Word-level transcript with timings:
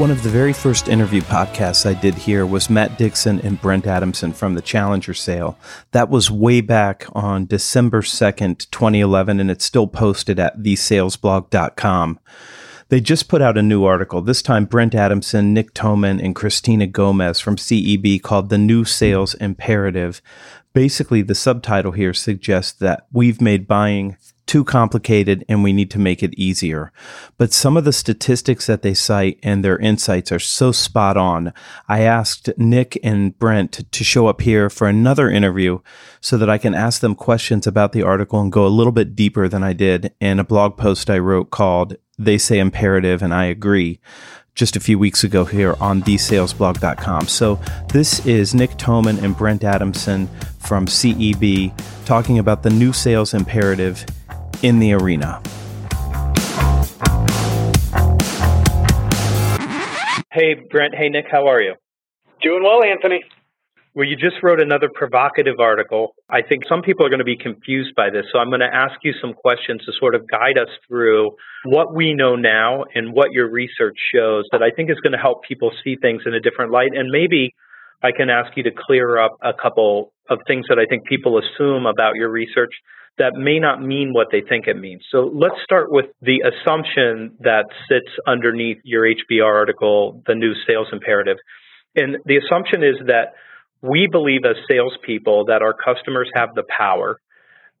One 0.00 0.10
of 0.10 0.22
the 0.22 0.30
very 0.30 0.54
first 0.54 0.88
interview 0.88 1.20
podcasts 1.20 1.84
I 1.84 1.92
did 1.92 2.14
here 2.14 2.46
was 2.46 2.70
Matt 2.70 2.96
Dixon 2.96 3.38
and 3.40 3.60
Brent 3.60 3.86
Adamson 3.86 4.32
from 4.32 4.54
the 4.54 4.62
Challenger 4.62 5.12
sale. 5.12 5.58
That 5.90 6.08
was 6.08 6.30
way 6.30 6.62
back 6.62 7.04
on 7.12 7.44
December 7.44 8.00
2nd, 8.00 8.70
2011, 8.70 9.40
and 9.40 9.50
it's 9.50 9.66
still 9.66 9.86
posted 9.86 10.40
at 10.40 10.62
thesalesblog.com. 10.62 12.18
They 12.88 13.02
just 13.02 13.28
put 13.28 13.42
out 13.42 13.58
a 13.58 13.62
new 13.62 13.84
article, 13.84 14.22
this 14.22 14.40
time 14.40 14.64
Brent 14.64 14.94
Adamson, 14.94 15.52
Nick 15.52 15.74
Toman, 15.74 16.18
and 16.24 16.34
Christina 16.34 16.86
Gomez 16.86 17.38
from 17.38 17.56
CEB 17.56 18.22
called 18.22 18.48
The 18.48 18.56
New 18.56 18.86
Sales 18.86 19.34
Imperative. 19.34 20.22
Basically, 20.72 21.20
the 21.20 21.34
subtitle 21.34 21.92
here 21.92 22.14
suggests 22.14 22.72
that 22.72 23.06
we've 23.12 23.42
made 23.42 23.68
buying 23.68 24.16
too 24.50 24.64
complicated 24.64 25.44
and 25.48 25.62
we 25.62 25.72
need 25.72 25.92
to 25.92 25.98
make 26.00 26.24
it 26.24 26.34
easier. 26.34 26.90
But 27.38 27.52
some 27.52 27.76
of 27.76 27.84
the 27.84 27.92
statistics 27.92 28.66
that 28.66 28.82
they 28.82 28.94
cite 28.94 29.38
and 29.44 29.64
their 29.64 29.78
insights 29.78 30.32
are 30.32 30.40
so 30.40 30.72
spot 30.72 31.16
on. 31.16 31.52
I 31.88 32.00
asked 32.00 32.50
Nick 32.58 32.98
and 33.04 33.38
Brent 33.38 33.92
to 33.92 34.02
show 34.02 34.26
up 34.26 34.40
here 34.40 34.68
for 34.68 34.88
another 34.88 35.30
interview 35.30 35.78
so 36.20 36.36
that 36.36 36.50
I 36.50 36.58
can 36.58 36.74
ask 36.74 37.00
them 37.00 37.14
questions 37.14 37.64
about 37.64 37.92
the 37.92 38.02
article 38.02 38.40
and 38.40 38.50
go 38.50 38.66
a 38.66 38.76
little 38.76 38.90
bit 38.90 39.14
deeper 39.14 39.46
than 39.46 39.62
I 39.62 39.72
did 39.72 40.12
in 40.20 40.40
a 40.40 40.44
blog 40.44 40.76
post 40.76 41.08
I 41.08 41.20
wrote 41.20 41.52
called 41.52 41.94
They 42.18 42.36
Say 42.36 42.58
Imperative 42.58 43.22
and 43.22 43.32
I 43.32 43.44
Agree 43.44 44.00
just 44.56 44.74
a 44.74 44.80
few 44.80 44.98
weeks 44.98 45.22
ago 45.22 45.44
here 45.44 45.76
on 45.80 46.02
thesalesblog.com. 46.02 47.28
So 47.28 47.60
this 47.92 48.26
is 48.26 48.52
Nick 48.52 48.70
Toman 48.72 49.22
and 49.22 49.36
Brent 49.36 49.62
Adamson 49.62 50.28
from 50.58 50.86
CEB 50.86 51.72
talking 52.04 52.40
about 52.40 52.64
the 52.64 52.70
new 52.70 52.92
sales 52.92 53.32
imperative 53.32 54.04
in 54.62 54.78
the 54.78 54.92
arena. 54.92 55.42
Hey, 60.32 60.54
Brent. 60.70 60.94
Hey, 60.94 61.08
Nick. 61.08 61.26
How 61.30 61.48
are 61.48 61.60
you? 61.60 61.74
Doing 62.40 62.62
well, 62.62 62.84
Anthony. 62.84 63.22
Well, 63.92 64.06
you 64.06 64.14
just 64.14 64.36
wrote 64.44 64.62
another 64.62 64.88
provocative 64.94 65.58
article. 65.58 66.14
I 66.30 66.42
think 66.42 66.62
some 66.68 66.80
people 66.80 67.04
are 67.04 67.08
going 67.08 67.18
to 67.18 67.24
be 67.24 67.36
confused 67.36 67.96
by 67.96 68.08
this. 68.10 68.24
So 68.32 68.38
I'm 68.38 68.48
going 68.48 68.60
to 68.60 68.72
ask 68.72 68.94
you 69.02 69.12
some 69.20 69.34
questions 69.34 69.84
to 69.84 69.92
sort 69.98 70.14
of 70.14 70.28
guide 70.30 70.58
us 70.62 70.68
through 70.86 71.32
what 71.64 71.92
we 71.92 72.14
know 72.14 72.36
now 72.36 72.84
and 72.94 73.12
what 73.12 73.32
your 73.32 73.50
research 73.50 73.96
shows 74.14 74.44
that 74.52 74.62
I 74.62 74.70
think 74.70 74.90
is 74.90 75.00
going 75.00 75.12
to 75.12 75.18
help 75.18 75.42
people 75.42 75.72
see 75.82 75.96
things 76.00 76.22
in 76.24 76.34
a 76.34 76.40
different 76.40 76.70
light. 76.70 76.90
And 76.94 77.10
maybe 77.10 77.52
I 78.00 78.12
can 78.12 78.30
ask 78.30 78.56
you 78.56 78.62
to 78.62 78.70
clear 78.70 79.18
up 79.18 79.32
a 79.42 79.52
couple 79.52 80.12
of 80.28 80.38
things 80.46 80.66
that 80.68 80.78
I 80.78 80.86
think 80.88 81.04
people 81.06 81.38
assume 81.38 81.86
about 81.86 82.14
your 82.14 82.30
research 82.30 82.72
that 83.20 83.34
may 83.36 83.58
not 83.58 83.82
mean 83.82 84.12
what 84.14 84.28
they 84.32 84.40
think 84.40 84.66
it 84.66 84.78
means. 84.78 85.02
So 85.12 85.30
let's 85.32 85.60
start 85.62 85.92
with 85.92 86.06
the 86.22 86.40
assumption 86.40 87.36
that 87.40 87.66
sits 87.86 88.08
underneath 88.26 88.78
your 88.82 89.04
HBR 89.04 89.44
article, 89.44 90.22
the 90.26 90.34
new 90.34 90.54
sales 90.66 90.88
imperative. 90.90 91.36
And 91.94 92.16
the 92.24 92.38
assumption 92.38 92.82
is 92.82 92.96
that 93.06 93.34
we 93.82 94.08
believe 94.10 94.40
as 94.48 94.56
salespeople 94.66 95.44
that 95.46 95.60
our 95.60 95.74
customers 95.74 96.30
have 96.34 96.54
the 96.54 96.64
power 96.64 97.20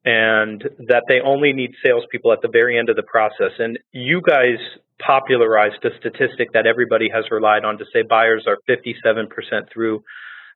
and 0.04 0.62
that 0.88 1.04
they 1.08 1.20
only 1.24 1.54
need 1.54 1.72
salespeople 1.84 2.32
at 2.32 2.42
the 2.42 2.48
very 2.52 2.78
end 2.78 2.90
of 2.90 2.96
the 2.96 3.02
process. 3.02 3.52
And 3.58 3.78
you 3.92 4.20
guys 4.20 4.58
popularized 5.00 5.82
a 5.84 5.90
statistic 5.98 6.52
that 6.52 6.66
everybody 6.66 7.08
has 7.12 7.24
relied 7.30 7.64
on 7.64 7.78
to 7.78 7.84
say 7.92 8.02
buyers 8.02 8.44
are 8.46 8.58
57% 8.68 9.28
through 9.72 10.02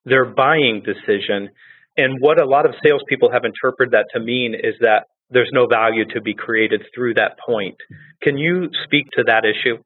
their 0.05 0.27
buying 0.27 0.83
decision. 0.85 1.49
And 1.97 2.21
what 2.21 2.41
a 2.41 2.45
lot 2.45 2.67
of 2.67 2.75
salespeople 2.83 3.31
have 3.31 3.45
interpreted 3.45 3.93
that 3.93 4.07
to 4.15 4.21
mean 4.21 4.55
is 4.55 4.75
that 4.81 5.07
there's 5.31 5.51
no 5.53 5.67
value 5.67 6.05
to 6.15 6.21
be 6.21 6.35
created 6.35 6.83
through 6.95 7.15
that 7.15 7.39
point. 7.39 7.77
Can 8.23 8.37
you 8.37 8.69
speak 8.85 9.07
to 9.17 9.25
that 9.27 9.45
issue? 9.45 9.79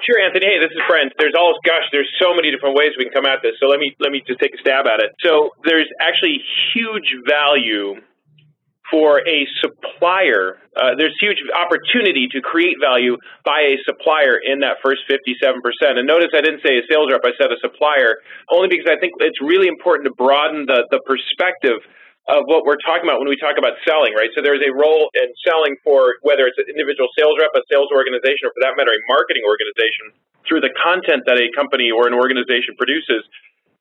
Sure, 0.00 0.16
Anthony. 0.16 0.48
Hey, 0.48 0.58
this 0.58 0.72
is 0.72 0.80
Brent. 0.88 1.12
There's 1.20 1.36
all 1.36 1.52
gosh, 1.60 1.84
there's 1.92 2.08
so 2.16 2.32
many 2.32 2.50
different 2.50 2.72
ways 2.72 2.96
we 2.96 3.04
can 3.04 3.12
come 3.12 3.28
at 3.28 3.44
this. 3.44 3.60
So 3.60 3.68
let 3.68 3.78
me 3.78 3.92
let 4.00 4.10
me 4.10 4.24
just 4.24 4.40
take 4.40 4.56
a 4.56 4.60
stab 4.60 4.88
at 4.88 5.04
it. 5.04 5.12
So 5.20 5.52
there's 5.64 5.88
actually 6.00 6.40
huge 6.72 7.12
value 7.28 8.00
for 8.90 9.22
a 9.22 9.46
supplier. 9.62 10.58
Uh, 10.74 10.98
there's 10.98 11.14
huge 11.22 11.38
opportunity 11.54 12.26
to 12.34 12.42
create 12.42 12.76
value 12.82 13.16
by 13.46 13.74
a 13.74 13.78
supplier 13.86 14.36
in 14.42 14.60
that 14.60 14.82
first 14.82 15.06
57%. 15.06 15.30
And 15.96 16.06
notice 16.06 16.34
I 16.34 16.42
didn't 16.42 16.60
say 16.66 16.76
a 16.78 16.84
sales 16.90 17.08
rep, 17.10 17.22
I 17.22 17.32
said 17.38 17.54
a 17.54 17.58
supplier, 17.62 18.18
only 18.50 18.68
because 18.68 18.90
I 18.90 18.98
think 18.98 19.14
it's 19.22 19.40
really 19.40 19.68
important 19.68 20.10
to 20.10 20.14
broaden 20.14 20.66
the, 20.66 20.86
the 20.90 21.00
perspective 21.06 21.80
of 22.28 22.46
what 22.46 22.62
we're 22.62 22.78
talking 22.84 23.08
about 23.08 23.18
when 23.18 23.30
we 23.30 23.38
talk 23.40 23.58
about 23.58 23.74
selling, 23.82 24.14
right? 24.14 24.30
So 24.36 24.44
there's 24.44 24.62
a 24.62 24.70
role 24.70 25.10
in 25.18 25.28
selling 25.42 25.74
for 25.82 26.20
whether 26.22 26.46
it's 26.46 26.58
an 26.62 26.70
individual 26.70 27.10
sales 27.18 27.34
rep, 27.40 27.50
a 27.58 27.62
sales 27.66 27.90
organization, 27.90 28.46
or 28.46 28.54
for 28.54 28.62
that 28.62 28.78
matter, 28.78 28.94
a 28.94 29.02
marketing 29.10 29.42
organization 29.42 30.14
through 30.46 30.62
the 30.62 30.70
content 30.78 31.26
that 31.26 31.40
a 31.40 31.48
company 31.56 31.90
or 31.90 32.06
an 32.06 32.14
organization 32.14 32.78
produces 32.78 33.26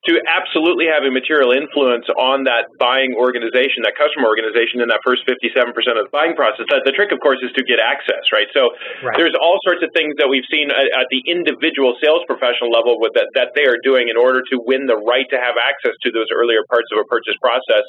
to 0.08 0.16
absolutely 0.24 0.88
have 0.88 1.04
a 1.04 1.12
material 1.12 1.52
influence 1.52 2.08
on 2.16 2.48
that 2.48 2.72
buying 2.80 3.12
organization, 3.20 3.84
that 3.84 4.00
customer 4.00 4.32
organization 4.32 4.80
in 4.80 4.88
that 4.88 5.04
first 5.04 5.28
57% 5.28 5.76
of 5.76 6.08
the 6.08 6.14
buying 6.16 6.40
process. 6.40 6.64
The, 6.72 6.80
the 6.88 6.96
trick, 6.96 7.12
of 7.12 7.20
course, 7.20 7.44
is 7.44 7.52
to 7.60 7.64
get 7.68 7.84
access, 7.84 8.24
right? 8.32 8.48
So 8.56 8.72
Right. 9.04 9.16
there's 9.20 9.36
all 9.36 9.60
sorts 9.64 9.84
of 9.84 9.92
things 9.92 10.16
that 10.24 10.32
we've 10.32 10.48
seen 10.48 10.72
at, 10.72 10.88
at 10.88 11.08
the 11.12 11.20
individual 11.28 12.00
sales 12.00 12.24
professional 12.28 12.72
level 12.72 12.96
with 13.00 13.12
that, 13.20 13.28
that 13.36 13.52
they 13.60 13.68
are 13.68 13.76
doing 13.84 14.08
in 14.08 14.16
order 14.16 14.40
to 14.40 14.56
win 14.64 14.88
the 14.88 14.96
right 14.96 15.28
to 15.36 15.40
have 15.40 15.60
access 15.60 15.96
to 16.08 16.16
those 16.16 16.32
earlier 16.32 16.64
parts 16.72 16.88
of 16.96 17.04
a 17.04 17.06
purchase 17.08 17.36
process. 17.44 17.84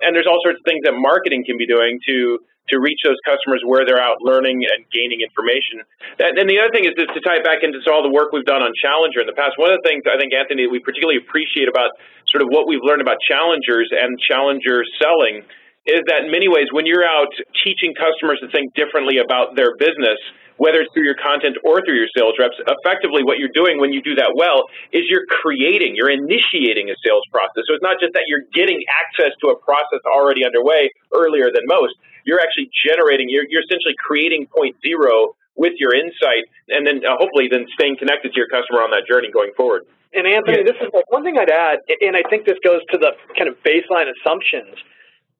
And 0.00 0.14
there's 0.14 0.28
all 0.28 0.40
sorts 0.42 0.60
of 0.60 0.64
things 0.64 0.84
that 0.84 0.94
marketing 0.96 1.44
can 1.46 1.56
be 1.56 1.66
doing 1.66 2.00
to 2.08 2.40
to 2.68 2.82
reach 2.82 2.98
those 3.06 3.18
customers 3.22 3.62
where 3.62 3.86
they're 3.86 4.02
out 4.02 4.18
learning 4.18 4.66
and 4.66 4.82
gaining 4.90 5.22
information. 5.22 5.86
And 6.18 6.50
the 6.50 6.58
other 6.58 6.74
thing 6.74 6.82
is 6.82 6.98
to 6.98 7.20
tie 7.22 7.38
it 7.38 7.46
back 7.46 7.62
into 7.62 7.78
all 7.86 8.02
the 8.02 8.10
work 8.10 8.34
we've 8.34 8.48
done 8.48 8.58
on 8.58 8.74
Challenger 8.74 9.22
in 9.22 9.30
the 9.30 9.38
past. 9.38 9.54
One 9.54 9.70
of 9.70 9.78
the 9.78 9.86
things 9.86 10.02
I 10.02 10.18
think, 10.18 10.34
Anthony, 10.34 10.66
that 10.66 10.74
we 10.74 10.82
particularly 10.82 11.22
appreciate 11.22 11.70
about 11.70 11.94
sort 12.26 12.42
of 12.42 12.50
what 12.50 12.66
we've 12.66 12.82
learned 12.82 13.06
about 13.06 13.22
challengers 13.22 13.94
and 13.94 14.18
challenger 14.18 14.82
selling 14.98 15.46
is 15.86 16.02
that 16.10 16.26
in 16.26 16.34
many 16.34 16.50
ways, 16.50 16.66
when 16.74 16.90
you're 16.90 17.06
out 17.06 17.30
teaching 17.62 17.94
customers 17.94 18.42
to 18.42 18.50
think 18.50 18.74
differently 18.74 19.22
about 19.22 19.54
their 19.54 19.78
business, 19.78 20.18
whether 20.56 20.80
it's 20.80 20.92
through 20.92 21.04
your 21.04 21.18
content 21.18 21.56
or 21.64 21.84
through 21.84 21.96
your 21.96 22.08
sales 22.16 22.34
reps, 22.40 22.56
effectively 22.60 23.22
what 23.22 23.36
you're 23.38 23.52
doing 23.52 23.80
when 23.80 23.92
you 23.92 24.00
do 24.00 24.16
that 24.16 24.32
well 24.34 24.68
is 24.92 25.04
you're 25.08 25.28
creating, 25.28 25.94
you're 25.96 26.10
initiating 26.10 26.88
a 26.88 26.96
sales 27.04 27.24
process. 27.30 27.68
So 27.68 27.76
it's 27.76 27.84
not 27.84 28.00
just 28.00 28.16
that 28.16 28.24
you're 28.28 28.48
getting 28.56 28.80
access 28.88 29.36
to 29.44 29.52
a 29.52 29.56
process 29.60 30.00
already 30.08 30.44
underway 30.44 30.90
earlier 31.12 31.52
than 31.52 31.68
most. 31.68 31.94
You're 32.24 32.40
actually 32.40 32.72
generating, 32.72 33.28
you're, 33.28 33.44
you're 33.48 33.62
essentially 33.62 33.94
creating 34.00 34.48
point 34.48 34.76
zero 34.82 35.36
with 35.56 35.72
your 35.80 35.94
insight 35.94 36.48
and 36.68 36.84
then 36.86 37.00
uh, 37.04 37.16
hopefully 37.16 37.48
then 37.48 37.64
staying 37.76 37.96
connected 37.96 38.32
to 38.32 38.36
your 38.36 38.48
customer 38.48 38.84
on 38.84 38.90
that 38.92 39.08
journey 39.08 39.30
going 39.32 39.52
forward. 39.56 39.84
And 40.12 40.26
Anthony, 40.26 40.64
this 40.64 40.76
is 40.80 40.88
like 40.92 41.10
one 41.12 41.24
thing 41.24 41.36
I'd 41.36 41.50
add, 41.50 41.84
and 42.00 42.16
I 42.16 42.24
think 42.28 42.46
this 42.46 42.56
goes 42.64 42.80
to 42.92 42.96
the 42.96 43.12
kind 43.36 43.48
of 43.52 43.56
baseline 43.60 44.08
assumptions, 44.08 44.76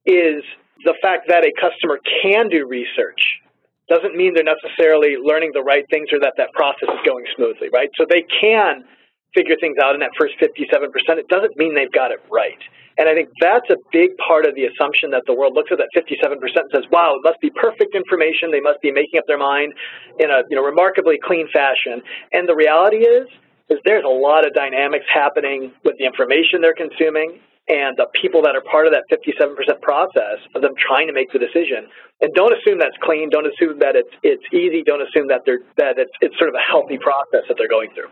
is 0.05 0.45
the 0.85 0.95
fact 1.01 1.29
that 1.29 1.45
a 1.45 1.53
customer 1.57 1.99
can 2.23 2.49
do 2.49 2.67
research 2.67 3.41
doesn't 3.89 4.15
mean 4.17 4.35
they're 4.35 4.47
necessarily 4.47 5.17
learning 5.21 5.53
the 5.55 5.63
right 5.63 5.85
things 5.91 6.09
or 6.13 6.19
that 6.21 6.35
that 6.37 6.51
process 6.53 6.91
is 6.91 7.03
going 7.07 7.25
smoothly, 7.37 7.69
right? 7.73 7.89
So 7.97 8.07
they 8.09 8.23
can 8.27 8.85
figure 9.35 9.57
things 9.61 9.77
out 9.83 9.95
in 9.95 10.01
that 10.01 10.11
first 10.19 10.35
57%. 10.41 10.91
It 11.19 11.29
doesn't 11.29 11.57
mean 11.57 11.75
they've 11.75 11.93
got 11.93 12.11
it 12.11 12.19
right. 12.31 12.59
And 12.99 13.09
I 13.09 13.15
think 13.15 13.29
that's 13.41 13.69
a 13.69 13.77
big 13.93 14.17
part 14.17 14.49
of 14.49 14.57
the 14.57 14.65
assumption 14.65 15.13
that 15.13 15.29
the 15.29 15.37
world 15.37 15.53
looks 15.53 15.69
at 15.71 15.77
that 15.79 15.93
57% 15.93 16.41
and 16.41 16.71
says, 16.73 16.89
wow, 16.91 17.21
it 17.21 17.23
must 17.23 17.41
be 17.45 17.53
perfect 17.53 17.95
information. 17.95 18.51
They 18.51 18.65
must 18.65 18.81
be 18.81 18.91
making 18.91 19.21
up 19.21 19.29
their 19.29 19.39
mind 19.39 19.75
in 20.19 20.31
a 20.33 20.43
you 20.49 20.57
know, 20.57 20.65
remarkably 20.65 21.21
clean 21.23 21.47
fashion. 21.53 22.01
And 22.33 22.49
the 22.49 22.57
reality 22.57 23.05
is, 23.05 23.29
is 23.69 23.79
there's 23.85 24.05
a 24.05 24.09
lot 24.09 24.47
of 24.47 24.55
dynamics 24.55 25.05
happening 25.13 25.73
with 25.85 25.95
the 25.99 26.07
information 26.07 26.65
they're 26.65 26.75
consuming 26.75 27.39
and 27.69 27.99
the 27.99 28.07
people 28.15 28.43
that 28.43 28.55
are 28.55 28.63
part 28.63 28.87
of 28.87 28.95
that 28.95 29.11
57% 29.11 29.59
process 29.83 30.39
of 30.55 30.63
them 30.63 30.75
trying 30.79 31.09
to 31.09 31.13
make 31.13 31.33
the 31.33 31.39
decision. 31.39 31.91
And 32.23 32.33
don't 32.33 32.55
assume 32.55 32.79
that's 32.79 32.97
clean. 33.03 33.29
Don't 33.29 33.47
assume 33.47 33.81
that 33.81 33.97
it's 33.99 34.15
it's 34.23 34.47
easy. 34.55 34.83
Don't 34.87 35.03
assume 35.03 35.29
that 35.29 35.43
they're 35.45 35.61
that 35.77 35.99
it's 35.99 36.15
it's 36.21 36.39
sort 36.39 36.49
of 36.49 36.55
a 36.55 36.65
healthy 36.65 36.97
process 36.97 37.45
that 37.49 37.57
they're 37.59 37.69
going 37.69 37.91
through. 37.93 38.09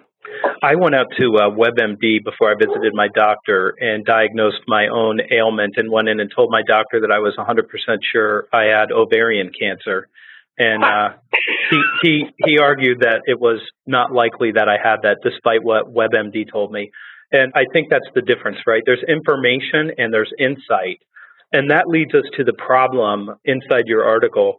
I 0.63 0.75
went 0.77 0.95
out 0.95 1.07
to 1.21 1.27
uh, 1.37 1.51
WebMD 1.51 2.25
before 2.25 2.51
I 2.51 2.55
visited 2.55 2.95
my 2.95 3.09
doctor 3.09 3.75
and 3.79 4.05
diagnosed 4.05 4.65
my 4.67 4.89
own 4.89 5.21
ailment 5.31 5.75
and 5.77 5.91
went 5.91 6.09
in 6.09 6.19
and 6.19 6.31
told 6.35 6.51
my 6.51 6.63
doctor 6.67 7.01
that 7.01 7.11
I 7.11 7.19
was 7.19 7.35
100% 7.37 7.69
sure 8.11 8.47
I 8.53 8.65
had 8.65 8.91
ovarian 8.91 9.51
cancer. 9.53 10.09
And 10.57 10.83
uh, 10.83 11.11
he, 11.71 11.83
he, 12.03 12.25
he 12.39 12.59
argued 12.59 13.01
that 13.01 13.23
it 13.27 13.39
was 13.39 13.61
not 13.87 14.13
likely 14.13 14.53
that 14.53 14.69
I 14.69 14.79
had 14.83 15.03
that 15.03 15.19
despite 15.23 15.63
what 15.63 15.93
WebMD 15.93 16.51
told 16.51 16.73
me. 16.73 16.91
And 17.35 17.51
I 17.57 17.65
think 17.73 17.89
that's 17.91 18.07
the 18.15 18.23
difference, 18.23 18.59
right? 18.65 18.83
There's 18.87 19.03
information 19.09 19.91
and 19.99 20.15
there's 20.15 20.31
insight. 20.39 21.03
And 21.53 21.73
that 21.73 21.89
leads 21.89 22.15
us 22.15 22.23
to 22.37 22.45
the 22.45 22.53
problem 22.53 23.35
inside 23.45 23.87
your 23.87 24.05
article 24.05 24.59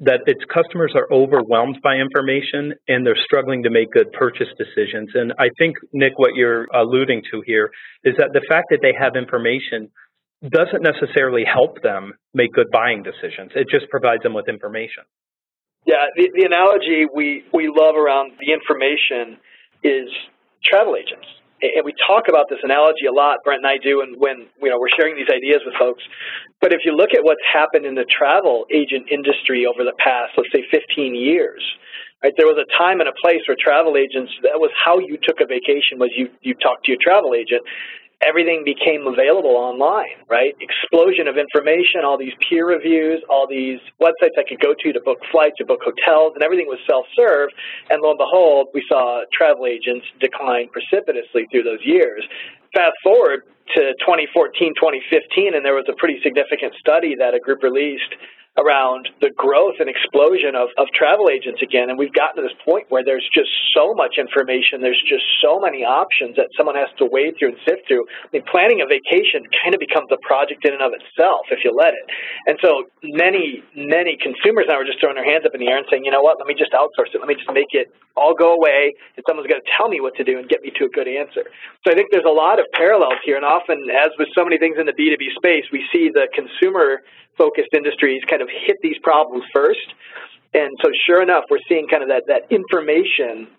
that 0.00 0.20
its 0.26 0.40
customers 0.52 0.94
are 0.96 1.06
overwhelmed 1.12 1.78
by 1.82 1.96
information 1.96 2.72
and 2.88 3.06
they're 3.06 3.20
struggling 3.26 3.62
to 3.64 3.70
make 3.70 3.92
good 3.92 4.10
purchase 4.12 4.48
decisions. 4.56 5.10
And 5.12 5.34
I 5.38 5.50
think, 5.58 5.76
Nick, 5.92 6.14
what 6.16 6.34
you're 6.34 6.64
alluding 6.74 7.24
to 7.30 7.42
here 7.44 7.70
is 8.04 8.14
that 8.16 8.30
the 8.32 8.42
fact 8.48 8.68
that 8.70 8.80
they 8.80 8.94
have 8.98 9.16
information 9.16 9.90
doesn't 10.48 10.82
necessarily 10.82 11.44
help 11.44 11.82
them 11.82 12.14
make 12.32 12.54
good 12.54 12.70
buying 12.72 13.02
decisions. 13.02 13.52
It 13.54 13.68
just 13.70 13.90
provides 13.90 14.22
them 14.22 14.32
with 14.32 14.48
information. 14.48 15.04
Yeah, 15.86 16.08
the, 16.16 16.30
the 16.34 16.46
analogy 16.46 17.04
we, 17.04 17.44
we 17.52 17.68
love 17.68 17.96
around 17.96 18.32
the 18.40 18.52
information 18.52 19.36
is 19.82 20.08
travel 20.64 20.96
agents 20.96 21.28
and 21.62 21.84
we 21.84 21.94
talk 22.06 22.28
about 22.28 22.46
this 22.50 22.58
analogy 22.62 23.06
a 23.06 23.12
lot, 23.12 23.38
Brent 23.44 23.64
and 23.64 23.66
I 23.66 23.78
do, 23.78 24.02
and 24.02 24.16
when 24.18 24.46
you 24.60 24.70
know 24.70 24.78
we're 24.78 24.92
sharing 24.96 25.16
these 25.16 25.30
ideas 25.30 25.62
with 25.64 25.74
folks. 25.78 26.02
But 26.60 26.72
if 26.72 26.80
you 26.84 26.92
look 26.92 27.14
at 27.14 27.22
what's 27.22 27.44
happened 27.44 27.86
in 27.86 27.94
the 27.94 28.04
travel 28.04 28.66
agent 28.72 29.08
industry 29.10 29.66
over 29.66 29.84
the 29.84 29.94
past, 29.98 30.32
let's 30.36 30.50
say, 30.52 30.64
15 30.70 31.14
years, 31.14 31.62
right? 32.22 32.32
There 32.36 32.46
was 32.46 32.58
a 32.58 32.68
time 32.76 33.00
and 33.00 33.08
a 33.08 33.16
place 33.22 33.40
where 33.46 33.56
travel 33.60 33.96
agents 33.96 34.32
that 34.42 34.58
was 34.58 34.70
how 34.74 34.98
you 34.98 35.18
took 35.22 35.40
a 35.40 35.46
vacation 35.46 35.98
was 35.98 36.10
you 36.16 36.30
you 36.42 36.54
talked 36.54 36.84
to 36.86 36.92
your 36.92 37.00
travel 37.02 37.34
agent, 37.34 37.62
everything 38.26 38.64
became 38.64 39.06
available 39.06 39.56
online, 39.56 40.16
right? 40.28 40.56
Explosion 40.60 41.28
of 41.28 41.36
information, 41.36 42.02
all 42.04 42.18
these 42.18 42.32
peer 42.48 42.66
reviews, 42.66 43.22
all 43.28 43.46
these 43.46 43.78
websites 44.00 44.34
I 44.38 44.44
could 44.48 44.60
go 44.60 44.74
to 44.74 44.92
to 44.92 45.00
book 45.00 45.18
flights, 45.30 45.58
to 45.58 45.64
book 45.64 45.80
hotels, 45.84 46.32
and 46.34 46.42
everything 46.42 46.66
was 46.66 46.78
self 46.88 47.06
serve. 47.14 47.50
And 47.90 48.02
lo 48.02 48.10
and 48.10 48.18
behold, 48.18 48.68
we 48.74 48.82
saw 48.88 49.22
travel 49.32 49.66
agents 49.66 50.06
decline 50.20 50.68
precipitously 50.72 51.46
through 51.50 51.64
those 51.64 51.84
years. 51.84 52.24
Fast 52.74 52.96
forward 53.04 53.46
to 53.76 53.94
2014, 54.02 54.74
2015, 54.74 55.54
and 55.54 55.64
there 55.64 55.74
was 55.74 55.86
a 55.88 55.96
pretty 55.96 56.20
significant 56.22 56.74
study 56.80 57.16
that 57.16 57.34
a 57.34 57.40
group 57.40 57.62
released 57.62 58.12
around 58.54 59.10
the 59.18 59.34
growth 59.34 59.82
and 59.82 59.90
explosion 59.90 60.54
of, 60.54 60.70
of 60.78 60.86
travel 60.94 61.26
agents 61.26 61.58
again. 61.58 61.90
And 61.90 61.98
we've 61.98 62.14
gotten 62.14 62.38
to 62.38 62.44
this 62.46 62.54
point 62.62 62.86
where 62.86 63.02
there's 63.02 63.26
just 63.34 63.50
so 63.74 63.94
much 63.98 64.14
information, 64.14 64.78
there's 64.78 65.00
just 65.10 65.26
so 65.42 65.58
many 65.58 65.82
options 65.82 66.38
that 66.38 66.54
someone 66.54 66.78
has 66.78 66.86
to 67.02 67.04
wade 67.10 67.34
through 67.34 67.58
and 67.58 67.60
sift 67.66 67.90
through. 67.90 68.06
I 68.06 68.30
mean, 68.30 68.46
planning 68.46 68.78
a 68.78 68.86
vacation 68.86 69.42
kind 69.58 69.74
of 69.74 69.82
becomes 69.82 70.06
a 70.14 70.20
project 70.22 70.62
in 70.62 70.70
and 70.70 70.86
of 70.86 70.94
itself 70.94 71.50
if 71.50 71.66
you 71.66 71.74
let 71.74 71.98
it. 71.98 72.06
And 72.46 72.54
so 72.62 72.86
many, 73.02 73.66
many 73.74 74.14
consumers 74.14 74.70
now 74.70 74.78
are 74.78 74.86
just 74.86 75.02
throwing 75.02 75.18
their 75.18 75.26
hands 75.26 75.42
up 75.42 75.50
in 75.50 75.58
the 75.58 75.66
air 75.66 75.82
and 75.82 75.86
saying, 75.90 76.06
you 76.06 76.14
know 76.14 76.22
what, 76.22 76.38
let 76.38 76.46
me 76.46 76.54
just 76.54 76.70
outsource 76.70 77.10
it. 77.10 77.18
Let 77.18 77.26
me 77.26 77.34
just 77.34 77.50
make 77.50 77.74
it 77.74 77.90
all 78.14 78.34
go 78.38 78.54
away, 78.54 78.94
and 79.18 79.26
someone's 79.26 79.50
going 79.50 79.58
to 79.58 79.70
tell 79.74 79.90
me 79.90 79.98
what 79.98 80.14
to 80.14 80.22
do 80.22 80.38
and 80.38 80.46
get 80.46 80.62
me 80.62 80.70
to 80.78 80.86
a 80.86 80.92
good 80.94 81.10
answer. 81.10 81.42
So 81.82 81.90
I 81.90 81.98
think 81.98 82.14
there's 82.14 82.28
a 82.28 82.30
lot 82.30 82.62
of 82.62 82.66
parallels 82.70 83.18
here. 83.26 83.34
And 83.34 83.44
often, 83.44 83.90
as 83.90 84.14
with 84.18 84.30
so 84.38 84.46
many 84.46 84.58
things 84.58 84.78
in 84.78 84.86
the 84.86 84.94
B2B 84.94 85.34
space, 85.34 85.66
we 85.74 85.82
see 85.90 86.14
the 86.14 86.30
consumer 86.30 87.02
focused 87.36 87.72
industries 87.74 88.22
kind 88.28 88.42
of 88.42 88.48
hit 88.48 88.76
these 88.82 88.98
problems 89.02 89.44
first. 89.54 89.86
And 90.54 90.70
so, 90.82 90.90
sure 91.06 91.22
enough, 91.22 91.44
we're 91.50 91.64
seeing 91.68 91.88
kind 91.88 92.02
of 92.02 92.08
that, 92.10 92.24
that 92.28 92.46
information, 92.54 93.50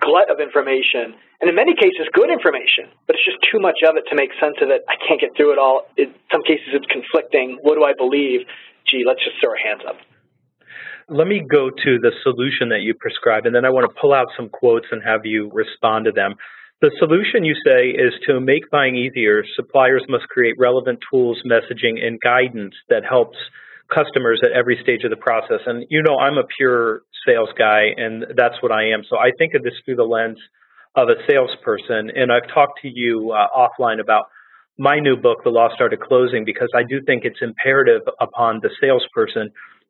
glut 0.00 0.30
of 0.30 0.38
information, 0.38 1.18
and 1.40 1.50
in 1.50 1.54
many 1.56 1.74
cases, 1.74 2.06
good 2.14 2.30
information, 2.30 2.88
but 3.06 3.16
it's 3.16 3.26
just 3.26 3.42
too 3.50 3.58
much 3.58 3.82
of 3.86 3.96
it 3.96 4.04
to 4.08 4.14
make 4.16 4.30
sense 4.40 4.56
of 4.62 4.70
it. 4.70 4.80
I 4.88 4.94
can't 4.96 5.20
get 5.20 5.36
through 5.36 5.52
it 5.52 5.58
all. 5.58 5.84
In 5.98 6.14
some 6.32 6.42
cases, 6.42 6.72
it's 6.72 6.86
conflicting. 6.86 7.58
What 7.60 7.74
do 7.74 7.84
I 7.84 7.92
believe? 7.92 8.46
Gee, 8.86 9.02
let's 9.06 9.20
just 9.20 9.36
throw 9.42 9.50
our 9.50 9.60
hands 9.60 9.82
up. 9.86 9.98
Let 11.08 11.26
me 11.26 11.44
go 11.44 11.68
to 11.68 11.98
the 12.00 12.12
solution 12.22 12.70
that 12.70 12.80
you 12.80 12.94
prescribe, 12.94 13.44
and 13.44 13.54
then 13.54 13.66
I 13.66 13.70
want 13.70 13.84
to 13.90 13.94
pull 14.00 14.14
out 14.14 14.28
some 14.38 14.48
quotes 14.48 14.86
and 14.90 15.02
have 15.04 15.26
you 15.26 15.50
respond 15.52 16.06
to 16.06 16.12
them. 16.12 16.36
The 16.84 16.92
solution, 16.98 17.48
you 17.48 17.54
say, 17.64 17.96
is 17.96 18.12
to 18.28 18.40
make 18.40 18.70
buying 18.70 18.94
easier, 18.94 19.42
suppliers 19.56 20.04
must 20.06 20.28
create 20.28 20.56
relevant 20.58 20.98
tools, 21.10 21.40
messaging, 21.48 22.04
and 22.04 22.20
guidance 22.20 22.74
that 22.90 23.08
helps 23.08 23.38
customers 23.88 24.38
at 24.44 24.52
every 24.52 24.78
stage 24.82 25.02
of 25.02 25.08
the 25.08 25.16
process. 25.16 25.60
And 25.64 25.86
you 25.88 26.02
know, 26.02 26.18
I'm 26.18 26.36
a 26.36 26.44
pure 26.58 27.00
sales 27.26 27.48
guy, 27.56 27.84
and 27.96 28.26
that's 28.36 28.60
what 28.60 28.70
I 28.70 28.92
am. 28.92 29.00
So 29.08 29.16
I 29.16 29.30
think 29.38 29.54
of 29.54 29.62
this 29.62 29.72
through 29.86 29.96
the 29.96 30.04
lens 30.04 30.36
of 30.94 31.08
a 31.08 31.16
salesperson. 31.24 32.12
And 32.14 32.30
I've 32.30 32.52
talked 32.52 32.80
to 32.82 32.88
you 32.92 33.32
uh, 33.32 33.48
offline 33.48 33.98
about 33.98 34.24
my 34.76 34.98
new 35.00 35.16
book, 35.16 35.38
The 35.42 35.48
Lost 35.48 35.76
Art 35.80 35.94
of 35.94 36.00
Closing, 36.00 36.44
because 36.44 36.68
I 36.76 36.82
do 36.82 37.00
think 37.06 37.24
it's 37.24 37.40
imperative 37.40 38.02
upon 38.20 38.60
the 38.60 38.68
salesperson 38.78 39.48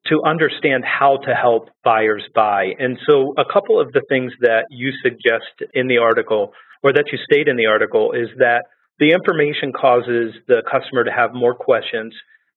to 0.08 0.22
understand 0.24 0.84
how 0.84 1.16
to 1.16 1.34
help 1.34 1.70
buyers 1.82 2.24
buy. 2.34 2.72
And 2.78 2.98
so, 3.08 3.32
a 3.38 3.44
couple 3.44 3.80
of 3.80 3.92
the 3.92 4.02
things 4.08 4.32
that 4.40 4.66
you 4.70 4.92
suggest 5.02 5.70
in 5.72 5.88
the 5.88 5.98
article 5.98 6.52
or 6.82 6.92
that 6.92 7.06
you 7.10 7.18
state 7.24 7.48
in 7.48 7.56
the 7.56 7.66
article 7.66 8.12
is 8.12 8.28
that 8.38 8.64
the 8.98 9.10
information 9.12 9.72
causes 9.72 10.34
the 10.46 10.62
customer 10.70 11.04
to 11.04 11.10
have 11.10 11.32
more 11.32 11.54
questions. 11.54 12.14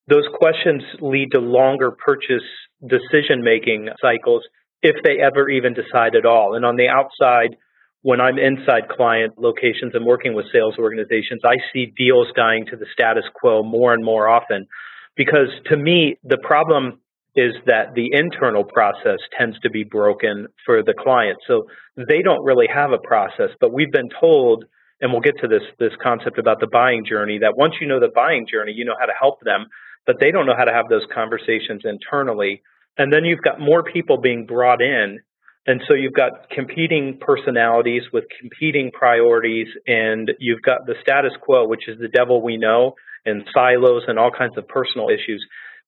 Those 0.07 0.25
questions 0.35 0.83
lead 1.01 1.31
to 1.31 1.39
longer 1.39 1.91
purchase 1.91 2.45
decision 2.85 3.41
making 3.41 3.89
cycles 4.01 4.43
if 4.83 4.95
they 5.03 5.17
ever 5.19 5.49
even 5.49 5.73
decide 5.73 6.15
at 6.15 6.25
all. 6.25 6.55
And 6.55 6.65
on 6.65 6.75
the 6.75 6.87
outside, 6.87 7.57
when 8.01 8.21
I'm 8.21 8.37
inside 8.37 8.89
client 8.89 9.33
locations 9.37 9.95
and 9.95 10.05
working 10.05 10.33
with 10.33 10.45
sales 10.53 10.75
organizations, 10.77 11.41
I 11.43 11.55
see 11.73 11.91
deals 11.97 12.27
dying 12.35 12.65
to 12.69 12.77
the 12.77 12.85
status 12.93 13.25
quo 13.33 13.63
more 13.63 13.93
and 13.93 14.03
more 14.03 14.29
often. 14.29 14.67
Because 15.15 15.49
to 15.71 15.77
me, 15.77 16.17
the 16.23 16.37
problem 16.37 16.99
is 17.37 17.53
that 17.67 17.93
the 17.93 18.09
internal 18.11 18.63
process 18.63 19.19
tends 19.37 19.57
to 19.59 19.69
be 19.69 19.83
broken 19.83 20.47
for 20.65 20.81
the 20.81 20.95
client. 20.97 21.37
So 21.47 21.67
they 21.95 22.23
don't 22.23 22.43
really 22.43 22.65
have 22.73 22.91
a 22.91 22.97
process, 22.97 23.51
but 23.61 23.71
we've 23.71 23.91
been 23.91 24.09
told, 24.19 24.65
and 24.99 25.11
we'll 25.11 25.21
get 25.21 25.37
to 25.41 25.47
this 25.47 25.61
this 25.77 25.93
concept 26.01 26.39
about 26.39 26.59
the 26.59 26.67
buying 26.67 27.05
journey, 27.07 27.37
that 27.39 27.55
once 27.55 27.75
you 27.79 27.87
know 27.87 27.99
the 27.99 28.11
buying 28.13 28.47
journey, 28.51 28.73
you 28.75 28.85
know 28.85 28.95
how 28.99 29.05
to 29.05 29.13
help 29.17 29.39
them, 29.41 29.67
but 30.07 30.15
they 30.19 30.31
don't 30.31 30.47
know 30.47 30.55
how 30.57 30.65
to 30.65 30.73
have 30.73 30.89
those 30.89 31.05
conversations 31.13 31.83
internally. 31.85 32.63
And 32.97 33.13
then 33.13 33.23
you've 33.23 33.43
got 33.43 33.59
more 33.59 33.83
people 33.83 34.17
being 34.19 34.47
brought 34.47 34.81
in. 34.81 35.19
And 35.67 35.81
so 35.87 35.93
you've 35.93 36.13
got 36.13 36.49
competing 36.49 37.19
personalities 37.19 38.03
with 38.11 38.23
competing 38.39 38.89
priorities, 38.89 39.67
and 39.85 40.31
you've 40.39 40.63
got 40.63 40.87
the 40.87 40.95
status 41.01 41.33
quo, 41.41 41.67
which 41.67 41.87
is 41.87 41.99
the 41.99 42.07
devil 42.07 42.41
we 42.41 42.57
know, 42.57 42.95
and 43.25 43.43
silos 43.53 44.03
and 44.07 44.17
all 44.17 44.31
kinds 44.31 44.57
of 44.57 44.67
personal 44.67 45.09
issues. 45.09 45.45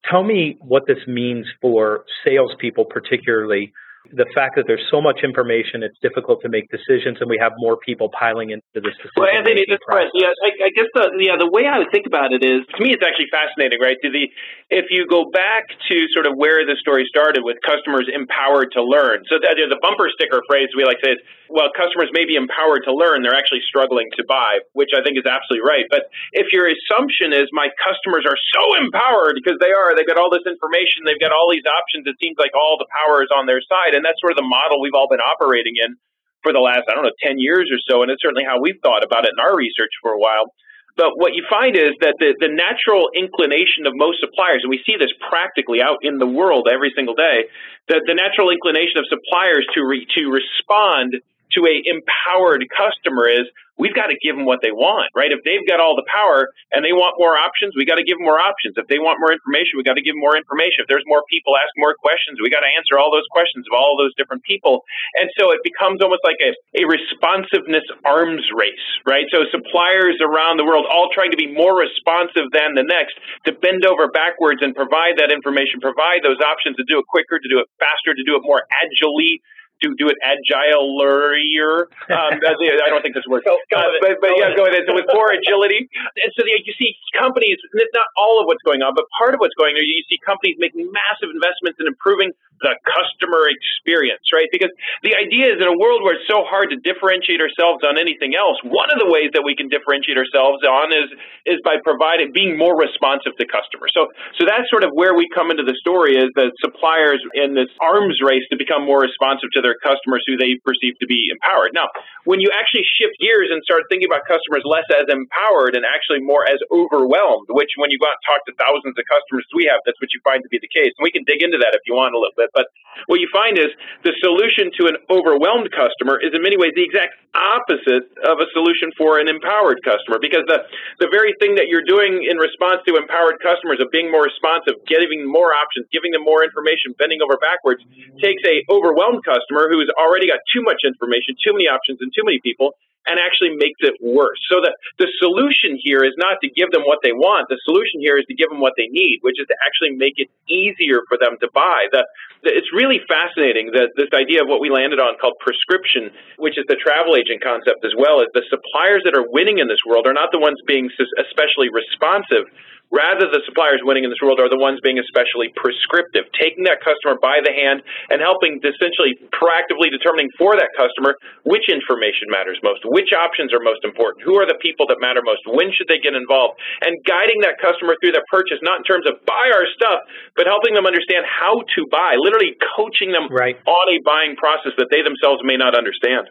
Tell 0.09 0.23
me 0.23 0.57
what 0.61 0.83
this 0.87 1.05
means 1.07 1.45
for 1.61 2.05
salespeople, 2.25 2.85
particularly 2.85 3.73
the 4.15 4.25
fact 4.33 4.55
that 4.55 4.65
there's 4.65 4.83
so 4.89 5.03
much 5.03 5.21
information, 5.21 5.83
it's 5.83 5.97
difficult 6.01 6.41
to 6.41 6.49
make 6.49 6.71
decisions, 6.71 7.19
and 7.19 7.29
we 7.29 7.37
have 7.37 7.51
more 7.59 7.77
people 7.77 8.09
piling 8.15 8.49
into 8.49 8.65
this 8.73 8.95
decision. 8.95 9.19
Well, 9.19 9.29
Anthony, 9.29 9.67
that's 9.67 9.83
right. 9.85 10.07
Yeah, 10.15 10.31
I, 10.31 10.49
I 10.65 10.69
guess 10.71 10.89
the 10.95 11.11
yeah 11.19 11.35
the 11.35 11.51
way 11.51 11.67
I 11.67 11.77
would 11.77 11.91
think 11.91 12.07
about 12.07 12.31
it 12.31 12.41
is 12.41 12.63
to 12.73 12.79
me 12.79 12.95
it's 12.95 13.03
actually 13.03 13.29
fascinating, 13.29 13.77
right? 13.77 13.99
To 14.01 14.09
the 14.09 14.31
if 14.71 14.89
you 14.89 15.05
go 15.05 15.27
back 15.29 15.67
to 15.91 15.95
sort 16.15 16.25
of 16.25 16.39
where 16.39 16.63
the 16.65 16.79
story 16.79 17.05
started 17.11 17.43
with 17.43 17.59
customers 17.61 18.07
empowered 18.09 18.71
to 18.73 18.81
learn. 18.81 19.27
So 19.27 19.37
the, 19.37 19.51
the 19.51 19.81
bumper 19.81 20.07
sticker 20.15 20.41
phrase 20.47 20.71
we 20.73 20.85
like 20.85 21.01
to 21.03 21.13
say 21.13 21.13
is, 21.17 21.21
well, 21.49 21.73
customers 21.73 22.13
may 22.13 22.29
be 22.29 22.37
empowered 22.37 22.85
to 22.85 22.93
learn, 22.93 23.25
they're 23.25 23.35
actually 23.35 23.65
struggling 23.65 24.05
to 24.21 24.23
buy, 24.29 24.61
which 24.77 24.93
I 24.93 25.01
think 25.01 25.17
is 25.17 25.25
absolutely 25.25 25.65
right. 25.65 25.89
But 25.89 26.13
if 26.31 26.53
your 26.53 26.69
assumption 26.69 27.33
is 27.33 27.49
my 27.49 27.73
customers 27.81 28.23
are 28.29 28.37
so 28.53 28.63
empowered 28.77 29.33
because 29.33 29.57
they 29.57 29.73
are, 29.73 29.97
they've 29.97 30.07
got 30.07 30.21
all 30.21 30.29
this 30.29 30.45
information, 30.45 31.09
they've 31.09 31.19
got 31.19 31.33
all 31.33 31.49
these 31.49 31.65
options, 31.65 32.05
it 32.05 32.21
seems 32.21 32.37
like 32.37 32.53
all 32.53 32.77
the 32.77 32.85
power 32.93 33.25
is 33.25 33.33
on 33.33 33.49
their 33.49 33.65
side, 33.65 33.88
and 33.93 34.03
that's 34.05 34.19
sort 34.21 34.33
of 34.33 34.39
the 34.39 34.47
model 34.47 34.81
we've 34.81 34.95
all 34.95 35.07
been 35.07 35.23
operating 35.23 35.75
in 35.77 35.95
for 36.43 36.53
the 36.53 36.63
last, 36.63 36.87
I 36.87 36.95
don't 36.95 37.03
know, 37.03 37.15
10 37.23 37.39
years 37.39 37.67
or 37.67 37.79
so. 37.83 38.01
And 38.01 38.11
it's 38.11 38.23
certainly 38.23 38.47
how 38.47 38.61
we've 38.61 38.79
thought 38.81 39.03
about 39.03 39.25
it 39.27 39.35
in 39.35 39.39
our 39.39 39.55
research 39.55 39.91
for 40.01 40.15
a 40.15 40.19
while. 40.19 40.51
But 40.99 41.15
what 41.15 41.31
you 41.31 41.47
find 41.47 41.79
is 41.79 41.95
that 42.03 42.19
the, 42.19 42.35
the 42.35 42.51
natural 42.51 43.07
inclination 43.15 43.87
of 43.87 43.95
most 43.95 44.19
suppliers, 44.19 44.67
and 44.67 44.69
we 44.69 44.83
see 44.83 44.99
this 44.99 45.11
practically 45.31 45.79
out 45.79 46.03
in 46.03 46.19
the 46.19 46.27
world 46.27 46.67
every 46.67 46.91
single 46.91 47.15
day, 47.15 47.47
that 47.87 48.03
the 48.03 48.15
natural 48.15 48.51
inclination 48.51 48.99
of 48.99 49.07
suppliers 49.07 49.63
to 49.75 49.79
re, 49.79 50.03
to 50.19 50.27
respond 50.27 51.15
to 51.57 51.65
a 51.65 51.75
empowered 51.85 52.65
customer 52.69 53.27
is 53.27 53.47
we've 53.79 53.95
got 53.95 54.11
to 54.11 54.19
give 54.19 54.35
them 54.35 54.43
what 54.43 54.59
they 54.59 54.75
want, 54.75 55.07
right? 55.15 55.31
If 55.31 55.39
they've 55.47 55.63
got 55.63 55.79
all 55.79 55.95
the 55.95 56.05
power 56.05 56.51
and 56.75 56.83
they 56.83 56.91
want 56.91 57.15
more 57.15 57.39
options, 57.39 57.73
we 57.79 57.87
got 57.87 57.95
to 57.95 58.03
give 58.03 58.19
them 58.19 58.27
more 58.27 58.37
options. 58.37 58.75
If 58.75 58.91
they 58.91 58.99
want 58.99 59.23
more 59.23 59.31
information, 59.31 59.79
we 59.79 59.87
got 59.87 59.95
to 59.95 60.03
give 60.03 60.19
them 60.19 60.21
more 60.21 60.35
information. 60.35 60.83
If 60.83 60.91
there's 60.91 61.07
more 61.07 61.23
people 61.31 61.55
ask 61.55 61.71
more 61.79 61.95
questions, 61.95 62.43
we 62.43 62.51
got 62.51 62.61
to 62.61 62.69
answer 62.75 62.99
all 62.99 63.07
those 63.07 63.25
questions 63.31 63.63
of 63.71 63.73
all 63.73 63.95
those 63.95 64.11
different 64.19 64.43
people. 64.43 64.83
And 65.15 65.31
so 65.39 65.55
it 65.55 65.63
becomes 65.63 66.03
almost 66.03 66.27
like 66.27 66.37
a, 66.43 66.51
a 66.75 66.83
responsiveness 66.83 67.87
arms 68.03 68.43
race, 68.51 68.87
right? 69.07 69.25
So 69.31 69.47
suppliers 69.47 70.19
around 70.19 70.59
the 70.59 70.67
world 70.67 70.83
all 70.83 71.07
trying 71.15 71.31
to 71.31 71.39
be 71.39 71.47
more 71.47 71.79
responsive 71.79 72.51
than 72.51 72.75
the 72.75 72.83
next 72.83 73.15
to 73.47 73.55
bend 73.55 73.87
over 73.87 74.11
backwards 74.11 74.59
and 74.59 74.75
provide 74.75 75.23
that 75.23 75.31
information, 75.31 75.79
provide 75.79 76.19
those 76.19 76.43
options 76.43 76.75
to 76.75 76.83
do 76.83 76.99
it 76.99 77.07
quicker, 77.07 77.39
to 77.39 77.49
do 77.49 77.63
it 77.63 77.71
faster, 77.79 78.11
to 78.11 78.25
do 78.27 78.35
it 78.35 78.43
more 78.43 78.67
agilely 78.67 79.39
do 79.81 79.95
do 79.95 80.07
it 80.07 80.17
agile-ier. 80.23 81.87
Um, 82.09 82.39
I 82.39 82.89
don't 82.89 83.01
think 83.01 83.15
this 83.15 83.27
works. 83.27 83.45
Go, 83.45 83.57
go 83.71 83.77
Uh, 83.77 83.99
but, 84.01 84.19
but 84.21 84.29
Go 84.31 84.37
yeah, 84.37 84.49
with 84.51 84.57
go 84.57 84.63
with 84.67 84.75
it. 84.75 84.83
So 84.87 84.93
with 84.93 85.07
more 85.13 85.31
agility, 85.31 85.87
and 86.23 86.29
so 86.35 86.43
the, 86.43 86.51
you 86.51 86.75
see 86.75 86.95
companies, 87.17 87.57
not 87.93 88.07
all 88.17 88.39
of 88.41 88.45
what's 88.47 88.63
going 88.63 88.81
on, 88.81 88.93
but 88.95 89.05
part 89.17 89.33
of 89.33 89.39
what's 89.39 89.55
going 89.55 89.75
on. 89.75 89.83
You 89.83 90.03
see 90.09 90.19
companies 90.25 90.57
making 90.59 90.89
massive 90.91 91.31
investments 91.31 91.79
in 91.79 91.87
improving 91.87 92.31
the 92.61 92.75
customer 92.83 93.47
experience, 93.47 94.23
right? 94.31 94.47
Because 94.51 94.71
the 95.03 95.15
idea 95.15 95.51
is 95.53 95.57
in 95.59 95.67
a 95.67 95.77
world 95.77 96.03
where 96.03 96.19
it's 96.19 96.27
so 96.27 96.43
hard 96.43 96.71
to 96.71 96.77
differentiate 96.81 97.39
ourselves 97.39 97.83
on 97.83 97.97
anything 97.97 98.35
else, 98.35 98.59
one 98.63 98.91
of 98.91 98.99
the 98.99 99.09
ways 99.09 99.31
that 99.33 99.43
we 99.43 99.55
can 99.55 99.71
differentiate 99.71 100.17
ourselves 100.19 100.61
on 100.63 100.91
is 100.91 101.09
is 101.47 101.57
by 101.65 101.79
providing 101.81 102.31
being 102.35 102.59
more 102.59 102.75
responsive 102.77 103.33
to 103.39 103.45
customers. 103.47 103.91
So 103.95 104.11
so 104.37 104.45
that's 104.45 104.67
sort 104.69 104.83
of 104.83 104.91
where 104.93 105.15
we 105.15 105.27
come 105.31 105.51
into 105.51 105.63
the 105.63 105.75
story 105.79 106.19
is 106.19 106.29
that 106.35 106.51
suppliers 106.59 107.23
in 107.33 107.55
this 107.55 107.71
arms 107.79 108.19
race 108.21 108.43
to 108.51 108.57
become 108.57 108.83
more 108.85 109.01
responsive 109.01 109.49
to 109.55 109.61
their 109.63 109.75
customers 109.79 110.23
who 110.27 110.35
they 110.37 110.59
perceive 110.61 110.99
to 110.99 111.07
be 111.07 111.31
empowered. 111.31 111.71
Now, 111.73 111.89
when 112.27 112.43
you 112.43 112.51
actually 112.51 112.85
shift 112.99 113.17
gears 113.19 113.49
and 113.49 113.63
start 113.63 113.87
thinking 113.87 114.07
about 114.07 114.27
customers 114.27 114.63
less 114.67 114.85
as 114.93 115.07
empowered 115.07 115.73
and 115.75 115.87
actually 115.87 116.21
more 116.21 116.45
as 116.45 116.59
overwhelmed, 116.69 117.47
which 117.49 117.73
when 117.79 117.89
you 117.89 117.97
go 117.97 118.07
out 118.07 118.19
and 118.19 118.25
talk 118.27 118.41
to 118.45 118.53
thousands 118.59 118.95
of 118.99 119.03
customers 119.07 119.45
we 119.55 119.65
have, 119.69 119.81
that's 119.85 119.99
what 120.01 120.11
you 120.13 120.21
find 120.21 120.43
to 120.43 120.51
be 120.51 120.59
the 120.59 120.69
case. 120.69 120.93
And 120.97 121.03
we 121.05 121.13
can 121.13 121.23
dig 121.23 121.41
into 121.41 121.57
that 121.61 121.73
if 121.73 121.83
you 121.87 121.95
want 121.95 122.13
a 122.13 122.19
little 122.19 122.35
bit. 122.35 122.48
But 122.53 122.67
what 123.07 123.23
you 123.23 123.29
find 123.31 123.55
is 123.55 123.71
the 124.03 124.11
solution 124.19 124.73
to 124.81 124.91
an 124.91 124.97
overwhelmed 125.07 125.71
customer 125.71 126.19
is 126.19 126.35
in 126.35 126.41
many 126.43 126.59
ways 126.59 126.75
the 126.75 126.83
exact 126.83 127.15
opposite 127.31 128.11
of 128.27 128.41
a 128.41 128.47
solution 128.51 128.91
for 128.97 129.21
an 129.21 129.31
empowered 129.31 129.79
customer 129.85 130.19
because 130.19 130.43
the, 130.49 130.65
the 130.99 131.07
very 131.13 131.31
thing 131.39 131.55
that 131.55 131.71
you're 131.71 131.85
doing 131.85 132.25
in 132.25 132.35
response 132.41 132.83
to 132.89 132.97
empowered 132.99 133.39
customers 133.39 133.79
of 133.79 133.87
being 133.93 134.11
more 134.11 134.25
responsive, 134.25 134.75
giving 134.89 135.23
more 135.23 135.55
options, 135.55 135.87
giving 135.93 136.11
them 136.11 136.25
more 136.25 136.43
information, 136.43 136.91
bending 136.97 137.23
over 137.23 137.37
backwards, 137.39 137.79
takes 138.19 138.43
a 138.43 138.65
overwhelmed 138.67 139.23
customer 139.23 139.71
who's 139.71 139.87
already 139.95 140.27
got 140.27 140.41
too 140.51 140.65
much 140.65 140.83
information, 140.83 141.37
too 141.39 141.55
many 141.55 141.69
options, 141.69 142.01
and 142.01 142.11
too 142.11 142.25
many 142.25 142.41
people 142.43 142.75
and 143.07 143.17
actually 143.19 143.55
makes 143.55 143.79
it 143.79 143.95
worse. 144.03 144.39
So 144.51 144.59
the, 144.59 144.75
the 144.99 145.07
solution 145.19 145.79
here 145.79 146.03
is 146.03 146.13
not 146.19 146.37
to 146.43 146.49
give 146.51 146.71
them 146.71 146.83
what 146.83 146.99
they 147.03 147.15
want. 147.15 147.47
The 147.47 147.59
solution 147.63 148.03
here 148.03 148.19
is 148.19 148.25
to 148.27 148.35
give 148.35 148.49
them 148.51 148.59
what 148.59 148.73
they 148.75 148.87
need, 148.91 149.19
which 149.21 149.39
is 149.39 149.47
to 149.47 149.57
actually 149.63 149.95
make 149.95 150.19
it 150.19 150.27
easier 150.51 151.01
for 151.07 151.15
them 151.15 151.39
to 151.39 151.47
buy. 151.55 151.87
The, 151.91 152.03
the, 152.43 152.51
it's 152.51 152.69
really 152.75 152.99
fascinating 153.07 153.71
that 153.73 153.95
this 153.95 154.11
idea 154.11 154.43
of 154.43 154.47
what 154.51 154.59
we 154.59 154.69
landed 154.69 154.99
on 154.99 155.15
called 155.17 155.39
prescription, 155.39 156.11
which 156.37 156.59
is 156.59 156.67
the 156.67 156.75
travel 156.75 157.15
agent 157.15 157.39
concept 157.39 157.83
as 157.87 157.95
well, 157.95 158.19
is 158.19 158.29
the 158.35 158.43
suppliers 158.51 159.07
that 159.07 159.15
are 159.15 159.25
winning 159.25 159.59
in 159.59 159.67
this 159.67 159.81
world 159.87 160.05
are 160.05 160.15
not 160.15 160.29
the 160.35 160.39
ones 160.39 160.59
being 160.67 160.91
especially 161.17 161.71
responsive. 161.71 162.45
Rather, 162.89 163.29
the 163.29 163.45
suppliers 163.45 163.85
winning 163.85 164.01
in 164.01 164.09
this 164.09 164.17
world 164.17 164.41
are 164.41 164.49
the 164.49 164.57
ones 164.57 164.81
being 164.81 164.97
especially 164.97 165.53
prescriptive, 165.53 166.25
taking 166.33 166.65
that 166.65 166.81
customer 166.81 167.21
by 167.21 167.37
the 167.45 167.53
hand 167.53 167.85
and 168.09 168.17
helping 168.17 168.57
essentially 168.65 169.13
proactively 169.29 169.93
determining 169.93 170.25
for 170.41 170.57
that 170.57 170.73
customer 170.73 171.13
which 171.45 171.69
information 171.69 172.25
matters 172.33 172.57
most, 172.65 172.81
which 172.89 173.13
options 173.13 173.53
are 173.53 173.61
most 173.61 173.85
important, 173.85 174.25
who 174.25 174.41
are 174.41 174.49
the 174.49 174.57
people 174.57 174.89
that 174.89 174.97
matter 174.97 175.21
most, 175.21 175.45
when 175.45 175.69
should 175.69 175.85
they 175.85 176.01
get 176.01 176.17
involved, 176.17 176.57
and 176.81 176.97
guiding 177.05 177.37
that 177.45 177.61
customer 177.61 177.93
through 178.01 178.17
their 178.17 178.25
purchase, 178.33 178.57
not 178.65 178.81
in 178.81 178.85
terms 178.89 179.05
of 179.05 179.21
buy 179.21 179.53
our 179.53 179.69
stuff, 179.77 180.01
but 180.33 180.49
helping 180.49 180.73
them 180.73 180.89
understand 180.89 181.29
how 181.29 181.61
to 181.77 181.85
buy, 181.93 182.17
literally 182.17 182.57
coaching 182.73 183.13
them 183.13 183.29
Right. 183.29 183.53
on 183.69 183.85
a 183.93 184.01
buying 184.01 184.33
process 184.33 184.73
that 184.81 184.89
they 184.89 185.05
themselves 185.05 185.45
may 185.45 185.61
not 185.61 185.77
understand. 185.77 186.25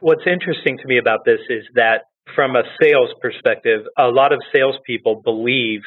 What's 0.00 0.26
interesting 0.26 0.78
to 0.78 0.86
me 0.90 0.98
about 0.98 1.22
this 1.24 1.40
is 1.48 1.62
that 1.74 2.09
from 2.34 2.56
a 2.56 2.62
sales 2.80 3.10
perspective, 3.20 3.82
a 3.98 4.08
lot 4.08 4.32
of 4.32 4.40
salespeople 4.54 5.22
believe 5.22 5.82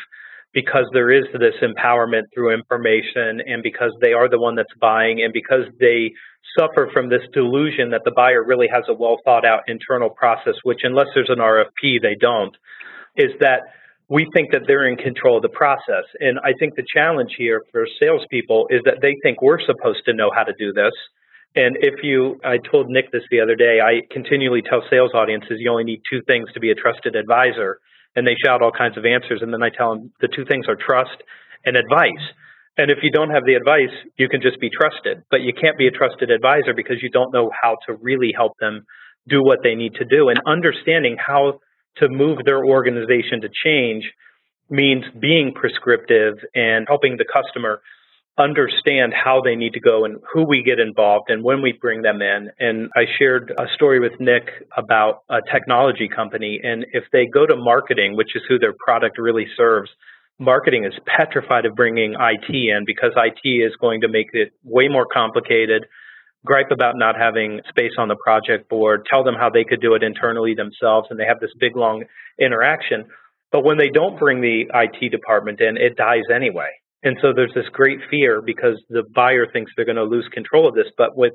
because 0.53 0.85
there 0.93 1.11
is 1.11 1.25
this 1.33 1.55
empowerment 1.61 2.23
through 2.33 2.53
information 2.53 3.41
and 3.45 3.63
because 3.63 3.91
they 4.01 4.13
are 4.13 4.29
the 4.29 4.39
one 4.39 4.55
that's 4.55 4.73
buying 4.79 5.21
and 5.23 5.33
because 5.33 5.65
they 5.79 6.13
suffer 6.57 6.89
from 6.93 7.09
this 7.09 7.23
delusion 7.33 7.89
that 7.89 8.01
the 8.05 8.11
buyer 8.11 8.43
really 8.43 8.67
has 8.71 8.83
a 8.87 8.93
well 8.93 9.17
thought 9.25 9.45
out 9.45 9.61
internal 9.67 10.09
process, 10.09 10.53
which 10.63 10.81
unless 10.83 11.07
there's 11.15 11.29
an 11.29 11.39
RFP, 11.39 12.01
they 12.01 12.15
don't, 12.19 12.55
is 13.17 13.31
that 13.39 13.61
we 14.09 14.27
think 14.33 14.51
that 14.51 14.61
they're 14.67 14.87
in 14.87 14.95
control 14.95 15.37
of 15.37 15.41
the 15.41 15.49
process. 15.49 16.05
And 16.19 16.37
I 16.43 16.53
think 16.59 16.75
the 16.75 16.85
challenge 16.93 17.31
here 17.37 17.63
for 17.71 17.87
salespeople 17.99 18.67
is 18.69 18.81
that 18.85 18.97
they 19.01 19.15
think 19.23 19.41
we're 19.41 19.61
supposed 19.65 20.05
to 20.05 20.13
know 20.13 20.29
how 20.35 20.43
to 20.43 20.53
do 20.57 20.71
this. 20.71 20.93
And 21.55 21.77
if 21.81 22.01
you, 22.01 22.39
I 22.43 22.57
told 22.57 22.89
Nick 22.89 23.11
this 23.11 23.23
the 23.29 23.41
other 23.41 23.55
day, 23.55 23.79
I 23.79 24.01
continually 24.11 24.61
tell 24.61 24.81
sales 24.89 25.11
audiences 25.13 25.57
you 25.59 25.69
only 25.69 25.83
need 25.83 26.01
two 26.09 26.21
things 26.25 26.49
to 26.53 26.59
be 26.59 26.71
a 26.71 26.75
trusted 26.75 27.15
advisor. 27.15 27.79
And 28.15 28.25
they 28.25 28.35
shout 28.43 28.61
all 28.61 28.71
kinds 28.71 28.97
of 28.97 29.05
answers. 29.05 29.41
And 29.41 29.53
then 29.53 29.61
I 29.61 29.69
tell 29.69 29.95
them 29.95 30.11
the 30.21 30.27
two 30.27 30.45
things 30.45 30.65
are 30.67 30.75
trust 30.75 31.21
and 31.65 31.77
advice. 31.77 32.25
And 32.77 32.89
if 32.89 32.99
you 33.03 33.11
don't 33.11 33.29
have 33.29 33.45
the 33.45 33.53
advice, 33.53 33.93
you 34.17 34.29
can 34.29 34.41
just 34.41 34.59
be 34.59 34.69
trusted. 34.69 35.23
But 35.29 35.41
you 35.41 35.53
can't 35.53 35.77
be 35.77 35.87
a 35.87 35.91
trusted 35.91 36.31
advisor 36.31 36.73
because 36.75 36.97
you 37.01 37.09
don't 37.09 37.31
know 37.31 37.51
how 37.53 37.77
to 37.87 37.93
really 38.01 38.33
help 38.35 38.53
them 38.59 38.85
do 39.27 39.43
what 39.43 39.59
they 39.63 39.75
need 39.75 39.93
to 39.95 40.05
do. 40.05 40.29
And 40.29 40.39
understanding 40.47 41.17
how 41.19 41.59
to 41.97 42.09
move 42.09 42.39
their 42.45 42.65
organization 42.65 43.41
to 43.41 43.49
change 43.63 44.09
means 44.69 45.03
being 45.19 45.53
prescriptive 45.53 46.33
and 46.55 46.85
helping 46.87 47.17
the 47.17 47.25
customer 47.31 47.81
understand 48.37 49.13
how 49.13 49.41
they 49.43 49.55
need 49.55 49.73
to 49.73 49.79
go 49.79 50.05
and 50.05 50.17
who 50.33 50.43
we 50.43 50.63
get 50.63 50.79
involved 50.79 51.29
and 51.29 51.43
when 51.43 51.61
we 51.61 51.77
bring 51.79 52.01
them 52.01 52.21
in. 52.21 52.49
And 52.59 52.89
I 52.95 53.05
shared 53.19 53.53
a 53.57 53.65
story 53.75 53.99
with 53.99 54.13
Nick 54.19 54.49
about 54.75 55.23
a 55.29 55.39
technology 55.51 56.09
company. 56.13 56.59
And 56.63 56.85
if 56.93 57.03
they 57.11 57.27
go 57.31 57.45
to 57.45 57.55
marketing, 57.55 58.15
which 58.17 58.35
is 58.35 58.41
who 58.49 58.57
their 58.57 58.73
product 58.73 59.19
really 59.19 59.45
serves, 59.55 59.91
marketing 60.39 60.85
is 60.85 60.93
petrified 61.05 61.65
of 61.65 61.75
bringing 61.75 62.15
IT 62.19 62.49
in 62.49 62.85
because 62.85 63.11
IT 63.15 63.47
is 63.47 63.75
going 63.79 64.01
to 64.01 64.07
make 64.07 64.27
it 64.33 64.51
way 64.63 64.87
more 64.87 65.05
complicated. 65.05 65.85
Gripe 66.43 66.71
about 66.71 66.95
not 66.97 67.15
having 67.15 67.61
space 67.69 67.93
on 67.99 68.07
the 68.07 68.17
project 68.21 68.67
board, 68.67 69.05
tell 69.11 69.23
them 69.23 69.35
how 69.39 69.49
they 69.49 69.63
could 69.63 69.79
do 69.79 69.93
it 69.93 70.03
internally 70.03 70.55
themselves, 70.55 71.07
and 71.09 71.19
they 71.19 71.25
have 71.25 71.39
this 71.39 71.51
big 71.59 71.77
long 71.77 72.03
interaction. 72.39 73.05
But 73.51 73.63
when 73.63 73.77
they 73.77 73.89
don't 73.93 74.19
bring 74.19 74.41
the 74.41 74.65
IT 74.73 75.09
department 75.11 75.61
in, 75.61 75.77
it 75.77 75.95
dies 75.95 76.23
anyway. 76.33 76.71
And 77.03 77.17
so 77.21 77.33
there's 77.35 77.53
this 77.53 77.67
great 77.71 77.99
fear 78.09 78.41
because 78.41 78.81
the 78.89 79.03
buyer 79.13 79.45
thinks 79.51 79.71
they're 79.75 79.85
going 79.85 79.97
to 79.97 80.03
lose 80.03 80.27
control 80.33 80.67
of 80.67 80.73
this. 80.73 80.87
But 80.97 81.17
with 81.17 81.33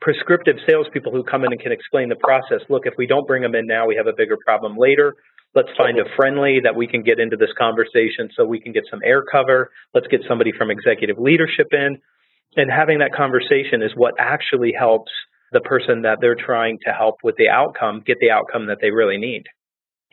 prescriptive 0.00 0.56
salespeople 0.68 1.12
who 1.12 1.22
come 1.22 1.44
in 1.44 1.52
and 1.52 1.60
can 1.60 1.72
explain 1.72 2.08
the 2.08 2.16
process, 2.16 2.66
look, 2.68 2.86
if 2.86 2.94
we 2.98 3.06
don't 3.06 3.26
bring 3.26 3.42
them 3.42 3.54
in 3.54 3.66
now, 3.66 3.86
we 3.86 3.96
have 3.96 4.08
a 4.08 4.16
bigger 4.16 4.36
problem 4.44 4.76
later. 4.76 5.14
Let's 5.54 5.70
find 5.78 5.98
a 5.98 6.04
friendly 6.16 6.60
that 6.64 6.76
we 6.76 6.86
can 6.86 7.02
get 7.02 7.18
into 7.18 7.36
this 7.36 7.48
conversation 7.56 8.28
so 8.36 8.44
we 8.44 8.60
can 8.60 8.72
get 8.72 8.82
some 8.90 9.00
air 9.04 9.22
cover. 9.22 9.70
Let's 9.94 10.06
get 10.08 10.20
somebody 10.28 10.50
from 10.52 10.70
executive 10.70 11.18
leadership 11.18 11.68
in. 11.72 11.96
And 12.56 12.70
having 12.70 12.98
that 12.98 13.12
conversation 13.14 13.82
is 13.82 13.92
what 13.94 14.14
actually 14.18 14.72
helps 14.76 15.12
the 15.52 15.60
person 15.60 16.02
that 16.02 16.18
they're 16.20 16.36
trying 16.36 16.78
to 16.84 16.92
help 16.92 17.16
with 17.22 17.36
the 17.38 17.48
outcome 17.48 18.02
get 18.04 18.18
the 18.20 18.30
outcome 18.30 18.66
that 18.66 18.78
they 18.82 18.90
really 18.90 19.16
need. 19.16 19.44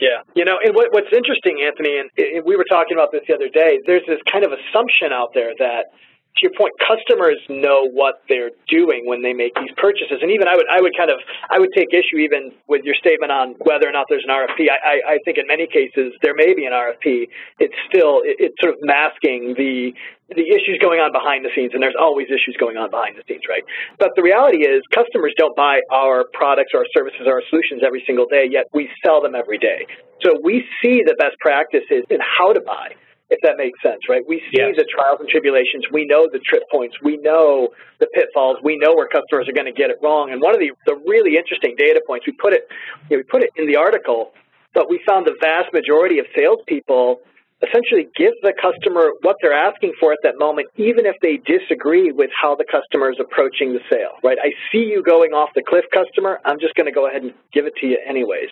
Yeah, 0.04 0.20
you 0.36 0.44
know, 0.44 0.60
and 0.60 0.76
what, 0.76 0.92
what's 0.92 1.14
interesting, 1.16 1.64
Anthony, 1.64 1.96
and, 1.96 2.12
and 2.20 2.44
we 2.44 2.60
were 2.60 2.68
talking 2.68 3.00
about 3.00 3.16
this 3.16 3.24
the 3.24 3.36
other 3.40 3.48
day. 3.48 3.80
There's 3.88 4.04
this 4.04 4.20
kind 4.28 4.44
of 4.44 4.52
assumption 4.52 5.16
out 5.16 5.32
there 5.32 5.56
that, 5.64 5.96
to 6.38 6.40
your 6.42 6.54
point, 6.58 6.74
customers 6.82 7.38
know 7.50 7.86
what 7.86 8.26
they're 8.28 8.52
doing 8.68 9.06
when 9.06 9.22
they 9.22 9.34
make 9.34 9.54
these 9.56 9.72
purchases. 9.78 10.18
And 10.22 10.32
even 10.32 10.48
I 10.48 10.56
would, 10.56 10.66
I 10.66 10.82
would 10.82 10.98
kind 10.98 11.12
of, 11.12 11.22
I 11.50 11.60
would 11.60 11.70
take 11.76 11.94
issue 11.94 12.18
even 12.18 12.52
with 12.68 12.84
your 12.84 12.96
statement 12.96 13.32
on 13.32 13.54
whether 13.62 13.88
or 13.88 13.94
not 13.94 14.08
there's 14.10 14.26
an 14.26 14.34
RFP. 14.34 14.66
I, 14.66 14.78
I, 14.82 14.96
I 15.14 15.18
think 15.26 15.38
in 15.38 15.46
many 15.46 15.68
cases 15.68 16.14
there 16.22 16.34
may 16.34 16.54
be 16.54 16.66
an 16.66 16.74
RFP. 16.74 17.30
It's 17.60 17.78
still, 17.86 18.26
it, 18.26 18.42
it's 18.42 18.58
sort 18.60 18.74
of 18.74 18.80
masking 18.82 19.54
the 19.58 19.94
the 20.34 20.50
issues 20.50 20.80
going 20.82 20.98
on 20.98 21.12
behind 21.12 21.46
the 21.46 21.52
scenes, 21.54 21.72
and 21.74 21.84
there's 21.84 22.00
always 22.00 22.26
issues 22.28 22.56
going 22.58 22.78
on 22.78 22.90
behind 22.90 23.20
the 23.20 23.24
scenes, 23.28 23.44
right? 23.46 23.62
But 24.00 24.16
the 24.16 24.24
reality 24.24 24.66
is, 24.66 24.82
customers 24.90 25.34
don't 25.38 25.56
buy 25.56 25.82
our 25.92 26.26
products 26.34 26.72
or 26.74 26.88
our 26.88 26.90
services 26.96 27.22
or 27.28 27.44
our 27.44 27.46
solutions 27.50 27.84
every 27.86 28.02
single 28.08 28.26
day, 28.26 28.48
yet 28.50 28.66
we 28.74 28.90
sell 29.06 29.22
them 29.22 29.36
every 29.36 29.60
day. 29.60 29.86
So 30.24 30.40
we 30.42 30.66
see 30.82 31.04
the 31.06 31.16
best 31.20 31.38
practices 31.40 32.08
in 32.10 32.18
how 32.24 32.54
to 32.54 32.62
buy, 32.62 32.96
if 33.34 33.42
that 33.42 33.58
makes 33.58 33.82
sense, 33.82 34.06
right? 34.08 34.22
We 34.22 34.38
see 34.54 34.62
the 34.78 34.86
trials 34.86 35.18
and 35.20 35.28
tribulations. 35.28 35.90
We 35.92 36.06
know 36.06 36.30
the 36.32 36.40
trip 36.40 36.64
points. 36.70 36.96
We 37.02 37.18
know 37.18 37.74
the 38.00 38.08
pitfalls. 38.14 38.58
We 38.64 38.78
know 38.78 38.94
where 38.94 39.10
customers 39.10 39.50
are 39.50 39.58
going 39.58 39.66
to 39.66 39.74
get 39.74 39.90
it 39.90 39.98
wrong. 40.06 40.30
And 40.32 40.38
one 40.40 40.54
of 40.54 40.62
the, 40.62 40.72
the 40.86 40.96
really 41.10 41.38
interesting 41.38 41.74
data 41.74 42.02
points, 42.06 42.30
we 42.30 42.34
put 42.38 42.54
it, 42.54 42.70
you 43.10 43.18
know, 43.18 43.22
we 43.22 43.24
put 43.26 43.42
it 43.42 43.50
in 43.58 43.66
the 43.66 43.78
article, 43.78 44.32
but 44.74 44.90
we 44.90 45.02
found 45.02 45.26
the 45.26 45.34
vast 45.42 45.74
majority 45.74 46.20
of 46.20 46.30
salespeople 46.38 47.26
essentially 47.64 48.08
give 48.16 48.34
the 48.44 48.54
customer 48.60 49.12
what 49.22 49.38
they're 49.42 49.56
asking 49.56 49.94
for 50.00 50.12
at 50.12 50.20
that 50.24 50.36
moment, 50.38 50.68
even 50.76 51.06
if 51.06 51.16
they 51.22 51.40
disagree 51.40 52.12
with 52.12 52.30
how 52.36 52.56
the 52.56 52.66
customer 52.68 53.10
is 53.10 53.18
approaching 53.20 53.72
the 53.72 53.80
sale, 53.90 54.20
right? 54.24 54.38
I 54.42 54.52
see 54.72 54.84
you 54.84 55.02
going 55.02 55.32
off 55.32 55.50
the 55.56 55.64
cliff, 55.64 55.86
customer. 55.94 56.40
I'm 56.44 56.60
just 56.60 56.76
going 56.76 56.88
to 56.88 56.92
go 56.92 57.08
ahead 57.08 57.24
and 57.24 57.34
give 57.54 57.66
it 57.66 57.74
to 57.80 57.88
you 57.88 57.98
anyways. 58.04 58.52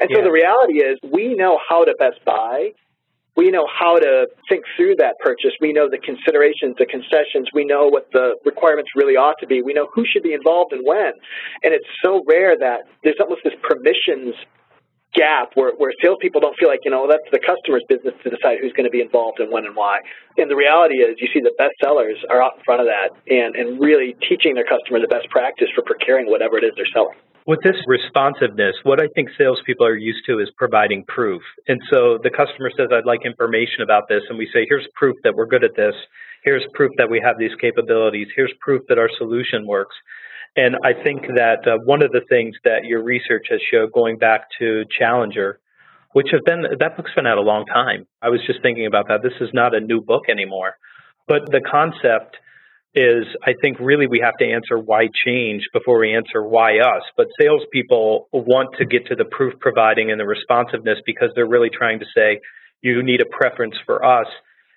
And 0.00 0.10
so 0.12 0.22
the 0.22 0.32
reality 0.32 0.82
is 0.82 0.98
we 1.06 1.34
know 1.34 1.58
how 1.62 1.84
to 1.84 1.94
best 1.98 2.24
buy. 2.24 2.74
We 3.38 3.54
know 3.54 3.70
how 3.70 3.94
to 4.02 4.26
think 4.50 4.64
through 4.74 4.96
that 4.98 5.14
purchase. 5.22 5.54
We 5.60 5.72
know 5.72 5.86
the 5.88 6.02
considerations, 6.02 6.74
the 6.74 6.90
concessions. 6.90 7.46
We 7.54 7.64
know 7.64 7.86
what 7.86 8.10
the 8.12 8.34
requirements 8.44 8.90
really 8.98 9.14
ought 9.14 9.38
to 9.38 9.46
be. 9.46 9.62
We 9.62 9.72
know 9.72 9.86
who 9.94 10.02
should 10.10 10.24
be 10.26 10.34
involved 10.34 10.72
and 10.72 10.82
when. 10.82 11.14
And 11.62 11.70
it's 11.70 11.86
so 12.02 12.26
rare 12.26 12.58
that 12.58 12.90
there's 13.04 13.22
almost 13.22 13.42
this 13.44 13.54
permissions 13.62 14.34
gap 15.14 15.54
where, 15.54 15.70
where 15.78 15.94
salespeople 16.02 16.40
don't 16.40 16.58
feel 16.58 16.68
like, 16.68 16.82
you 16.84 16.90
know, 16.90 17.06
that's 17.06 17.30
the 17.30 17.38
customer's 17.38 17.86
business 17.88 18.12
to 18.26 18.28
decide 18.28 18.58
who's 18.60 18.74
going 18.74 18.90
to 18.90 18.92
be 18.92 19.00
involved 19.00 19.38
and 19.38 19.54
when 19.54 19.64
and 19.64 19.76
why. 19.78 20.02
And 20.36 20.50
the 20.50 20.56
reality 20.56 20.98
is 20.98 21.16
you 21.22 21.28
see 21.32 21.38
the 21.38 21.54
best 21.56 21.78
sellers 21.78 22.18
are 22.28 22.42
out 22.42 22.58
in 22.58 22.62
front 22.66 22.82
of 22.82 22.90
that 22.90 23.14
and, 23.30 23.54
and 23.54 23.78
really 23.78 24.18
teaching 24.28 24.58
their 24.58 24.66
customer 24.66 24.98
the 24.98 25.06
best 25.08 25.30
practice 25.30 25.68
for 25.78 25.86
procuring 25.86 26.26
whatever 26.26 26.58
it 26.58 26.64
is 26.64 26.72
they're 26.74 26.90
selling. 26.92 27.16
With 27.48 27.60
this 27.64 27.76
responsiveness, 27.86 28.76
what 28.82 29.00
I 29.00 29.06
think 29.14 29.30
salespeople 29.38 29.86
are 29.86 29.96
used 29.96 30.26
to 30.26 30.38
is 30.38 30.50
providing 30.58 31.02
proof. 31.08 31.40
And 31.66 31.80
so 31.90 32.18
the 32.22 32.28
customer 32.28 32.70
says, 32.76 32.88
I'd 32.92 33.06
like 33.06 33.24
information 33.24 33.80
about 33.82 34.06
this. 34.06 34.20
And 34.28 34.36
we 34.36 34.50
say, 34.52 34.66
here's 34.68 34.86
proof 34.94 35.16
that 35.24 35.34
we're 35.34 35.46
good 35.46 35.64
at 35.64 35.74
this. 35.74 35.94
Here's 36.44 36.62
proof 36.74 36.90
that 36.98 37.08
we 37.08 37.22
have 37.24 37.38
these 37.38 37.54
capabilities. 37.58 38.28
Here's 38.36 38.52
proof 38.60 38.82
that 38.90 38.98
our 38.98 39.08
solution 39.16 39.66
works. 39.66 39.96
And 40.56 40.76
I 40.84 40.92
think 40.92 41.22
that 41.36 41.66
uh, 41.66 41.78
one 41.86 42.02
of 42.02 42.12
the 42.12 42.20
things 42.28 42.54
that 42.64 42.84
your 42.84 43.02
research 43.02 43.46
has 43.48 43.60
showed, 43.72 43.92
going 43.92 44.18
back 44.18 44.42
to 44.58 44.84
Challenger, 44.98 45.58
which 46.12 46.28
have 46.32 46.44
been 46.44 46.66
that 46.78 46.98
book's 46.98 47.14
been 47.16 47.26
out 47.26 47.38
a 47.38 47.40
long 47.40 47.64
time. 47.64 48.06
I 48.20 48.28
was 48.28 48.40
just 48.46 48.60
thinking 48.60 48.84
about 48.84 49.08
that. 49.08 49.22
This 49.22 49.40
is 49.40 49.48
not 49.54 49.74
a 49.74 49.80
new 49.80 50.02
book 50.02 50.24
anymore, 50.28 50.74
but 51.26 51.50
the 51.50 51.62
concept 51.62 52.36
is 52.98 53.24
I 53.46 53.54
think 53.62 53.78
really 53.78 54.08
we 54.08 54.20
have 54.24 54.34
to 54.40 54.44
answer 54.44 54.76
why 54.76 55.08
change 55.24 55.62
before 55.72 56.00
we 56.00 56.14
answer 56.14 56.42
why 56.42 56.80
us. 56.80 57.02
But 57.16 57.28
salespeople 57.40 58.28
want 58.32 58.70
to 58.78 58.84
get 58.84 59.06
to 59.06 59.14
the 59.14 59.24
proof 59.24 59.54
providing 59.60 60.10
and 60.10 60.18
the 60.18 60.26
responsiveness 60.26 60.98
because 61.06 61.30
they're 61.34 61.48
really 61.48 61.70
trying 61.70 62.00
to 62.00 62.06
say 62.14 62.40
you 62.82 63.02
need 63.02 63.20
a 63.20 63.26
preference 63.26 63.76
for 63.86 64.04
us. 64.04 64.26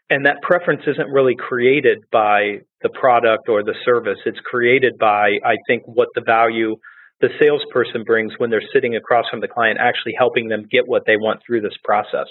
And 0.10 0.26
that 0.26 0.42
preference 0.42 0.82
isn't 0.86 1.10
really 1.10 1.36
created 1.36 2.00
by 2.12 2.60
the 2.84 2.90
product 2.90 3.50
or 3.50 3.64
the 3.64 3.76
service. 3.86 4.20
It's 4.26 4.40
created 4.46 4.98
by, 5.00 5.40
I 5.44 5.56
think, 5.68 5.84
what 5.86 6.10
the 6.14 6.22
value 6.22 6.76
the 7.22 7.30
salesperson 7.40 8.04
brings 8.04 8.34
when 8.38 8.50
they're 8.50 8.66
sitting 8.74 8.96
across 8.96 9.26
from 9.30 9.42
the 9.42 9.48
client, 9.48 9.78
actually 9.80 10.14
helping 10.18 10.50
them 10.50 10.66
get 10.70 10.88
what 10.88 11.04
they 11.06 11.18
want 11.18 11.40
through 11.46 11.62
this 11.62 11.78
process. 11.84 12.28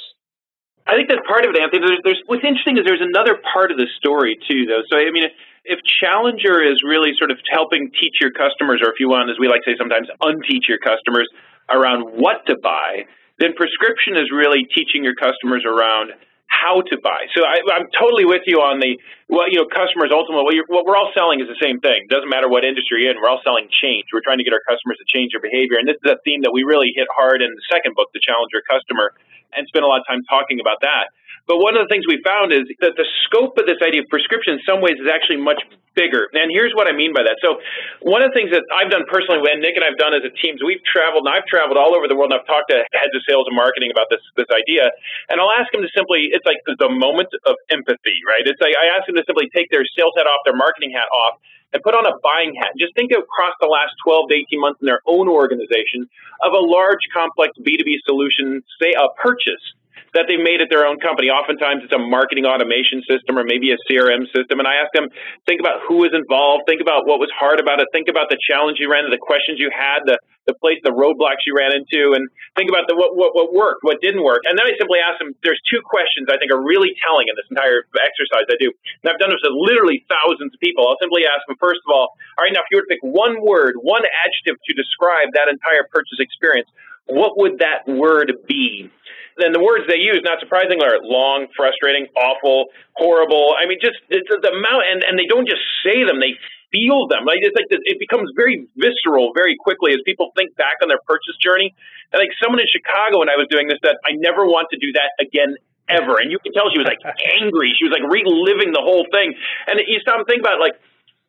I 0.87 0.99
think 0.99 1.09
that's 1.09 1.23
part 1.27 1.47
of 1.47 1.55
it, 1.55 1.63
Anthony. 1.63 1.87
There's, 1.87 2.03
there's, 2.03 2.23
what's 2.27 2.43
interesting 2.43 2.77
is 2.77 2.83
there's 2.85 3.05
another 3.05 3.39
part 3.55 3.71
of 3.71 3.79
the 3.79 3.87
story 4.03 4.37
too, 4.51 4.67
though. 4.67 4.83
So 4.91 4.99
I 4.99 5.07
mean, 5.15 5.31
if 5.65 5.79
Challenger 6.01 6.65
is 6.65 6.81
really 6.87 7.13
sort 7.19 7.31
of 7.31 7.39
helping 7.51 7.91
teach 7.93 8.17
your 8.21 8.33
customers, 8.33 8.81
or 8.85 8.91
if 8.93 8.99
you 8.99 9.09
want, 9.09 9.29
as 9.31 9.37
we 9.39 9.49
like 9.49 9.63
to 9.65 9.73
say 9.73 9.77
sometimes, 9.77 10.09
unteach 10.21 10.69
your 10.69 10.81
customers 10.81 11.29
around 11.69 12.17
what 12.17 12.47
to 12.47 12.57
buy, 12.63 13.05
then 13.39 13.53
prescription 13.57 14.17
is 14.17 14.33
really 14.33 14.69
teaching 14.75 15.05
your 15.05 15.15
customers 15.15 15.65
around 15.65 16.13
how 16.51 16.83
to 16.83 16.99
buy. 16.99 17.31
So 17.31 17.47
I, 17.47 17.63
am 17.79 17.87
totally 17.95 18.27
with 18.27 18.43
you 18.45 18.59
on 18.59 18.83
the 18.83 18.99
well, 19.31 19.47
you 19.47 19.63
know, 19.63 19.71
customers 19.71 20.11
ultimately 20.11 20.59
what, 20.67 20.67
what, 20.67 20.83
we're 20.83 20.99
all 20.99 21.15
selling 21.15 21.39
is 21.39 21.47
the 21.47 21.57
same 21.63 21.79
thing. 21.79 22.11
Doesn't 22.11 22.29
matter 22.29 22.51
what 22.51 22.67
industry 22.67 23.07
you're 23.07 23.15
in. 23.15 23.23
We're 23.23 23.31
all 23.31 23.41
selling 23.47 23.71
change. 23.71 24.11
We're 24.11 24.27
trying 24.27 24.43
to 24.43 24.47
get 24.47 24.51
our 24.51 24.65
customers 24.67 24.99
to 24.99 25.07
change 25.07 25.31
their 25.31 25.41
behavior, 25.41 25.79
and 25.79 25.87
this 25.87 25.97
is 26.03 26.11
a 26.11 26.19
theme 26.27 26.43
that 26.43 26.51
we 26.51 26.67
really 26.67 26.91
hit 26.91 27.07
hard 27.15 27.39
in 27.39 27.55
the 27.55 27.65
second 27.71 27.95
book, 27.95 28.11
The 28.11 28.21
Challenger 28.21 28.61
Customer, 28.67 29.15
and 29.55 29.63
spent 29.71 29.87
a 29.87 29.89
lot 29.89 30.03
of 30.03 30.07
time 30.11 30.27
talking 30.27 30.59
about 30.59 30.83
that. 30.83 31.15
But 31.47 31.59
one 31.59 31.77
of 31.77 31.83
the 31.85 31.91
things 31.91 32.07
we 32.07 32.21
found 32.25 32.53
is 32.53 32.69
that 32.81 32.95
the 32.95 33.07
scope 33.27 33.59
of 33.59 33.67
this 33.67 33.81
idea 33.83 34.03
of 34.03 34.09
prescription 34.09 34.59
in 34.59 34.61
some 34.67 34.81
ways 34.81 34.99
is 35.01 35.11
actually 35.11 35.43
much 35.43 35.59
bigger. 35.95 36.31
And 36.31 36.49
here's 36.55 36.71
what 36.73 36.87
I 36.87 36.95
mean 36.95 37.11
by 37.11 37.27
that. 37.27 37.43
So 37.43 37.59
one 38.07 38.23
of 38.23 38.31
the 38.31 38.37
things 38.39 38.55
that 38.55 38.63
I've 38.71 38.91
done 38.91 39.05
personally, 39.11 39.43
when 39.43 39.59
Nick 39.59 39.75
and 39.75 39.83
I've 39.83 39.99
done 39.99 40.15
as 40.15 40.23
a 40.23 40.31
team, 40.31 40.55
is 40.55 40.63
we've 40.63 40.83
traveled 40.87 41.27
and 41.27 41.33
I've 41.35 41.47
traveled 41.51 41.77
all 41.77 41.93
over 41.99 42.07
the 42.07 42.15
world 42.15 42.31
and 42.31 42.39
I've 42.39 42.47
talked 42.47 42.71
to 42.71 42.79
heads 42.95 43.15
of 43.15 43.23
sales 43.27 43.51
and 43.51 43.57
marketing 43.59 43.91
about 43.91 44.07
this 44.09 44.23
this 44.39 44.51
idea. 44.55 44.89
And 45.29 45.43
I'll 45.43 45.53
ask 45.53 45.69
them 45.75 45.83
to 45.83 45.91
simply, 45.91 46.31
it's 46.31 46.47
like 46.47 46.63
the 46.65 46.91
moment 46.91 47.35
of 47.47 47.59
empathy, 47.69 48.23
right? 48.23 48.47
It's 48.47 48.61
like 48.63 48.79
I 48.79 48.95
ask 48.95 49.11
them 49.11 49.19
to 49.19 49.27
simply 49.27 49.51
take 49.51 49.69
their 49.75 49.85
sales 49.99 50.15
hat 50.15 50.31
off, 50.31 50.47
their 50.47 50.57
marketing 50.57 50.95
hat 50.95 51.11
off, 51.11 51.43
and 51.75 51.83
put 51.83 51.95
on 51.95 52.07
a 52.07 52.15
buying 52.23 52.55
hat. 52.55 52.75
Just 52.79 52.95
think 52.95 53.11
across 53.11 53.55
the 53.59 53.71
last 53.71 53.95
12 54.07 54.31
to 54.31 54.35
18 54.47 54.63
months 54.63 54.79
in 54.83 54.87
their 54.87 55.03
own 55.07 55.27
organization 55.27 56.07
of 56.43 56.55
a 56.55 56.63
large, 56.63 57.03
complex 57.15 57.55
B2B 57.59 58.03
solution, 58.07 58.63
say 58.79 58.95
a 58.95 59.11
purchase 59.19 59.63
that 60.15 60.27
they've 60.27 60.43
made 60.43 60.61
at 60.61 60.69
their 60.69 60.87
own 60.87 60.99
company. 60.99 61.31
Oftentimes 61.31 61.87
it's 61.87 61.95
a 61.95 62.03
marketing 62.03 62.45
automation 62.45 63.03
system 63.07 63.39
or 63.39 63.45
maybe 63.47 63.71
a 63.71 63.79
CRM 63.87 64.27
system. 64.35 64.59
And 64.59 64.67
I 64.67 64.83
ask 64.83 64.91
them, 64.93 65.09
think 65.47 65.61
about 65.61 65.85
who 65.87 66.03
was 66.03 66.13
involved, 66.13 66.67
think 66.67 66.83
about 66.83 67.07
what 67.07 67.23
was 67.23 67.31
hard 67.31 67.61
about 67.63 67.79
it, 67.79 67.89
think 67.93 68.09
about 68.09 68.29
the 68.29 68.39
challenge 68.39 68.83
you 68.83 68.91
ran 68.91 69.07
into, 69.07 69.15
the 69.15 69.23
questions 69.23 69.63
you 69.63 69.71
had, 69.71 70.05
the, 70.05 70.19
the 70.51 70.57
place, 70.59 70.83
the 70.83 70.91
roadblocks 70.91 71.47
you 71.47 71.55
ran 71.55 71.71
into, 71.71 72.17
and 72.17 72.27
think 72.59 72.67
about 72.73 72.91
the, 72.91 72.99
what, 72.99 73.15
what, 73.15 73.37
what 73.39 73.55
worked, 73.55 73.87
what 73.87 74.03
didn't 74.03 74.25
work. 74.25 74.43
And 74.49 74.59
then 74.59 74.67
I 74.67 74.75
simply 74.75 74.99
ask 74.99 75.21
them, 75.23 75.37
there's 75.47 75.61
two 75.71 75.79
questions 75.85 76.27
I 76.27 76.41
think 76.43 76.51
are 76.51 76.59
really 76.59 76.91
telling 77.07 77.31
in 77.31 77.39
this 77.39 77.47
entire 77.53 77.87
exercise 77.95 78.51
I 78.51 78.59
do. 78.59 78.75
And 79.05 79.13
I've 79.13 79.21
done 79.21 79.31
this 79.31 79.43
with 79.45 79.55
literally 79.55 80.03
thousands 80.11 80.51
of 80.51 80.59
people. 80.59 80.89
I'll 80.89 80.99
simply 80.99 81.29
ask 81.29 81.47
them, 81.47 81.55
first 81.61 81.85
of 81.87 81.95
all, 81.95 82.17
all 82.35 82.43
right, 82.43 82.51
now 82.51 82.65
if 82.65 82.69
you 82.73 82.81
were 82.81 82.87
to 82.89 82.91
pick 82.91 83.05
one 83.05 83.39
word, 83.45 83.79
one 83.79 84.03
adjective 84.27 84.59
to 84.59 84.73
describe 84.75 85.37
that 85.39 85.47
entire 85.47 85.87
purchase 85.87 86.19
experience, 86.19 86.67
what 87.11 87.39
would 87.39 87.59
that 87.59 87.87
word 87.87 88.33
be? 88.49 88.91
then 89.41 89.57
the 89.57 89.63
words 89.65 89.89
they 89.89 89.99
use, 89.99 90.21
not 90.21 90.39
surprisingly, 90.39 90.85
are 90.85 91.01
long, 91.01 91.49
frustrating, 91.57 92.13
awful, 92.13 92.69
horrible. 92.93 93.57
I 93.57 93.65
mean, 93.65 93.81
just 93.81 93.97
it's 94.13 94.29
the 94.29 94.53
amount, 94.53 94.85
and, 94.93 95.01
and 95.01 95.17
they 95.17 95.25
don't 95.25 95.49
just 95.49 95.65
say 95.81 96.05
them; 96.05 96.21
they 96.21 96.37
feel 96.69 97.09
them. 97.09 97.25
Like 97.25 97.41
it's 97.41 97.57
like 97.57 97.67
it 97.73 97.99
becomes 97.99 98.31
very 98.37 98.69
visceral 98.77 99.33
very 99.33 99.57
quickly 99.57 99.97
as 99.97 100.05
people 100.05 100.31
think 100.37 100.55
back 100.61 100.85
on 100.85 100.93
their 100.93 101.03
purchase 101.09 101.35
journey. 101.41 101.73
And 102.13 102.21
like 102.21 102.37
someone 102.37 102.61
in 102.61 102.69
Chicago, 102.69 103.25
when 103.25 103.33
I 103.33 103.41
was 103.41 103.49
doing 103.49 103.67
this, 103.67 103.81
said, 103.81 103.97
"I 104.05 104.15
never 104.21 104.45
want 104.45 104.69
to 104.77 104.79
do 104.79 104.93
that 105.01 105.17
again." 105.19 105.57
Ever, 105.91 106.23
and 106.23 106.31
you 106.31 106.39
can 106.39 106.55
tell 106.55 106.71
she 106.71 106.79
was 106.79 106.87
like 106.87 107.03
angry. 107.43 107.75
She 107.75 107.83
was 107.83 107.91
like 107.91 108.07
reliving 108.07 108.71
the 108.71 108.79
whole 108.79 109.03
thing. 109.11 109.35
And 109.67 109.83
you 109.91 109.99
stop 109.99 110.23
and 110.23 110.27
think 110.31 110.39
about 110.39 110.63
it, 110.63 110.63
like 110.63 110.79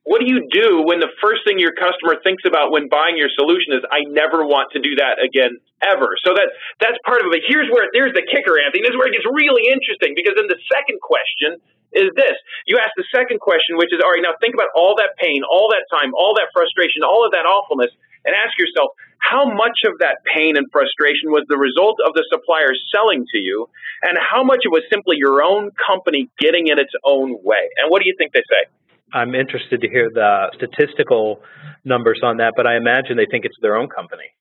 what 0.03 0.17
do 0.17 0.25
you 0.25 0.49
do 0.49 0.81
when 0.81 0.97
the 0.97 1.13
first 1.21 1.45
thing 1.45 1.61
your 1.61 1.77
customer 1.77 2.17
thinks 2.25 2.41
about 2.49 2.73
when 2.73 2.89
buying 2.89 3.21
your 3.21 3.29
solution 3.37 3.77
is 3.77 3.85
I 3.85 4.01
never 4.09 4.41
want 4.41 4.73
to 4.73 4.81
do 4.81 4.97
that 4.97 5.21
again 5.21 5.61
ever? 5.77 6.17
So 6.25 6.33
that 6.33 6.49
that's 6.81 6.97
part 7.05 7.21
of 7.21 7.29
it. 7.29 7.37
But 7.37 7.45
here's 7.45 7.69
where 7.69 7.85
there's 7.93 8.13
the 8.17 8.25
kicker, 8.25 8.57
Anthony. 8.57 8.81
This 8.81 8.97
is 8.97 8.99
where 8.99 9.09
it 9.09 9.13
gets 9.13 9.29
really 9.29 9.69
interesting 9.69 10.17
because 10.17 10.33
then 10.33 10.49
the 10.49 10.57
second 10.73 10.97
question 11.05 11.61
is 11.93 12.09
this. 12.17 12.33
You 12.65 12.79
ask 12.79 12.95
the 12.97 13.05
second 13.13 13.43
question, 13.43 13.77
which 13.77 13.93
is 13.93 14.01
all 14.01 14.09
right, 14.09 14.23
now 14.23 14.33
think 14.39 14.55
about 14.55 14.71
all 14.73 14.97
that 14.97 15.19
pain, 15.19 15.43
all 15.43 15.69
that 15.75 15.85
time, 15.91 16.15
all 16.15 16.33
that 16.39 16.49
frustration, 16.55 17.03
all 17.03 17.27
of 17.27 17.35
that 17.35 17.43
awfulness, 17.45 17.91
and 18.23 18.33
ask 18.33 18.57
yourself, 18.57 18.95
how 19.19 19.45
much 19.45 19.85
of 19.85 19.99
that 19.99 20.23
pain 20.25 20.57
and 20.57 20.65
frustration 20.71 21.29
was 21.29 21.45
the 21.45 21.57
result 21.57 21.99
of 22.01 22.13
the 22.17 22.25
supplier 22.31 22.73
selling 22.89 23.25
to 23.35 23.37
you, 23.37 23.69
and 24.01 24.17
how 24.17 24.43
much 24.43 24.65
it 24.65 24.71
was 24.73 24.81
simply 24.89 25.17
your 25.19 25.43
own 25.43 25.69
company 25.77 26.29
getting 26.39 26.67
in 26.67 26.79
its 26.79 26.93
own 27.05 27.37
way? 27.43 27.69
And 27.77 27.91
what 27.91 28.01
do 28.01 28.07
you 28.09 28.15
think 28.17 28.33
they 28.33 28.45
say? 28.49 28.65
I'm 29.13 29.35
interested 29.35 29.81
to 29.81 29.87
hear 29.89 30.09
the 30.13 30.51
statistical 30.55 31.41
numbers 31.83 32.21
on 32.23 32.37
that, 32.37 32.53
but 32.55 32.65
I 32.65 32.77
imagine 32.77 33.17
they 33.17 33.27
think 33.29 33.45
it's 33.45 33.57
their 33.61 33.75
own 33.75 33.89
company. 33.89 34.31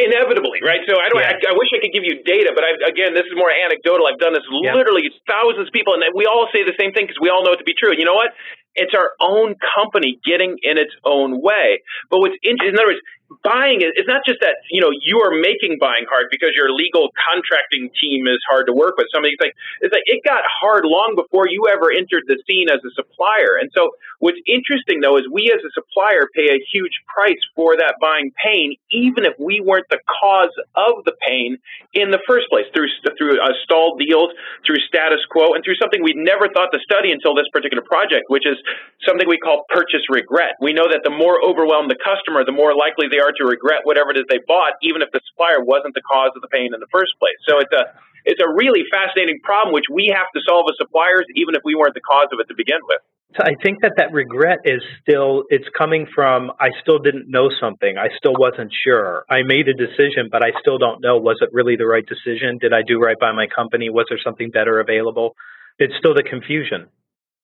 Inevitably, 0.00 0.64
right? 0.64 0.80
So 0.88 0.96
I 0.96 1.12
don't. 1.12 1.20
Yeah. 1.20 1.36
I, 1.36 1.52
I, 1.52 1.54
wish 1.58 1.68
I 1.76 1.82
could 1.82 1.92
give 1.92 2.06
you 2.06 2.24
data, 2.24 2.56
but 2.56 2.64
I, 2.64 2.72
again, 2.88 3.12
this 3.12 3.28
is 3.28 3.36
more 3.36 3.52
anecdotal. 3.52 4.08
I've 4.08 4.22
done 4.22 4.32
this 4.32 4.46
yeah. 4.48 4.72
literally 4.72 5.04
thousands 5.28 5.68
of 5.68 5.74
people, 5.76 5.92
and 5.92 6.02
we 6.16 6.24
all 6.24 6.48
say 6.54 6.64
the 6.64 6.78
same 6.80 6.96
thing 6.96 7.04
because 7.04 7.20
we 7.20 7.28
all 7.28 7.44
know 7.44 7.52
it 7.52 7.60
to 7.60 7.68
be 7.68 7.76
true. 7.76 7.92
And 7.92 8.00
you 8.00 8.08
know 8.08 8.16
what? 8.16 8.32
It's 8.78 8.94
our 8.96 9.12
own 9.20 9.60
company 9.60 10.16
getting 10.24 10.56
in 10.62 10.78
its 10.78 10.94
own 11.04 11.42
way. 11.42 11.84
But 12.08 12.22
what's 12.24 12.38
interesting, 12.40 12.78
in 12.78 12.80
other 12.80 12.96
words, 12.96 13.04
buying 13.42 13.78
it's 13.80 14.10
not 14.10 14.26
just 14.26 14.42
that 14.42 14.58
you 14.70 14.82
know 14.82 14.90
you 14.90 15.22
are 15.22 15.30
making 15.30 15.78
buying 15.78 16.02
hard 16.10 16.26
because 16.30 16.50
your 16.58 16.74
legal 16.74 17.14
contracting 17.14 17.86
team 17.94 18.26
is 18.26 18.42
hard 18.50 18.66
to 18.66 18.74
work 18.74 18.98
with. 18.98 19.06
Somebody's 19.14 19.38
like 19.38 19.54
it's 19.80 19.94
like 19.94 20.02
it 20.10 20.26
got 20.26 20.42
hard 20.42 20.82
long 20.82 21.14
before 21.14 21.46
you 21.46 21.70
ever 21.70 21.94
entered 21.94 22.26
the 22.26 22.42
scene 22.50 22.66
as 22.66 22.82
a 22.82 22.90
supplier. 22.98 23.54
And 23.54 23.70
so 23.70 23.94
what's 24.18 24.42
interesting 24.50 24.98
though 24.98 25.14
is 25.14 25.30
we 25.30 25.54
as 25.54 25.62
a 25.62 25.70
supplier 25.70 26.26
pay 26.34 26.50
a 26.50 26.58
huge 26.74 27.06
price 27.06 27.38
for 27.54 27.78
that 27.78 28.02
buying 28.02 28.34
pain, 28.34 28.74
even 28.90 29.22
if 29.22 29.38
we 29.38 29.62
weren't 29.62 29.86
the 29.94 30.02
cause 30.10 30.52
of 30.74 31.06
the 31.06 31.14
pain 31.22 31.62
in 31.94 32.10
the 32.10 32.18
first 32.26 32.50
place 32.50 32.66
through 32.74 32.90
through 33.14 33.38
uh, 33.38 33.54
stalled 33.62 34.02
deals, 34.02 34.34
through 34.66 34.82
status 34.90 35.22
quo, 35.30 35.54
and 35.54 35.62
through 35.62 35.78
something 35.78 36.02
we'd 36.02 36.18
never 36.18 36.50
thought 36.50 36.74
to 36.74 36.82
study 36.82 37.14
until 37.14 37.38
this 37.38 37.46
particular 37.54 37.86
project, 37.86 38.26
which 38.26 38.44
is 38.44 38.58
something 39.06 39.30
we 39.30 39.38
call 39.38 39.70
purchase 39.70 40.02
regret. 40.10 40.58
We 40.58 40.74
know 40.74 40.90
that 40.90 41.06
the 41.06 41.14
more 41.14 41.38
overwhelmed 41.38 41.90
the 41.90 42.00
customer, 42.00 42.42
the 42.42 42.56
more 42.56 42.74
likely 42.74 43.06
they 43.06 43.19
are 43.20 43.32
to 43.32 43.44
regret 43.44 43.84
whatever 43.84 44.10
it 44.10 44.18
is 44.18 44.26
they 44.28 44.40
bought, 44.42 44.74
even 44.82 45.00
if 45.00 45.12
the 45.12 45.20
supplier 45.30 45.62
wasn't 45.62 45.94
the 45.94 46.02
cause 46.02 46.32
of 46.34 46.42
the 46.42 46.50
pain 46.50 46.72
in 46.74 46.80
the 46.80 46.90
first 46.90 47.14
place. 47.20 47.38
So 47.46 47.60
it's 47.60 47.72
a 47.72 47.94
it's 48.24 48.40
a 48.40 48.50
really 48.52 48.84
fascinating 48.92 49.40
problem 49.40 49.72
which 49.72 49.88
we 49.88 50.12
have 50.12 50.28
to 50.36 50.40
solve 50.44 50.68
as 50.68 50.76
suppliers, 50.76 51.24
even 51.36 51.54
if 51.54 51.62
we 51.64 51.74
weren't 51.74 51.94
the 51.94 52.04
cause 52.04 52.28
of 52.32 52.40
it 52.40 52.48
to 52.52 52.56
begin 52.56 52.80
with. 52.84 53.00
So 53.36 53.46
I 53.46 53.54
think 53.62 53.80
that 53.82 53.94
that 53.96 54.12
regret 54.12 54.66
is 54.66 54.82
still 55.00 55.44
it's 55.48 55.68
coming 55.76 56.06
from 56.12 56.50
I 56.58 56.74
still 56.82 56.98
didn't 56.98 57.30
know 57.30 57.48
something. 57.60 57.94
I 57.96 58.08
still 58.18 58.34
wasn't 58.34 58.72
sure. 58.74 59.24
I 59.30 59.46
made 59.46 59.68
a 59.68 59.74
decision, 59.74 60.28
but 60.32 60.42
I 60.42 60.50
still 60.60 60.78
don't 60.78 61.00
know 61.00 61.16
was 61.18 61.38
it 61.40 61.50
really 61.52 61.76
the 61.76 61.86
right 61.86 62.04
decision? 62.04 62.58
Did 62.58 62.72
I 62.72 62.82
do 62.82 62.98
right 62.98 63.18
by 63.18 63.30
my 63.32 63.46
company? 63.46 63.88
Was 63.88 64.06
there 64.10 64.18
something 64.22 64.50
better 64.50 64.80
available? 64.80 65.36
It's 65.78 65.94
still 65.98 66.14
the 66.14 66.24
confusion. 66.24 66.88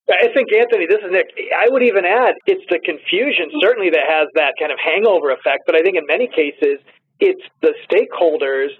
I 0.06 0.30
think 0.30 0.54
Anthony, 0.54 0.86
this 0.86 1.02
is 1.02 1.10
Nick. 1.10 1.26
I 1.50 1.66
would 1.66 1.82
even 1.82 2.06
add 2.06 2.38
it's 2.46 2.62
the 2.70 2.78
confusion 2.78 3.50
certainly 3.60 3.90
that 3.90 4.06
has 4.06 4.28
that 4.34 4.54
kind 4.58 4.70
of 4.70 4.78
hangover 4.78 5.30
effect, 5.34 5.66
but 5.66 5.74
I 5.74 5.82
think 5.82 5.98
in 5.98 6.06
many 6.06 6.28
cases 6.30 6.78
it's 7.18 7.42
the 7.60 7.74
stakeholders 7.90 8.70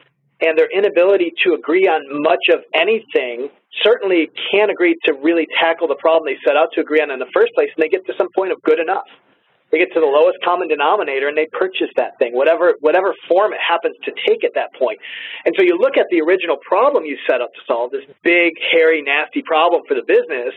and 0.40 0.56
their 0.56 0.70
inability 0.70 1.32
to 1.42 1.54
agree 1.54 1.88
on 1.88 2.22
much 2.22 2.46
of 2.52 2.60
anything 2.74 3.48
certainly 3.82 4.30
can't 4.52 4.70
agree 4.70 4.94
to 5.04 5.14
really 5.14 5.48
tackle 5.58 5.88
the 5.88 5.96
problem 5.98 6.30
they 6.30 6.38
set 6.46 6.56
out 6.56 6.68
to 6.74 6.80
agree 6.80 7.00
on 7.00 7.10
in 7.10 7.18
the 7.18 7.30
first 7.34 7.54
place, 7.54 7.70
and 7.74 7.82
they 7.82 7.88
get 7.88 8.06
to 8.06 8.12
some 8.18 8.28
point 8.36 8.52
of 8.52 8.62
good 8.62 8.78
enough. 8.78 9.08
They 9.72 9.78
get 9.78 9.90
to 9.94 10.00
the 10.00 10.06
lowest 10.06 10.38
common 10.44 10.68
denominator 10.68 11.26
and 11.26 11.36
they 11.36 11.50
purchase 11.50 11.90
that 11.96 12.14
thing, 12.20 12.38
whatever 12.38 12.74
whatever 12.80 13.12
form 13.26 13.52
it 13.52 13.58
happens 13.58 13.96
to 14.04 14.12
take 14.14 14.44
at 14.44 14.54
that 14.54 14.70
point. 14.78 15.00
And 15.44 15.56
so 15.58 15.64
you 15.66 15.76
look 15.76 15.98
at 15.98 16.06
the 16.10 16.22
original 16.22 16.56
problem 16.62 17.04
you 17.04 17.18
set 17.26 17.42
up 17.42 17.50
to 17.50 17.60
solve, 17.66 17.90
this 17.90 18.06
big, 18.22 18.54
hairy, 18.70 19.02
nasty 19.02 19.42
problem 19.42 19.82
for 19.88 19.94
the 19.98 20.06
business, 20.06 20.54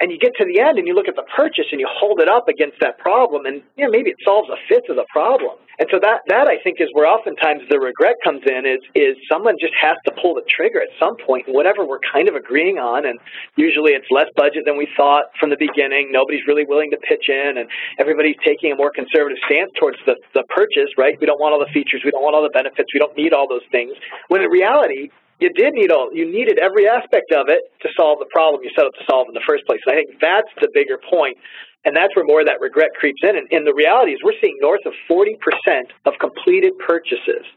and 0.00 0.10
you 0.10 0.18
get 0.18 0.32
to 0.40 0.44
the 0.48 0.60
end 0.60 0.78
and 0.78 0.88
you 0.88 0.94
look 0.94 1.08
at 1.08 1.16
the 1.16 1.28
purchase 1.36 1.68
and 1.70 1.80
you 1.80 1.88
hold 1.88 2.20
it 2.20 2.28
up 2.28 2.48
against 2.48 2.80
that 2.80 2.98
problem 2.98 3.44
and 3.44 3.62
you 3.76 3.84
know, 3.84 3.92
maybe 3.92 4.10
it 4.10 4.16
solves 4.24 4.48
a 4.48 4.56
fifth 4.66 4.88
of 4.88 4.96
the 4.96 5.06
problem. 5.12 5.60
And 5.78 5.88
so 5.88 5.96
that 6.00 6.20
that 6.28 6.44
I 6.44 6.60
think 6.60 6.76
is 6.80 6.92
where 6.92 7.08
oftentimes 7.08 7.64
the 7.72 7.80
regret 7.80 8.16
comes 8.24 8.44
in 8.44 8.68
is 8.68 8.80
is 8.92 9.16
someone 9.32 9.56
just 9.56 9.72
has 9.80 9.96
to 10.04 10.12
pull 10.12 10.36
the 10.36 10.44
trigger 10.44 10.80
at 10.80 10.92
some 11.00 11.16
point 11.24 11.48
whatever 11.48 11.88
we're 11.88 12.04
kind 12.04 12.28
of 12.28 12.36
agreeing 12.36 12.76
on 12.76 13.08
and 13.08 13.16
usually 13.56 13.92
it's 13.92 14.08
less 14.12 14.28
budget 14.36 14.68
than 14.68 14.76
we 14.76 14.88
thought 14.96 15.32
from 15.40 15.48
the 15.48 15.56
beginning. 15.56 16.12
Nobody's 16.12 16.44
really 16.44 16.68
willing 16.68 16.92
to 16.92 17.00
pitch 17.00 17.28
in 17.28 17.56
and 17.56 17.68
everybody's 17.96 18.36
taking 18.44 18.72
a 18.72 18.76
more 18.76 18.92
conservative 18.92 19.40
stance 19.48 19.72
towards 19.80 19.96
the, 20.04 20.16
the 20.36 20.44
purchase, 20.52 20.92
right? 21.00 21.16
We 21.16 21.24
don't 21.24 21.40
want 21.40 21.56
all 21.56 21.60
the 21.60 21.72
features, 21.72 22.04
we 22.04 22.10
don't 22.10 22.24
want 22.24 22.36
all 22.36 22.44
the 22.44 22.52
benefits, 22.52 22.92
we 22.92 23.00
don't 23.00 23.16
need 23.16 23.32
all 23.32 23.48
those 23.48 23.64
things. 23.72 23.96
When 24.28 24.44
in 24.44 24.50
reality, 24.52 25.08
you 25.40 25.50
did 25.52 25.74
need 25.74 25.90
all 25.90 26.10
you 26.12 26.30
needed 26.30 26.58
every 26.58 26.86
aspect 26.86 27.32
of 27.32 27.48
it 27.48 27.62
to 27.82 27.88
solve 27.96 28.18
the 28.20 28.30
problem 28.30 28.62
you 28.62 28.70
set 28.76 28.84
up 28.84 28.92
to 28.94 29.04
solve 29.10 29.26
in 29.28 29.34
the 29.34 29.44
first 29.48 29.64
place. 29.66 29.80
And 29.86 29.92
I 29.92 29.96
think 29.98 30.20
that's 30.20 30.52
the 30.60 30.68
bigger 30.72 31.00
point, 31.10 31.36
and 31.84 31.96
that's 31.96 32.14
where 32.14 32.24
more 32.24 32.40
of 32.40 32.46
that 32.46 32.60
regret 32.60 32.90
creeps 32.98 33.20
in. 33.24 33.36
And, 33.36 33.48
and 33.50 33.66
the 33.66 33.74
reality 33.74 34.12
is, 34.12 34.20
we're 34.22 34.38
seeing 34.40 34.56
north 34.60 34.84
of 34.84 34.92
forty 35.08 35.36
percent 35.40 35.88
of 36.04 36.14
completed 36.20 36.76
purchases, 36.84 37.48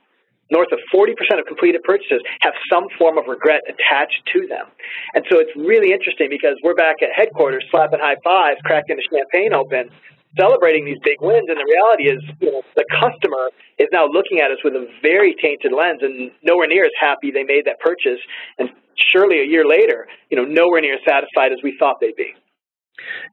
north 0.50 0.72
of 0.72 0.80
forty 0.91 1.13
percent 1.13 1.39
of 1.39 1.46
completed 1.46 1.84
purchases 1.84 2.24
have 2.41 2.54
some 2.72 2.88
form 2.98 3.17
of 3.17 3.28
regret 3.28 3.62
attached 3.67 4.24
to 4.34 4.48
them. 4.48 4.65
And 5.13 5.24
so 5.30 5.39
it's 5.43 5.54
really 5.56 5.91
interesting 5.91 6.30
because 6.30 6.56
we're 6.63 6.80
back 6.80 7.04
at 7.04 7.10
headquarters, 7.13 7.63
slapping 7.69 8.00
high 8.00 8.17
fives, 8.24 8.60
cracking 8.63 8.96
the 8.96 9.06
champagne 9.12 9.54
open, 9.54 9.91
celebrating 10.38 10.86
these 10.86 11.00
big 11.04 11.22
wins. 11.22 11.48
And 11.50 11.58
the 11.58 11.67
reality 11.67 12.10
is, 12.10 12.22
you 12.39 12.52
know, 12.52 12.62
the 12.76 12.86
customer 12.89 13.50
is 13.78 13.88
now 13.91 14.08
looking 14.08 14.39
at 14.39 14.52
us 14.52 14.58
with 14.63 14.74
a 14.74 14.88
very 15.02 15.36
tainted 15.41 15.72
lens 15.72 16.02
and 16.02 16.32
nowhere 16.43 16.67
near 16.67 16.86
as 16.86 16.96
happy 17.00 17.32
they 17.32 17.43
made 17.43 17.65
that 17.65 17.80
purchase. 17.80 18.19
And 18.58 18.69
surely 19.12 19.41
a 19.41 19.46
year 19.46 19.65
later, 19.65 20.08
you 20.30 20.38
know, 20.38 20.46
nowhere 20.46 20.82
near 20.82 20.96
as 20.96 21.02
satisfied 21.08 21.52
as 21.52 21.60
we 21.63 21.76
thought 21.78 21.98
they'd 22.02 22.15
be. 22.15 22.34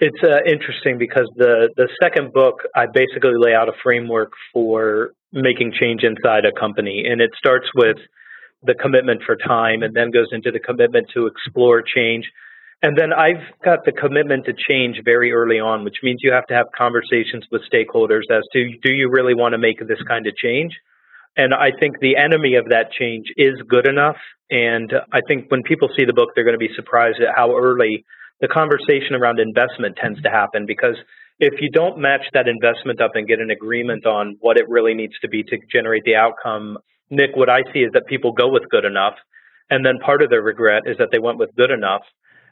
It's 0.00 0.22
uh, 0.24 0.40
interesting 0.46 0.96
because 0.98 1.28
the 1.36 1.68
the 1.76 1.88
second 2.02 2.32
book 2.32 2.62
I 2.74 2.86
basically 2.86 3.36
lay 3.36 3.54
out 3.54 3.68
a 3.68 3.72
framework 3.82 4.32
for 4.52 5.12
making 5.32 5.72
change 5.78 6.02
inside 6.02 6.44
a 6.44 6.58
company, 6.58 7.04
and 7.06 7.20
it 7.20 7.30
starts 7.36 7.66
with 7.74 7.98
the 8.62 8.74
commitment 8.74 9.22
for 9.24 9.36
time, 9.36 9.82
and 9.82 9.94
then 9.94 10.10
goes 10.10 10.28
into 10.32 10.50
the 10.50 10.60
commitment 10.60 11.08
to 11.14 11.26
explore 11.26 11.82
change, 11.82 12.24
and 12.82 12.96
then 12.96 13.12
I've 13.12 13.44
got 13.62 13.84
the 13.84 13.92
commitment 13.92 14.46
to 14.46 14.52
change 14.52 15.00
very 15.04 15.32
early 15.32 15.60
on, 15.60 15.84
which 15.84 15.98
means 16.02 16.20
you 16.22 16.32
have 16.32 16.46
to 16.46 16.54
have 16.54 16.66
conversations 16.76 17.44
with 17.52 17.62
stakeholders 17.70 18.24
as 18.30 18.42
to 18.52 18.70
do 18.82 18.92
you 18.92 19.10
really 19.10 19.34
want 19.34 19.52
to 19.52 19.58
make 19.58 19.78
this 19.80 20.00
kind 20.08 20.26
of 20.26 20.34
change? 20.36 20.72
And 21.36 21.52
I 21.54 21.70
think 21.78 22.00
the 22.00 22.16
enemy 22.16 22.56
of 22.56 22.70
that 22.70 22.90
change 22.90 23.26
is 23.36 23.54
good 23.68 23.86
enough. 23.86 24.16
And 24.50 24.92
I 25.12 25.20
think 25.28 25.50
when 25.50 25.62
people 25.62 25.88
see 25.96 26.04
the 26.04 26.14
book, 26.14 26.30
they're 26.34 26.44
going 26.44 26.58
to 26.58 26.66
be 26.66 26.74
surprised 26.74 27.20
at 27.20 27.36
how 27.36 27.54
early 27.54 28.04
the 28.40 28.48
conversation 28.48 29.14
around 29.14 29.38
investment 29.38 29.96
tends 30.00 30.20
to 30.22 30.30
happen 30.30 30.64
because 30.66 30.96
if 31.38 31.60
you 31.60 31.70
don't 31.70 31.98
match 31.98 32.24
that 32.32 32.48
investment 32.48 33.00
up 33.00 33.12
and 33.14 33.28
get 33.28 33.40
an 33.40 33.50
agreement 33.50 34.06
on 34.06 34.36
what 34.40 34.56
it 34.56 34.68
really 34.68 34.94
needs 34.94 35.14
to 35.20 35.28
be 35.28 35.42
to 35.42 35.56
generate 35.70 36.04
the 36.04 36.16
outcome, 36.16 36.78
Nick, 37.10 37.30
what 37.34 37.48
I 37.48 37.60
see 37.72 37.80
is 37.80 37.92
that 37.92 38.06
people 38.06 38.32
go 38.32 38.48
with 38.48 38.68
good 38.70 38.84
enough. 38.84 39.14
And 39.68 39.84
then 39.84 39.98
part 40.04 40.22
of 40.22 40.30
their 40.30 40.42
regret 40.42 40.82
is 40.86 40.96
that 40.98 41.08
they 41.12 41.18
went 41.18 41.38
with 41.38 41.54
good 41.54 41.70
enough 41.70 42.02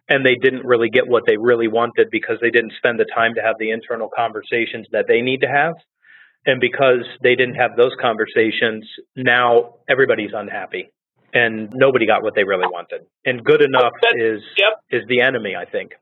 and 0.08 0.24
they 0.24 0.34
didn't 0.34 0.64
really 0.64 0.88
get 0.88 1.06
what 1.06 1.24
they 1.26 1.36
really 1.36 1.68
wanted 1.68 2.08
because 2.10 2.36
they 2.40 2.50
didn't 2.50 2.72
spend 2.78 2.98
the 2.98 3.06
time 3.14 3.34
to 3.34 3.42
have 3.42 3.56
the 3.58 3.70
internal 3.70 4.08
conversations 4.14 4.86
that 4.92 5.06
they 5.06 5.20
need 5.20 5.42
to 5.42 5.48
have. 5.48 5.74
And 6.46 6.60
because 6.60 7.04
they 7.22 7.34
didn't 7.34 7.56
have 7.56 7.76
those 7.76 7.92
conversations, 8.00 8.88
now 9.16 9.74
everybody's 9.88 10.30
unhappy 10.34 10.90
and 11.34 11.68
nobody 11.74 12.06
got 12.06 12.22
what 12.22 12.34
they 12.34 12.44
really 12.44 12.66
wanted. 12.66 13.04
And 13.24 13.44
good 13.44 13.60
enough 13.60 13.92
is 14.16 14.40
yep. 14.56 14.80
is 14.90 15.06
the 15.08 15.20
enemy, 15.20 15.54
I 15.56 15.64
think. 15.64 15.92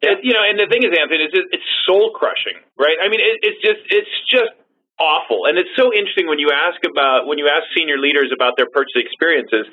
It, 0.00 0.20
you 0.22 0.32
know, 0.32 0.44
and 0.44 0.58
the 0.58 0.68
thing 0.68 0.84
is, 0.84 0.92
Anthony, 0.92 1.24
it's, 1.24 1.36
it's 1.52 1.68
soul 1.86 2.12
crushing, 2.12 2.60
right? 2.76 2.96
I 3.00 3.08
mean, 3.08 3.20
it, 3.20 3.40
it's 3.44 3.60
just 3.60 3.80
it's 3.88 4.14
just 4.28 4.52
awful, 5.00 5.46
and 5.46 5.58
it's 5.58 5.72
so 5.76 5.92
interesting 5.92 6.28
when 6.28 6.38
you 6.38 6.48
ask 6.52 6.80
about 6.84 7.26
when 7.26 7.38
you 7.38 7.48
ask 7.48 7.68
senior 7.76 7.98
leaders 7.98 8.32
about 8.32 8.56
their 8.56 8.68
purchase 8.68 8.96
experiences. 8.96 9.68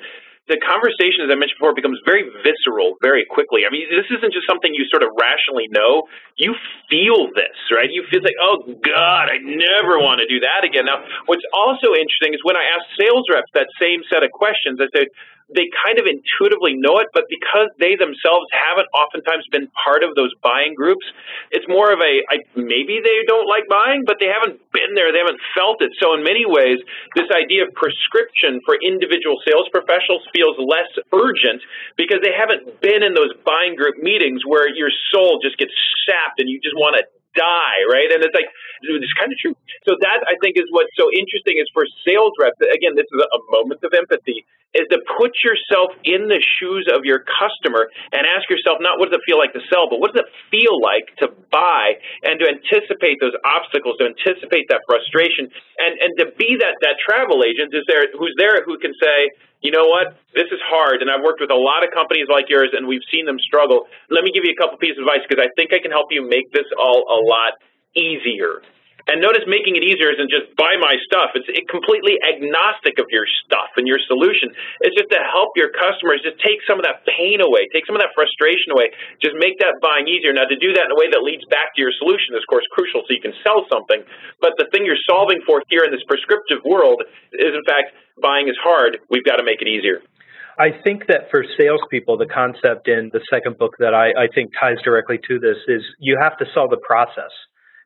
The 0.50 0.58
conversation, 0.58 1.22
as 1.22 1.30
I 1.30 1.38
mentioned 1.38 1.62
before, 1.62 1.70
becomes 1.70 2.02
very 2.02 2.26
visceral 2.42 2.98
very 2.98 3.22
quickly. 3.22 3.62
I 3.62 3.70
mean, 3.70 3.86
this 3.86 4.10
isn't 4.10 4.34
just 4.34 4.42
something 4.50 4.74
you 4.74 4.82
sort 4.90 5.06
of 5.06 5.14
rationally 5.14 5.70
know. 5.70 6.10
You 6.34 6.58
feel 6.90 7.30
this, 7.30 7.54
right? 7.70 7.86
You 7.86 8.02
feel 8.10 8.26
like, 8.26 8.34
oh 8.42 8.74
God, 8.82 9.30
I 9.30 9.38
never 9.38 10.02
want 10.02 10.18
to 10.18 10.26
do 10.26 10.42
that 10.42 10.66
again. 10.66 10.90
Now, 10.90 10.98
what's 11.30 11.46
also 11.54 11.94
interesting 11.94 12.34
is 12.34 12.42
when 12.42 12.58
I 12.58 12.66
ask 12.74 12.82
sales 12.98 13.22
reps 13.30 13.54
that 13.54 13.70
same 13.78 14.02
set 14.10 14.26
of 14.26 14.34
questions, 14.34 14.82
I 14.82 14.90
say, 14.90 15.06
they 15.54 15.68
kind 15.72 16.00
of 16.00 16.06
intuitively 16.08 16.74
know 16.76 16.98
it, 16.98 17.08
but 17.12 17.28
because 17.28 17.70
they 17.78 17.96
themselves 17.96 18.48
haven't 18.52 18.88
oftentimes 18.92 19.46
been 19.52 19.68
part 19.72 20.02
of 20.02 20.16
those 20.16 20.32
buying 20.42 20.74
groups, 20.74 21.04
it's 21.50 21.66
more 21.68 21.92
of 21.92 22.00
a 22.00 22.12
I, 22.28 22.44
maybe 22.56 23.00
they 23.00 23.24
don't 23.26 23.48
like 23.48 23.68
buying, 23.68 24.04
but 24.06 24.16
they 24.20 24.28
haven't 24.28 24.60
been 24.72 24.96
there, 24.96 25.12
they 25.12 25.22
haven't 25.22 25.40
felt 25.54 25.80
it. 25.80 25.92
So 26.00 26.14
in 26.14 26.24
many 26.24 26.44
ways, 26.44 26.80
this 27.14 27.28
idea 27.30 27.68
of 27.68 27.74
prescription 27.76 28.60
for 28.64 28.76
individual 28.80 29.38
sales 29.44 29.68
professionals 29.70 30.24
feels 30.32 30.56
less 30.58 30.90
urgent 31.12 31.60
because 31.96 32.20
they 32.24 32.32
haven't 32.32 32.80
been 32.80 33.02
in 33.04 33.14
those 33.14 33.32
buying 33.44 33.76
group 33.76 34.00
meetings 34.00 34.42
where 34.44 34.68
your 34.68 34.90
soul 35.12 35.40
just 35.42 35.58
gets 35.58 35.72
sapped 36.08 36.40
and 36.40 36.48
you 36.48 36.60
just 36.60 36.76
want 36.76 36.96
to 36.96 37.02
die, 37.34 37.80
right? 37.88 38.10
And 38.12 38.24
it's 38.24 38.34
like 38.34 38.48
it's 38.82 39.16
kind 39.18 39.30
of 39.30 39.38
true. 39.38 39.54
So 39.88 39.96
that 40.00 40.24
I 40.26 40.36
think 40.40 40.58
is 40.58 40.68
what's 40.70 40.92
so 40.98 41.08
interesting 41.12 41.58
is 41.58 41.68
for 41.72 41.84
sales 42.04 42.34
reps. 42.40 42.58
Again, 42.62 42.94
this 42.94 43.08
is 43.08 43.20
a 43.20 43.40
moment 43.50 43.80
of 43.82 43.92
empathy. 43.94 44.44
Is 44.72 44.88
to 44.88 45.04
put 45.20 45.36
yourself 45.44 45.92
in 46.00 46.32
the 46.32 46.40
shoes 46.40 46.88
of 46.88 47.04
your 47.04 47.20
customer 47.28 47.92
and 48.08 48.24
ask 48.24 48.48
yourself 48.48 48.80
not 48.80 48.96
what 48.96 49.12
does 49.12 49.20
it 49.20 49.24
feel 49.28 49.36
like 49.36 49.52
to 49.52 49.60
sell, 49.68 49.84
but 49.92 50.00
what 50.00 50.16
does 50.16 50.24
it 50.24 50.32
feel 50.48 50.80
like 50.80 51.12
to 51.20 51.28
buy 51.52 52.00
and 52.24 52.40
to 52.40 52.48
anticipate 52.48 53.20
those 53.20 53.36
obstacles, 53.44 54.00
to 54.00 54.08
anticipate 54.08 54.72
that 54.72 54.80
frustration, 54.88 55.52
and 55.76 55.92
and 56.00 56.16
to 56.24 56.32
be 56.40 56.56
that 56.64 56.80
that 56.80 56.96
travel 57.04 57.44
agent 57.44 57.76
is 57.76 57.84
there 57.84 58.08
who's 58.16 58.32
there 58.40 58.64
who 58.64 58.80
can 58.80 58.96
say, 58.96 59.28
you 59.62 59.70
know 59.70 59.86
what, 59.86 60.18
this 60.34 60.50
is 60.50 60.58
hard, 60.66 61.02
and 61.02 61.10
I've 61.10 61.22
worked 61.22 61.40
with 61.40 61.50
a 61.50 61.58
lot 61.58 61.86
of 61.86 61.94
companies 61.94 62.26
like 62.28 62.50
yours, 62.50 62.74
and 62.74 62.86
we've 62.86 63.06
seen 63.10 63.26
them 63.26 63.38
struggle. 63.38 63.86
Let 64.10 64.26
me 64.26 64.34
give 64.34 64.42
you 64.42 64.50
a 64.50 64.58
couple 64.58 64.76
pieces 64.76 64.98
of 64.98 65.06
advice 65.06 65.22
because 65.22 65.38
I 65.38 65.48
think 65.54 65.70
I 65.70 65.78
can 65.78 65.94
help 65.94 66.10
you 66.10 66.26
make 66.26 66.50
this 66.50 66.66
all 66.74 67.06
a 67.06 67.20
lot 67.22 67.62
easier. 67.94 68.60
And 69.10 69.18
notice 69.18 69.42
making 69.50 69.74
it 69.74 69.82
easier 69.82 70.14
isn't 70.14 70.30
just 70.30 70.54
buy 70.54 70.78
my 70.78 70.94
stuff. 71.02 71.34
It's 71.34 71.50
it 71.50 71.66
completely 71.66 72.18
agnostic 72.22 73.02
of 73.02 73.10
your 73.10 73.26
stuff 73.42 73.74
and 73.74 73.86
your 73.86 73.98
solution. 74.06 74.54
It's 74.84 74.94
just 74.94 75.10
to 75.10 75.20
help 75.22 75.58
your 75.58 75.74
customers 75.74 76.22
just 76.22 76.38
take 76.38 76.62
some 76.70 76.78
of 76.78 76.86
that 76.86 77.02
pain 77.08 77.42
away, 77.42 77.66
take 77.74 77.82
some 77.84 77.98
of 77.98 78.02
that 78.02 78.14
frustration 78.14 78.70
away, 78.74 78.94
just 79.18 79.34
make 79.42 79.58
that 79.58 79.82
buying 79.82 80.06
easier. 80.06 80.30
Now, 80.30 80.46
to 80.46 80.58
do 80.58 80.70
that 80.78 80.86
in 80.86 80.92
a 80.94 80.98
way 80.98 81.10
that 81.10 81.22
leads 81.26 81.42
back 81.50 81.74
to 81.74 81.78
your 81.82 81.90
solution 81.98 82.38
is, 82.38 82.46
of 82.46 82.48
course, 82.50 82.66
crucial 82.70 83.02
so 83.02 83.10
you 83.10 83.22
can 83.22 83.34
sell 83.42 83.66
something. 83.66 84.06
But 84.38 84.54
the 84.56 84.70
thing 84.70 84.86
you're 84.86 85.02
solving 85.10 85.42
for 85.42 85.62
here 85.66 85.82
in 85.82 85.90
this 85.90 86.04
prescriptive 86.06 86.62
world 86.62 87.02
is, 87.34 87.50
in 87.50 87.64
fact, 87.66 87.94
buying 88.22 88.46
is 88.46 88.58
hard. 88.62 89.02
We've 89.10 89.26
got 89.26 89.42
to 89.42 89.46
make 89.46 89.58
it 89.58 89.66
easier. 89.66 89.98
I 90.58 90.70
think 90.84 91.06
that 91.08 91.30
for 91.30 91.44
salespeople, 91.58 92.18
the 92.18 92.28
concept 92.28 92.86
in 92.86 93.10
the 93.12 93.20
second 93.32 93.56
book 93.58 93.72
that 93.78 93.94
I, 93.94 94.12
I 94.12 94.26
think 94.34 94.52
ties 94.58 94.76
directly 94.84 95.18
to 95.28 95.38
this 95.38 95.56
is 95.66 95.82
you 95.98 96.18
have 96.20 96.36
to 96.38 96.46
sell 96.54 96.68
the 96.68 96.80
process. 96.86 97.32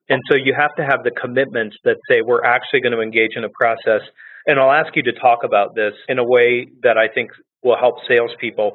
And 0.09 0.23
so 0.31 0.37
you 0.37 0.55
have 0.57 0.75
to 0.77 0.85
have 0.85 1.03
the 1.03 1.11
commitments 1.11 1.77
that 1.85 1.97
say 2.09 2.21
we're 2.23 2.45
actually 2.45 2.81
going 2.81 2.93
to 2.93 3.01
engage 3.01 3.33
in 3.37 3.45
a 3.45 3.49
process. 3.49 4.03
And 4.47 4.61
I'll 4.61 4.73
ask 4.73 4.95
you 4.95 5.03
to 5.05 5.13
talk 5.13 5.41
about 5.45 5.75
this 5.75 5.95
in 6.09 6.19
a 6.19 6.25
way 6.25 6.69
that 6.83 6.97
I 6.97 7.09
think 7.13 7.31
will 7.63 7.77
help 7.77 7.97
salespeople. 8.09 8.73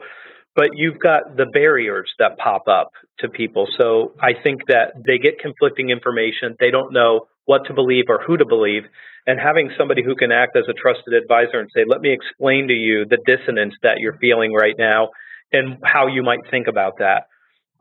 But 0.54 0.72
you've 0.74 1.00
got 1.00 1.38
the 1.38 1.46
barriers 1.46 2.12
that 2.20 2.38
pop 2.38 2.68
up 2.68 2.92
to 3.20 3.30
people. 3.30 3.68
So 3.80 4.14
I 4.22 4.34
think 4.44 4.68
that 4.68 4.92
they 5.08 5.18
get 5.18 5.40
conflicting 5.40 5.90
information. 5.90 6.56
They 6.60 6.72
don't 6.72 6.92
know 6.92 7.28
what 7.46 7.66
to 7.68 7.74
believe 7.74 8.06
or 8.10 8.22
who 8.22 8.36
to 8.36 8.46
believe. 8.46 8.84
And 9.26 9.40
having 9.40 9.72
somebody 9.78 10.04
who 10.04 10.16
can 10.16 10.32
act 10.32 10.58
as 10.58 10.64
a 10.68 10.74
trusted 10.74 11.14
advisor 11.14 11.60
and 11.60 11.70
say, 11.74 11.86
let 11.88 12.02
me 12.02 12.12
explain 12.12 12.68
to 12.68 12.74
you 12.74 13.06
the 13.06 13.20
dissonance 13.26 13.76
that 13.84 14.00
you're 14.00 14.18
feeling 14.20 14.52
right 14.52 14.76
now 14.78 15.10
and 15.54 15.78
how 15.84 16.08
you 16.08 16.24
might 16.24 16.40
think 16.50 16.68
about 16.68 16.94
that. 17.00 17.28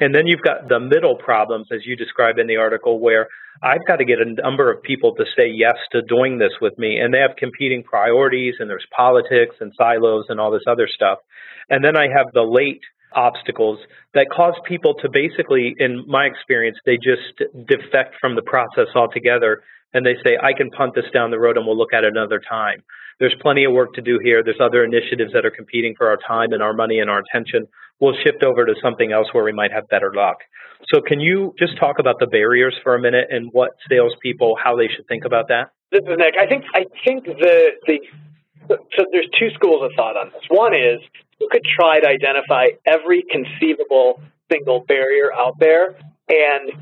And 0.00 0.14
then 0.14 0.26
you've 0.26 0.40
got 0.40 0.68
the 0.68 0.80
middle 0.80 1.14
problems, 1.16 1.68
as 1.70 1.84
you 1.84 1.94
describe 1.94 2.38
in 2.38 2.46
the 2.46 2.56
article, 2.56 2.98
where 2.98 3.28
I've 3.62 3.84
got 3.86 3.96
to 3.96 4.04
get 4.06 4.18
a 4.18 4.42
number 4.42 4.72
of 4.72 4.82
people 4.82 5.14
to 5.16 5.24
say 5.36 5.48
yes 5.48 5.76
to 5.92 6.00
doing 6.00 6.38
this 6.38 6.52
with 6.60 6.76
me. 6.78 6.98
And 6.98 7.12
they 7.12 7.18
have 7.18 7.36
competing 7.36 7.82
priorities, 7.82 8.54
and 8.58 8.70
there's 8.70 8.86
politics 8.96 9.56
and 9.60 9.72
silos 9.76 10.24
and 10.30 10.40
all 10.40 10.50
this 10.50 10.64
other 10.66 10.88
stuff. 10.88 11.18
And 11.68 11.84
then 11.84 11.96
I 11.96 12.08
have 12.08 12.32
the 12.32 12.42
late 12.42 12.80
obstacles 13.12 13.78
that 14.14 14.28
cause 14.34 14.54
people 14.66 14.94
to 14.94 15.08
basically, 15.12 15.74
in 15.78 16.04
my 16.06 16.24
experience, 16.24 16.78
they 16.86 16.96
just 16.96 17.36
defect 17.68 18.14
from 18.20 18.36
the 18.36 18.42
process 18.42 18.88
altogether. 18.94 19.62
And 19.92 20.06
they 20.06 20.14
say, 20.24 20.38
I 20.40 20.52
can 20.52 20.70
punt 20.70 20.94
this 20.94 21.10
down 21.12 21.30
the 21.30 21.38
road 21.38 21.56
and 21.56 21.66
we'll 21.66 21.76
look 21.76 21.92
at 21.92 22.04
it 22.04 22.12
another 22.16 22.40
time. 22.48 22.82
There's 23.18 23.34
plenty 23.42 23.64
of 23.64 23.72
work 23.72 23.92
to 23.94 24.00
do 24.00 24.18
here. 24.22 24.42
There's 24.42 24.60
other 24.62 24.82
initiatives 24.84 25.32
that 25.34 25.44
are 25.44 25.50
competing 25.50 25.94
for 25.98 26.08
our 26.08 26.16
time 26.26 26.52
and 26.52 26.62
our 26.62 26.72
money 26.72 27.00
and 27.00 27.10
our 27.10 27.20
attention 27.20 27.66
we'll 28.00 28.16
shift 28.24 28.42
over 28.42 28.66
to 28.66 28.74
something 28.82 29.12
else 29.12 29.28
where 29.32 29.44
we 29.44 29.52
might 29.52 29.72
have 29.72 29.88
better 29.88 30.12
luck. 30.14 30.38
So, 30.92 31.00
can 31.00 31.20
you 31.20 31.54
just 31.58 31.78
talk 31.78 31.98
about 31.98 32.16
the 32.18 32.26
barriers 32.26 32.74
for 32.82 32.94
a 32.94 33.00
minute 33.00 33.28
and 33.30 33.50
what 33.52 33.70
salespeople, 33.88 34.56
how 34.62 34.76
they 34.76 34.88
should 34.88 35.06
think 35.06 35.24
about 35.24 35.48
that? 35.48 35.70
This 35.92 36.02
is 36.02 36.16
Nick. 36.16 36.34
I 36.40 36.46
think 36.46 36.64
I 36.74 36.84
think 37.04 37.24
the 37.24 37.70
the 37.86 38.00
so 38.68 39.04
there's 39.12 39.28
two 39.38 39.50
schools 39.54 39.82
of 39.82 39.90
thought 39.96 40.16
on 40.16 40.30
this. 40.32 40.42
One 40.48 40.74
is 40.74 41.00
you 41.40 41.48
could 41.50 41.64
try 41.64 42.00
to 42.00 42.08
identify 42.08 42.66
every 42.86 43.24
conceivable 43.30 44.22
single 44.50 44.84
barrier 44.86 45.32
out 45.32 45.58
there 45.58 45.96
and 46.28 46.72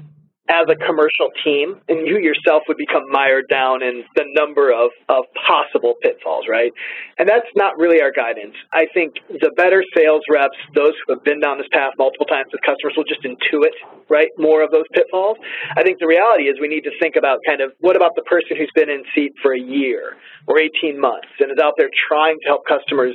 as 0.48 0.64
a 0.68 0.76
commercial 0.76 1.28
team, 1.44 1.76
and 1.88 2.06
you 2.08 2.18
yourself 2.18 2.62
would 2.68 2.76
become 2.76 3.04
mired 3.10 3.44
down 3.48 3.82
in 3.82 4.04
the 4.16 4.24
number 4.32 4.72
of, 4.72 4.90
of 5.08 5.24
possible 5.36 5.94
pitfalls, 6.00 6.46
right? 6.48 6.72
And 7.18 7.28
that's 7.28 7.48
not 7.54 7.76
really 7.76 8.00
our 8.00 8.12
guidance. 8.12 8.56
I 8.72 8.86
think 8.94 9.14
the 9.28 9.52
better 9.56 9.84
sales 9.94 10.22
reps, 10.30 10.56
those 10.74 10.96
who 11.04 11.14
have 11.14 11.24
been 11.24 11.40
down 11.40 11.58
this 11.58 11.68
path 11.70 11.92
multiple 11.98 12.26
times 12.26 12.48
with 12.52 12.62
customers, 12.64 12.96
will 12.96 13.04
just 13.04 13.22
intuit, 13.22 13.76
right, 14.08 14.32
more 14.38 14.64
of 14.64 14.70
those 14.70 14.88
pitfalls. 14.92 15.36
I 15.76 15.82
think 15.82 16.00
the 16.00 16.08
reality 16.08 16.48
is 16.48 16.56
we 16.60 16.68
need 16.68 16.88
to 16.88 16.94
think 16.98 17.16
about 17.16 17.40
kind 17.46 17.60
of 17.60 17.72
what 17.80 17.96
about 17.96 18.16
the 18.16 18.24
person 18.24 18.56
who's 18.56 18.72
been 18.74 18.88
in 18.88 19.04
seat 19.14 19.32
for 19.42 19.52
a 19.52 19.60
year 19.60 20.16
or 20.46 20.58
18 20.58 20.98
months 20.98 21.28
and 21.40 21.52
is 21.52 21.58
out 21.62 21.74
there 21.76 21.90
trying 22.08 22.40
to 22.40 22.46
help 22.48 22.64
customers 22.64 23.14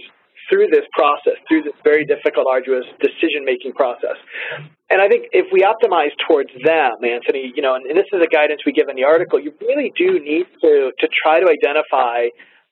through 0.49 0.67
this 0.67 0.85
process, 0.93 1.39
through 1.47 1.63
this 1.63 1.73
very 1.83 2.05
difficult, 2.05 2.47
arduous 2.49 2.85
decision 2.99 3.45
making 3.45 3.73
process. 3.73 4.17
And 4.89 5.01
I 5.01 5.07
think 5.07 5.27
if 5.31 5.47
we 5.51 5.61
optimize 5.61 6.11
towards 6.27 6.49
them, 6.63 7.03
Anthony, 7.03 7.51
you 7.55 7.61
know, 7.61 7.75
and, 7.75 7.85
and 7.85 7.97
this 7.97 8.07
is 8.11 8.21
a 8.21 8.27
guidance 8.27 8.61
we 8.65 8.71
give 8.71 8.89
in 8.89 8.95
the 8.95 9.05
article, 9.05 9.39
you 9.39 9.53
really 9.61 9.91
do 9.97 10.19
need 10.19 10.45
to, 10.61 10.91
to 10.99 11.07
try 11.09 11.39
to 11.39 11.47
identify 11.49 12.27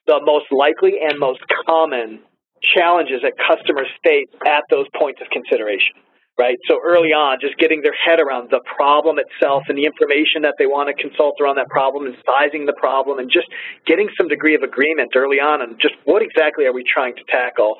the 0.06 0.20
most 0.22 0.46
likely 0.50 0.98
and 1.02 1.18
most 1.18 1.40
common 1.66 2.20
challenges 2.62 3.22
that 3.22 3.32
customers 3.38 3.88
face 4.04 4.28
at 4.46 4.62
those 4.70 4.86
points 4.94 5.20
of 5.20 5.28
consideration 5.30 5.98
right? 6.38 6.56
So 6.68 6.80
early 6.82 7.12
on, 7.12 7.38
just 7.40 7.58
getting 7.58 7.82
their 7.82 7.94
head 7.94 8.20
around 8.20 8.50
the 8.50 8.60
problem 8.76 9.18
itself 9.18 9.64
and 9.68 9.76
the 9.76 9.84
information 9.84 10.42
that 10.42 10.54
they 10.58 10.66
want 10.66 10.88
to 10.88 10.96
consult 10.96 11.36
around 11.40 11.56
that 11.56 11.68
problem 11.68 12.06
and 12.06 12.16
sizing 12.24 12.64
the 12.64 12.76
problem 12.78 13.18
and 13.18 13.30
just 13.30 13.48
getting 13.86 14.08
some 14.16 14.28
degree 14.28 14.54
of 14.54 14.62
agreement 14.62 15.12
early 15.14 15.40
on 15.40 15.60
on 15.60 15.76
just 15.80 15.94
what 16.04 16.22
exactly 16.22 16.64
are 16.64 16.72
we 16.72 16.84
trying 16.84 17.14
to 17.16 17.24
tackle. 17.28 17.76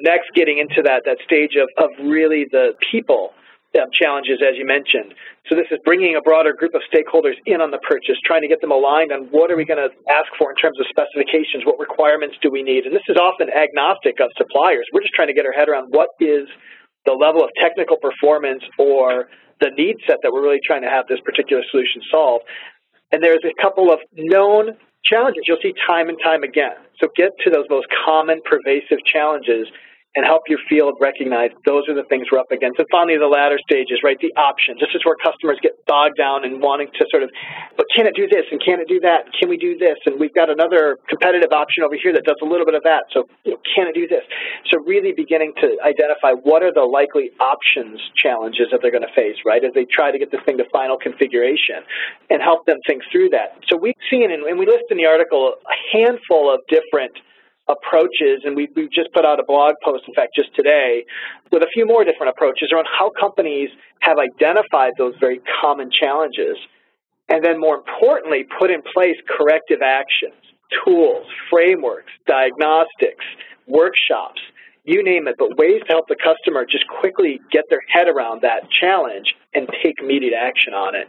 Next, 0.00 0.32
getting 0.34 0.58
into 0.58 0.82
that, 0.88 1.04
that 1.04 1.18
stage 1.24 1.60
of, 1.60 1.68
of 1.76 1.90
really 2.00 2.46
the 2.50 2.72
people 2.90 3.36
um, 3.78 3.86
challenges, 3.92 4.42
as 4.42 4.58
you 4.58 4.66
mentioned. 4.66 5.14
So 5.46 5.54
this 5.54 5.70
is 5.70 5.78
bringing 5.84 6.16
a 6.16 6.22
broader 6.24 6.50
group 6.56 6.74
of 6.74 6.82
stakeholders 6.90 7.38
in 7.46 7.60
on 7.60 7.70
the 7.70 7.78
purchase, 7.86 8.18
trying 8.24 8.42
to 8.42 8.48
get 8.48 8.60
them 8.60 8.72
aligned 8.72 9.12
on 9.12 9.30
what 9.30 9.52
are 9.52 9.56
we 9.56 9.62
going 9.62 9.78
to 9.78 9.94
ask 10.10 10.26
for 10.40 10.50
in 10.50 10.56
terms 10.56 10.80
of 10.80 10.90
specifications, 10.90 11.62
what 11.62 11.78
requirements 11.78 12.34
do 12.42 12.50
we 12.50 12.64
need, 12.64 12.82
and 12.88 12.96
this 12.96 13.06
is 13.06 13.14
often 13.14 13.46
agnostic 13.46 14.18
of 14.18 14.32
suppliers. 14.34 14.88
We're 14.90 15.06
just 15.06 15.14
trying 15.14 15.28
to 15.28 15.38
get 15.38 15.46
our 15.46 15.54
head 15.54 15.68
around 15.68 15.94
what 15.94 16.10
is 16.18 16.50
the 17.06 17.12
level 17.12 17.42
of 17.42 17.50
technical 17.60 17.96
performance 17.96 18.62
or 18.78 19.28
the 19.60 19.70
need 19.76 19.96
set 20.06 20.18
that 20.22 20.32
we're 20.32 20.42
really 20.42 20.60
trying 20.64 20.82
to 20.82 20.88
have 20.88 21.06
this 21.08 21.20
particular 21.20 21.62
solution 21.70 22.02
solve. 22.10 22.42
And 23.12 23.22
there's 23.22 23.44
a 23.44 23.54
couple 23.60 23.92
of 23.92 23.98
known 24.14 24.76
challenges 25.04 25.44
you'll 25.46 25.62
see 25.62 25.74
time 25.86 26.08
and 26.08 26.18
time 26.22 26.42
again. 26.42 26.76
So 27.00 27.08
get 27.16 27.30
to 27.44 27.50
those 27.50 27.66
most 27.68 27.86
common 28.04 28.40
pervasive 28.44 28.98
challenges 29.10 29.66
and 30.18 30.26
help 30.26 30.42
your 30.50 30.58
field 30.66 30.98
recognize 30.98 31.54
those 31.62 31.86
are 31.86 31.94
the 31.94 32.02
things 32.10 32.26
we're 32.32 32.42
up 32.42 32.50
against. 32.50 32.82
And 32.82 32.88
finally, 32.90 33.14
the 33.14 33.30
latter 33.30 33.58
stages, 33.62 34.02
right? 34.02 34.18
The 34.18 34.34
options. 34.34 34.82
This 34.82 34.90
is 34.90 35.06
where 35.06 35.14
customers 35.22 35.62
get 35.62 35.78
bogged 35.86 36.18
down 36.18 36.42
and 36.42 36.58
wanting 36.58 36.90
to 36.98 37.06
sort 37.14 37.22
of, 37.22 37.30
but 37.78 37.86
can 37.94 38.10
it 38.10 38.18
do 38.18 38.26
this 38.26 38.42
and 38.50 38.58
can 38.58 38.82
it 38.82 38.90
do 38.90 38.98
that? 39.06 39.30
Can 39.38 39.46
we 39.46 39.54
do 39.54 39.78
this? 39.78 40.02
And 40.10 40.18
we've 40.18 40.34
got 40.34 40.50
another 40.50 40.98
competitive 41.06 41.54
option 41.54 41.86
over 41.86 41.94
here 41.94 42.10
that 42.10 42.26
does 42.26 42.42
a 42.42 42.48
little 42.48 42.66
bit 42.66 42.74
of 42.74 42.82
that. 42.82 43.06
So 43.14 43.30
you 43.46 43.54
know, 43.54 43.62
can 43.62 43.86
it 43.86 43.94
do 43.94 44.10
this? 44.10 44.26
So 44.66 44.82
really 44.82 45.14
beginning 45.14 45.54
to 45.62 45.78
identify 45.78 46.34
what 46.42 46.66
are 46.66 46.74
the 46.74 46.86
likely 46.86 47.30
options 47.38 48.02
challenges 48.18 48.74
that 48.74 48.82
they're 48.82 48.94
going 48.94 49.06
to 49.06 49.14
face, 49.14 49.38
right? 49.46 49.62
As 49.62 49.70
they 49.78 49.86
try 49.86 50.10
to 50.10 50.18
get 50.18 50.34
this 50.34 50.42
thing 50.42 50.58
to 50.58 50.66
final 50.74 50.98
configuration 50.98 51.86
and 52.34 52.42
help 52.42 52.66
them 52.66 52.82
think 52.82 53.06
through 53.14 53.30
that. 53.30 53.62
So 53.70 53.78
we've 53.78 53.98
seen, 54.10 54.34
and 54.34 54.42
we 54.58 54.66
list 54.66 54.90
in 54.90 54.98
the 54.98 55.06
article, 55.06 55.54
a 55.54 55.76
handful 55.94 56.50
of 56.50 56.58
different 56.66 57.14
approaches, 57.70 58.42
and 58.44 58.56
we, 58.56 58.68
we've 58.74 58.90
just 58.90 59.12
put 59.14 59.24
out 59.24 59.38
a 59.38 59.44
blog 59.44 59.74
post, 59.84 60.04
in 60.08 60.14
fact, 60.14 60.34
just 60.34 60.54
today, 60.54 61.04
with 61.52 61.62
a 61.62 61.70
few 61.72 61.86
more 61.86 62.04
different 62.04 62.30
approaches 62.30 62.70
around 62.74 62.86
how 62.90 63.10
companies 63.18 63.70
have 64.00 64.18
identified 64.18 64.92
those 64.98 65.14
very 65.20 65.40
common 65.60 65.90
challenges, 65.90 66.56
and 67.28 67.44
then 67.44 67.60
more 67.60 67.76
importantly, 67.76 68.44
put 68.58 68.70
in 68.70 68.82
place 68.82 69.16
corrective 69.28 69.80
actions, 69.82 70.34
tools, 70.84 71.26
frameworks, 71.50 72.10
diagnostics, 72.26 73.24
workshops, 73.66 74.40
you 74.84 75.04
name 75.04 75.28
it, 75.28 75.36
but 75.38 75.56
ways 75.58 75.80
to 75.86 75.92
help 75.92 76.08
the 76.08 76.16
customer 76.16 76.64
just 76.64 76.86
quickly 76.88 77.40
get 77.52 77.64
their 77.70 77.82
head 77.86 78.08
around 78.08 78.42
that 78.42 78.62
challenge 78.80 79.34
and 79.54 79.68
take 79.82 79.96
immediate 80.00 80.34
action 80.34 80.72
on 80.72 80.94
it. 80.94 81.06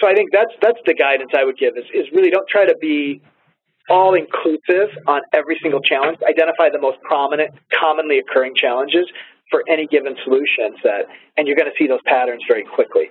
So 0.00 0.08
I 0.08 0.14
think 0.14 0.30
that's 0.32 0.50
that's 0.60 0.78
the 0.84 0.94
guidance 0.94 1.30
I 1.36 1.44
would 1.44 1.56
give 1.56 1.76
is, 1.76 1.84
is 1.94 2.06
really 2.12 2.30
don't 2.30 2.48
try 2.48 2.66
to 2.66 2.76
be 2.80 3.22
all 3.88 4.14
inclusive 4.14 4.88
on 5.06 5.22
every 5.32 5.58
single 5.62 5.80
challenge, 5.80 6.18
identify 6.28 6.70
the 6.72 6.80
most 6.80 6.98
prominent, 7.02 7.50
commonly 7.72 8.18
occurring 8.18 8.52
challenges 8.56 9.04
for 9.50 9.62
any 9.68 9.86
given 9.86 10.16
solution 10.24 10.76
set, 10.82 11.06
and 11.36 11.46
you're 11.46 11.56
going 11.56 11.70
to 11.70 11.76
see 11.78 11.86
those 11.86 12.02
patterns 12.06 12.42
very 12.48 12.64
quickly. 12.64 13.10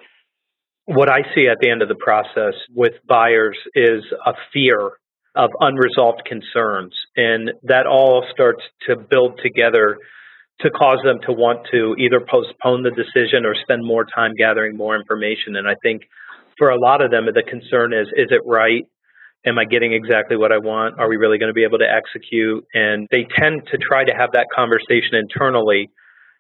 What 0.85 1.09
I 1.09 1.21
see 1.35 1.47
at 1.47 1.59
the 1.61 1.69
end 1.69 1.81
of 1.81 1.87
the 1.87 1.95
process 1.95 2.53
with 2.73 2.93
buyers 3.07 3.57
is 3.73 4.03
a 4.25 4.33
fear 4.51 4.91
of 5.35 5.49
unresolved 5.59 6.23
concerns, 6.25 6.93
and 7.15 7.51
that 7.63 7.87
all 7.87 8.25
starts 8.33 8.61
to 8.87 8.97
build 8.97 9.39
together 9.41 9.97
to 10.59 10.69
cause 10.69 10.99
them 11.03 11.19
to 11.25 11.33
want 11.33 11.67
to 11.71 11.95
either 11.97 12.19
postpone 12.19 12.83
the 12.83 12.91
decision 12.91 13.45
or 13.45 13.55
spend 13.63 13.83
more 13.83 14.05
time 14.05 14.33
gathering 14.37 14.77
more 14.77 14.95
information. 14.95 15.55
And 15.55 15.67
I 15.67 15.75
think 15.81 16.03
for 16.57 16.69
a 16.69 16.79
lot 16.79 17.03
of 17.03 17.11
them, 17.11 17.25
the 17.25 17.43
concern 17.43 17.93
is 17.93 18.07
is 18.15 18.27
it 18.29 18.41
right? 18.45 18.85
Am 19.45 19.59
I 19.59 19.65
getting 19.65 19.93
exactly 19.93 20.37
what 20.37 20.51
I 20.51 20.57
want? 20.57 20.99
Are 20.99 21.09
we 21.09 21.17
really 21.17 21.37
going 21.37 21.49
to 21.49 21.53
be 21.53 21.63
able 21.63 21.79
to 21.79 21.89
execute? 21.89 22.65
And 22.73 23.07
they 23.11 23.25
tend 23.37 23.67
to 23.71 23.77
try 23.77 24.03
to 24.03 24.13
have 24.13 24.31
that 24.33 24.47
conversation 24.53 25.15
internally. 25.15 25.89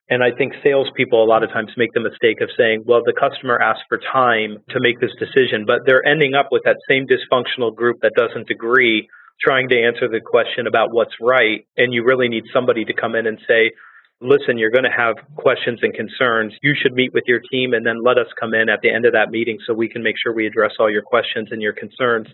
And 0.09 0.23
I 0.23 0.31
think 0.37 0.53
salespeople 0.63 1.23
a 1.23 1.27
lot 1.27 1.43
of 1.43 1.49
times 1.49 1.71
make 1.77 1.93
the 1.93 2.01
mistake 2.01 2.41
of 2.41 2.49
saying, 2.57 2.83
well, 2.85 3.01
the 3.05 3.13
customer 3.13 3.59
asked 3.59 3.87
for 3.87 3.99
time 4.11 4.57
to 4.69 4.79
make 4.79 4.99
this 4.99 5.11
decision, 5.19 5.65
but 5.65 5.79
they're 5.85 6.05
ending 6.05 6.33
up 6.33 6.47
with 6.51 6.63
that 6.65 6.77
same 6.87 7.07
dysfunctional 7.07 7.75
group 7.75 7.97
that 8.01 8.11
doesn't 8.15 8.49
agree 8.49 9.07
trying 9.41 9.67
to 9.69 9.81
answer 9.81 10.07
the 10.07 10.21
question 10.23 10.67
about 10.67 10.93
what's 10.93 11.15
right. 11.19 11.65
And 11.77 11.93
you 11.93 12.03
really 12.03 12.29
need 12.29 12.43
somebody 12.53 12.85
to 12.85 12.93
come 12.93 13.15
in 13.15 13.27
and 13.27 13.39
say, 13.47 13.71
listen, 14.23 14.57
you're 14.57 14.71
going 14.71 14.85
to 14.85 14.95
have 14.95 15.15
questions 15.35 15.79
and 15.81 15.93
concerns. 15.93 16.53
You 16.61 16.73
should 16.81 16.93
meet 16.93 17.13
with 17.13 17.25
your 17.27 17.39
team 17.51 17.73
and 17.73 17.85
then 17.85 18.01
let 18.03 18.17
us 18.17 18.27
come 18.39 18.53
in 18.53 18.69
at 18.69 18.79
the 18.81 18.89
end 18.89 19.05
of 19.05 19.13
that 19.13 19.29
meeting 19.29 19.59
so 19.65 19.73
we 19.73 19.89
can 19.89 20.01
make 20.01 20.15
sure 20.21 20.33
we 20.33 20.47
address 20.47 20.71
all 20.79 20.89
your 20.89 21.01
questions 21.01 21.49
and 21.51 21.61
your 21.61 21.73
concerns 21.73 22.27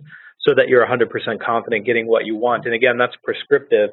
so 0.48 0.54
that 0.56 0.70
you're 0.70 0.86
100% 0.86 1.10
confident 1.40 1.86
getting 1.86 2.08
what 2.08 2.26
you 2.26 2.36
want. 2.36 2.66
And 2.66 2.74
again, 2.74 2.98
that's 2.98 3.16
prescriptive. 3.24 3.90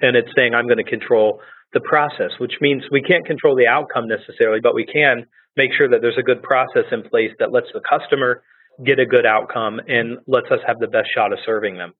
And 0.00 0.16
it's 0.16 0.30
saying 0.34 0.54
I'm 0.54 0.66
going 0.66 0.78
to 0.78 0.88
control 0.88 1.40
the 1.72 1.80
process, 1.80 2.30
which 2.38 2.54
means 2.60 2.84
we 2.90 3.02
can't 3.02 3.26
control 3.26 3.56
the 3.56 3.66
outcome 3.66 4.08
necessarily, 4.08 4.60
but 4.60 4.74
we 4.74 4.86
can 4.86 5.26
make 5.56 5.70
sure 5.76 5.88
that 5.88 6.00
there's 6.00 6.18
a 6.18 6.22
good 6.22 6.42
process 6.42 6.84
in 6.90 7.02
place 7.02 7.30
that 7.38 7.52
lets 7.52 7.66
the 7.74 7.80
customer 7.80 8.42
get 8.84 8.98
a 8.98 9.06
good 9.06 9.26
outcome 9.26 9.80
and 9.86 10.18
lets 10.26 10.50
us 10.50 10.58
have 10.66 10.78
the 10.78 10.88
best 10.88 11.08
shot 11.14 11.32
of 11.32 11.38
serving 11.44 11.76
them. 11.76 11.92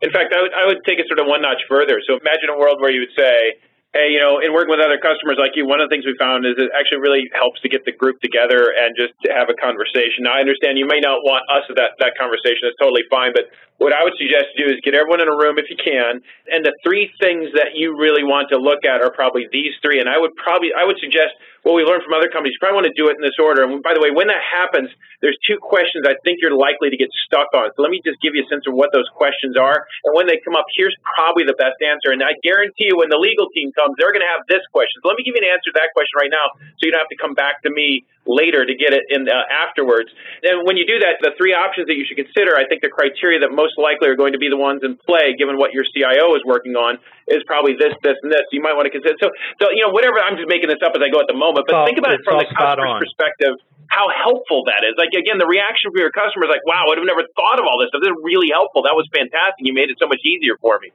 In 0.00 0.10
fact, 0.10 0.34
I 0.36 0.42
would, 0.42 0.52
I 0.52 0.66
would 0.66 0.84
take 0.86 0.98
it 0.98 1.06
sort 1.08 1.18
of 1.18 1.26
one 1.26 1.42
notch 1.42 1.62
further. 1.68 1.98
So 2.06 2.18
imagine 2.18 2.50
a 2.54 2.58
world 2.58 2.78
where 2.80 2.92
you 2.92 3.00
would 3.00 3.16
say, 3.16 3.58
hey, 3.94 4.10
you 4.10 4.18
know, 4.18 4.42
in 4.42 4.50
working 4.50 4.74
with 4.74 4.82
other 4.82 4.98
customers 4.98 5.38
like 5.38 5.54
you, 5.54 5.62
one 5.62 5.78
of 5.78 5.86
the 5.86 5.92
things 5.94 6.02
we 6.02 6.18
found 6.18 6.42
is 6.42 6.58
it 6.58 6.74
actually 6.74 6.98
really 6.98 7.30
helps 7.30 7.62
to 7.62 7.70
get 7.70 7.86
the 7.86 7.94
group 7.94 8.18
together 8.18 8.74
and 8.74 8.98
just 8.98 9.14
to 9.22 9.30
have 9.30 9.46
a 9.46 9.54
conversation. 9.54 10.26
Now, 10.26 10.34
I 10.34 10.42
understand 10.42 10.82
you 10.82 10.90
may 10.90 10.98
not 10.98 11.22
want 11.22 11.46
us 11.46 11.62
at 11.70 11.78
that, 11.78 11.94
that 12.02 12.18
conversation. 12.18 12.66
That's 12.66 12.76
totally 12.82 13.06
fine. 13.06 13.30
But 13.30 13.54
what 13.78 13.94
I 13.94 14.02
would 14.02 14.18
suggest 14.18 14.50
to 14.50 14.56
do 14.58 14.66
is 14.66 14.82
get 14.82 14.98
everyone 14.98 15.22
in 15.22 15.30
a 15.30 15.38
room 15.38 15.62
if 15.62 15.70
you 15.70 15.78
can. 15.78 16.26
And 16.50 16.66
the 16.66 16.74
three 16.82 17.06
things 17.22 17.54
that 17.54 17.78
you 17.78 17.94
really 17.94 18.26
want 18.26 18.50
to 18.50 18.58
look 18.58 18.82
at 18.82 18.98
are 18.98 19.14
probably 19.14 19.46
these 19.54 19.78
three. 19.78 20.02
And 20.02 20.10
I 20.10 20.18
would 20.18 20.34
probably, 20.34 20.74
I 20.74 20.82
would 20.82 20.98
suggest 20.98 21.38
what 21.64 21.72
we 21.72 21.82
learned 21.82 22.04
from 22.04 22.12
other 22.12 22.28
companies. 22.28 22.54
You 22.56 22.60
probably 22.60 22.84
want 22.84 22.88
to 22.92 22.96
do 22.96 23.08
it 23.08 23.16
in 23.16 23.24
this 23.24 23.40
order. 23.40 23.64
And 23.64 23.80
by 23.80 23.96
the 23.96 24.00
way, 24.04 24.12
when 24.12 24.28
that 24.28 24.44
happens, 24.44 24.92
there's 25.24 25.36
two 25.48 25.56
questions 25.56 26.04
I 26.04 26.20
think 26.20 26.44
you're 26.44 26.52
likely 26.52 26.92
to 26.92 26.98
get 27.00 27.08
stuck 27.24 27.48
on. 27.56 27.72
So 27.72 27.80
let 27.80 27.88
me 27.88 28.04
just 28.04 28.20
give 28.20 28.36
you 28.36 28.44
a 28.44 28.48
sense 28.52 28.68
of 28.68 28.76
what 28.76 28.92
those 28.92 29.08
questions 29.16 29.56
are. 29.56 29.88
And 30.04 30.12
when 30.12 30.28
they 30.28 30.36
come 30.44 30.54
up, 30.54 30.68
here's 30.76 30.94
probably 31.00 31.48
the 31.48 31.56
best 31.56 31.80
answer. 31.80 32.12
And 32.12 32.20
I 32.20 32.36
guarantee 32.44 32.92
you, 32.92 33.00
when 33.00 33.08
the 33.08 33.16
legal 33.16 33.48
team 33.56 33.72
comes, 33.72 33.96
they're 33.96 34.12
going 34.12 34.22
to 34.22 34.28
have 34.28 34.44
this 34.44 34.60
question. 34.76 35.00
So 35.00 35.08
let 35.08 35.16
me 35.16 35.24
give 35.24 35.32
you 35.32 35.40
an 35.40 35.48
answer 35.48 35.72
to 35.72 35.76
that 35.80 35.96
question 35.96 36.20
right 36.20 36.32
now 36.32 36.52
so 36.76 36.84
you 36.84 36.92
don't 36.92 37.00
have 37.00 37.10
to 37.10 37.18
come 37.18 37.32
back 37.32 37.64
to 37.64 37.72
me 37.72 38.04
later 38.26 38.64
to 38.64 38.74
get 38.76 38.92
it 38.92 39.04
in 39.08 39.28
uh, 39.28 39.44
afterwards. 39.48 40.08
And 40.44 40.64
when 40.64 40.76
you 40.76 40.84
do 40.88 41.00
that, 41.00 41.20
the 41.20 41.32
three 41.36 41.52
options 41.52 41.88
that 41.88 41.96
you 41.96 42.04
should 42.08 42.16
consider, 42.16 42.56
I 42.56 42.68
think 42.68 42.80
the 42.80 42.92
criteria 42.92 43.40
that 43.44 43.52
most 43.52 43.76
likely 43.76 44.08
are 44.08 44.16
going 44.16 44.32
to 44.32 44.40
be 44.40 44.48
the 44.48 44.60
ones 44.60 44.80
in 44.84 44.96
play, 44.96 45.36
given 45.36 45.56
what 45.60 45.72
your 45.76 45.84
CIO 45.84 46.32
is 46.36 46.42
working 46.44 46.76
on, 46.76 47.00
is 47.28 47.40
probably 47.48 47.76
this, 47.76 47.92
this, 48.04 48.16
and 48.20 48.32
this. 48.32 48.44
You 48.52 48.60
might 48.60 48.76
want 48.76 48.88
to 48.88 48.92
consider. 48.92 49.16
So, 49.20 49.32
so 49.60 49.72
you 49.72 49.84
know, 49.84 49.92
whatever. 49.92 50.20
I'm 50.20 50.36
just 50.36 50.48
making 50.48 50.68
this 50.68 50.80
up 50.84 50.92
as 50.96 51.00
I 51.04 51.08
go 51.08 51.20
at 51.20 51.28
the 51.28 51.36
moment, 51.36 51.53
but 51.54 51.86
think 51.86 52.02
about 52.02 52.18
it 52.18 52.26
from 52.26 52.42
the 52.42 52.50
customer's 52.50 52.98
perspective. 52.98 53.54
How 53.86 54.10
helpful 54.10 54.66
that 54.66 54.82
is. 54.82 54.98
Like 54.98 55.14
again, 55.14 55.38
the 55.38 55.46
reaction 55.46 55.94
from 55.94 56.02
your 56.02 56.10
customer 56.10 56.50
is 56.50 56.52
like, 56.52 56.66
"Wow, 56.66 56.90
I'd 56.90 56.98
have 56.98 57.06
never 57.06 57.22
thought 57.38 57.62
of 57.62 57.68
all 57.70 57.78
this 57.78 57.94
stuff. 57.94 58.02
This 58.02 58.10
is 58.10 58.20
really 58.26 58.50
helpful. 58.50 58.82
That 58.82 58.98
was 58.98 59.06
fantastic. 59.14 59.62
You 59.62 59.76
made 59.76 59.94
it 59.94 60.02
so 60.02 60.10
much 60.10 60.24
easier 60.26 60.58
for 60.58 60.82
me." 60.82 60.90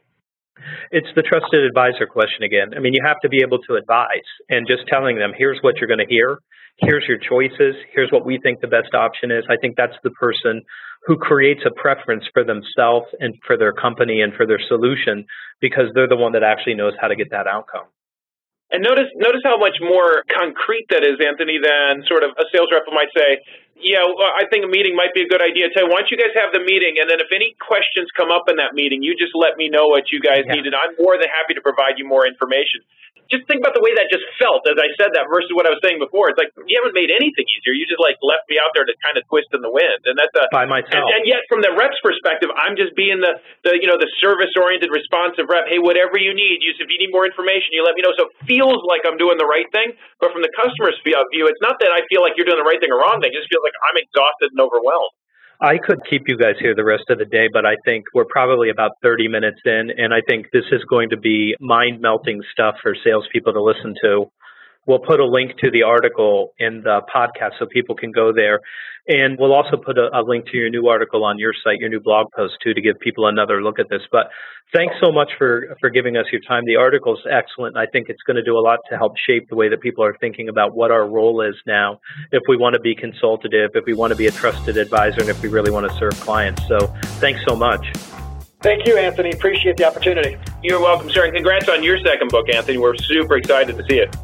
It's 0.92 1.08
the 1.16 1.24
trusted 1.24 1.64
advisor 1.64 2.06
question 2.06 2.44
again. 2.44 2.74
I 2.76 2.80
mean, 2.80 2.94
you 2.94 3.02
have 3.06 3.20
to 3.22 3.30
be 3.30 3.40
able 3.44 3.60
to 3.70 3.76
advise 3.76 4.28
and 4.50 4.68
just 4.68 4.88
telling 4.88 5.18
them, 5.18 5.32
here's 5.38 5.60
what 5.62 5.78
you're 5.78 5.88
going 5.88 6.04
to 6.04 6.10
hear, 6.10 6.40
here's 6.78 7.06
your 7.08 7.18
choices, 7.18 7.76
here's 7.94 8.12
what 8.12 8.26
we 8.26 8.40
think 8.42 8.62
the 8.62 8.68
best 8.68 8.94
option 8.94 9.32
is. 9.32 9.44
I 9.50 9.58
think 9.58 9.76
that's 9.78 9.96
the 10.04 10.12
person 10.12 10.64
who 11.06 11.18
creates 11.18 11.62
a 11.66 11.72
preference 11.72 12.26
for 12.34 12.44
themselves 12.44 13.08
and 13.20 13.36
for 13.46 13.58
their 13.58 13.72
company 13.72 14.22
and 14.22 14.34
for 14.34 14.46
their 14.46 14.60
solution 14.68 15.26
because 15.62 15.86
they're 15.94 16.08
the 16.08 16.18
one 16.18 16.34
that 16.34 16.44
actually 16.44 16.76
knows 16.76 16.94
how 17.00 17.08
to 17.08 17.16
get 17.16 17.32
that 17.32 17.48
outcome. 17.48 17.88
And 18.72 18.86
notice 18.86 19.10
notice 19.18 19.42
how 19.44 19.58
much 19.58 19.82
more 19.82 20.22
concrete 20.30 20.86
that 20.94 21.02
is, 21.02 21.18
Anthony, 21.18 21.58
than 21.58 22.06
sort 22.06 22.22
of 22.22 22.38
a 22.38 22.46
sales 22.54 22.70
rep 22.70 22.86
might 22.94 23.10
say, 23.18 23.42
yeah, 23.82 24.04
well, 24.06 24.30
I 24.30 24.44
think 24.52 24.62
a 24.68 24.70
meeting 24.70 24.94
might 24.94 25.16
be 25.16 25.24
a 25.24 25.30
good 25.32 25.42
idea. 25.42 25.72
Tell 25.74 25.88
you, 25.88 25.90
why 25.90 26.04
don't 26.04 26.12
you 26.12 26.20
guys 26.20 26.36
have 26.36 26.52
the 26.54 26.60
meeting, 26.62 27.00
and 27.02 27.10
then 27.10 27.18
if 27.24 27.32
any 27.34 27.56
questions 27.58 28.12
come 28.14 28.30
up 28.30 28.46
in 28.52 28.60
that 28.60 28.76
meeting, 28.76 29.02
you 29.02 29.16
just 29.16 29.32
let 29.34 29.56
me 29.56 29.72
know 29.72 29.88
what 29.88 30.12
you 30.12 30.20
guys 30.20 30.44
Yeah. 30.46 30.60
need, 30.60 30.68
and 30.68 30.76
I'm 30.76 30.94
more 31.00 31.18
than 31.18 31.32
happy 31.32 31.56
to 31.56 31.64
provide 31.64 31.98
you 31.98 32.06
more 32.06 32.28
information. 32.28 32.84
Just 33.30 33.46
think 33.46 33.62
about 33.62 33.78
the 33.78 33.86
way 33.86 33.94
that 33.94 34.10
just 34.10 34.26
felt 34.42 34.66
as 34.66 34.78
I 34.82 34.90
said 34.98 35.14
that 35.14 35.30
versus 35.30 35.54
what 35.54 35.70
I 35.70 35.72
was 35.74 35.82
saying 35.86 36.02
before. 36.02 36.34
It's 36.34 36.42
like 36.42 36.50
you 36.66 36.76
haven't 36.82 36.98
made 36.98 37.14
anything 37.14 37.46
easier. 37.46 37.78
You 37.78 37.86
just 37.86 38.02
like 38.02 38.18
left 38.26 38.50
me 38.50 38.58
out 38.58 38.74
there 38.74 38.86
to 38.86 38.94
kind 39.06 39.16
of 39.16 39.24
twist 39.30 39.54
in 39.54 39.62
the 39.62 39.70
wind, 39.70 40.02
and 40.10 40.18
that's 40.18 40.34
a 40.34 40.50
By 40.50 40.66
and, 40.66 40.74
myself. 40.74 41.06
and 41.06 41.30
yet, 41.30 41.46
from 41.46 41.62
the 41.62 41.70
rep's 41.78 42.02
perspective, 42.02 42.50
I'm 42.54 42.74
just 42.74 42.98
being 42.98 43.22
the, 43.22 43.38
the 43.62 43.78
you 43.78 43.86
know 43.86 44.02
the 44.02 44.10
service 44.18 44.50
oriented, 44.58 44.90
responsive 44.90 45.46
rep. 45.46 45.70
Hey, 45.70 45.78
whatever 45.78 46.18
you 46.18 46.34
need, 46.34 46.66
you 46.66 46.74
if 46.74 46.90
you 46.90 46.98
need 46.98 47.14
more 47.14 47.30
information, 47.30 47.72
you 47.78 47.86
let 47.86 47.94
me 47.94 48.02
know. 48.02 48.14
So 48.18 48.34
it 48.34 48.50
feels 48.50 48.82
like 48.90 49.06
I'm 49.06 49.22
doing 49.22 49.38
the 49.38 49.48
right 49.48 49.70
thing, 49.70 49.94
but 50.18 50.34
from 50.34 50.42
the 50.42 50.52
customer's 50.52 50.98
uh, 50.98 51.22
view, 51.30 51.46
it's 51.46 51.62
not 51.62 51.78
that 51.86 51.94
I 51.94 52.02
feel 52.10 52.26
like 52.26 52.34
you're 52.34 52.50
doing 52.50 52.60
the 52.60 52.68
right 52.68 52.82
thing 52.82 52.90
or 52.90 52.98
wrong 52.98 53.22
thing. 53.22 53.30
It 53.30 53.38
just 53.38 53.52
feels 53.54 53.62
like 53.62 53.78
I'm 53.86 53.98
exhausted 54.02 54.52
and 54.52 54.60
overwhelmed. 54.60 55.14
I 55.62 55.78
could 55.78 56.00
keep 56.10 56.24
you 56.28 56.38
guys 56.38 56.56
here 56.60 56.74
the 56.74 56.86
rest 56.86 57.04
of 57.10 57.18
the 57.18 57.26
day, 57.26 57.50
but 57.52 57.66
I 57.66 57.76
think 57.84 58.06
we're 58.14 58.30
probably 58.30 58.70
about 58.70 58.92
30 59.04 59.28
minutes 59.28 59.60
in, 59.66 59.92
and 59.98 60.14
I 60.14 60.22
think 60.28 60.48
this 60.54 60.64
is 60.72 60.82
going 60.90 61.10
to 61.10 61.18
be 61.18 61.54
mind 61.60 62.00
melting 62.00 62.42
stuff 62.54 62.76
for 62.82 62.96
salespeople 63.04 63.52
to 63.52 63.62
listen 63.62 63.94
to. 64.02 64.32
We'll 64.90 64.98
put 64.98 65.20
a 65.20 65.26
link 65.26 65.52
to 65.60 65.70
the 65.70 65.84
article 65.84 66.56
in 66.58 66.82
the 66.82 67.02
podcast 67.16 67.60
so 67.60 67.68
people 67.72 67.94
can 67.94 68.12
go 68.12 68.34
there. 68.34 68.60
And 69.08 69.38
we'll 69.38 69.54
also 69.54 69.78
put 69.78 70.00
a, 70.00 70.10
a 70.18 70.26
link 70.26 70.46
to 70.48 70.58
your 70.58 70.72
new 70.72 70.88
article 70.88 71.24
on 71.24 71.38
your 71.38 71.54
site, 71.64 71.78
your 71.78 71.90
new 71.90 72.00
blog 72.00 72.26
post 72.36 72.56
too, 72.64 72.74
to 72.74 72.82
give 72.82 73.00
people 73.00 73.28
another 73.28 73.62
look 73.62 73.78
at 73.78 73.86
this. 73.88 74.02
But 74.12 74.32
thanks 74.74 74.96
so 75.00 75.12
much 75.12 75.30
for, 75.38 75.78
for 75.80 75.92
giving 75.92 76.18
us 76.18 76.26
your 76.32 76.42
time. 76.42 76.64
The 76.66 76.78
article's 76.78 77.20
excellent. 77.30 77.78
I 77.78 77.86
think 77.86 78.10
it's 78.10 78.24
going 78.24 78.38
to 78.38 78.44
do 78.44 78.58
a 78.58 78.64
lot 78.66 78.80
to 78.90 78.98
help 78.98 79.14
shape 79.30 79.48
the 79.48 79.56
way 79.56 79.70
that 79.70 79.80
people 79.80 80.04
are 80.04 80.18
thinking 80.20 80.50
about 80.50 80.76
what 80.76 80.90
our 80.90 81.08
role 81.08 81.42
is 81.42 81.56
now 81.68 82.00
if 82.32 82.42
we 82.50 82.58
want 82.58 82.74
to 82.74 82.80
be 82.80 82.96
consultative, 82.96 83.70
if 83.76 83.86
we 83.86 83.94
want 83.94 84.10
to 84.10 84.18
be 84.18 84.26
a 84.26 84.32
trusted 84.32 84.76
advisor, 84.76 85.22
and 85.22 85.30
if 85.30 85.40
we 85.44 85.50
really 85.50 85.70
want 85.70 85.88
to 85.88 85.96
serve 86.00 86.20
clients. 86.22 86.68
So 86.68 86.80
thanks 87.22 87.42
so 87.48 87.56
much. 87.56 87.86
Thank 88.62 88.88
you, 88.88 88.98
Anthony. 88.98 89.34
Appreciate 89.34 89.78
the 89.78 89.86
opportunity. 89.86 90.36
You're 90.64 90.82
welcome, 90.82 91.12
sir, 91.12 91.26
and 91.26 91.34
congrats 91.36 91.70
on 91.70 91.84
your 91.84 92.00
second 92.00 92.32
book, 92.32 92.50
Anthony. 92.50 92.80
We're 92.80 92.98
super 92.98 93.38
excited 93.38 93.78
to 93.78 93.84
see 93.88 94.00
it. 94.00 94.16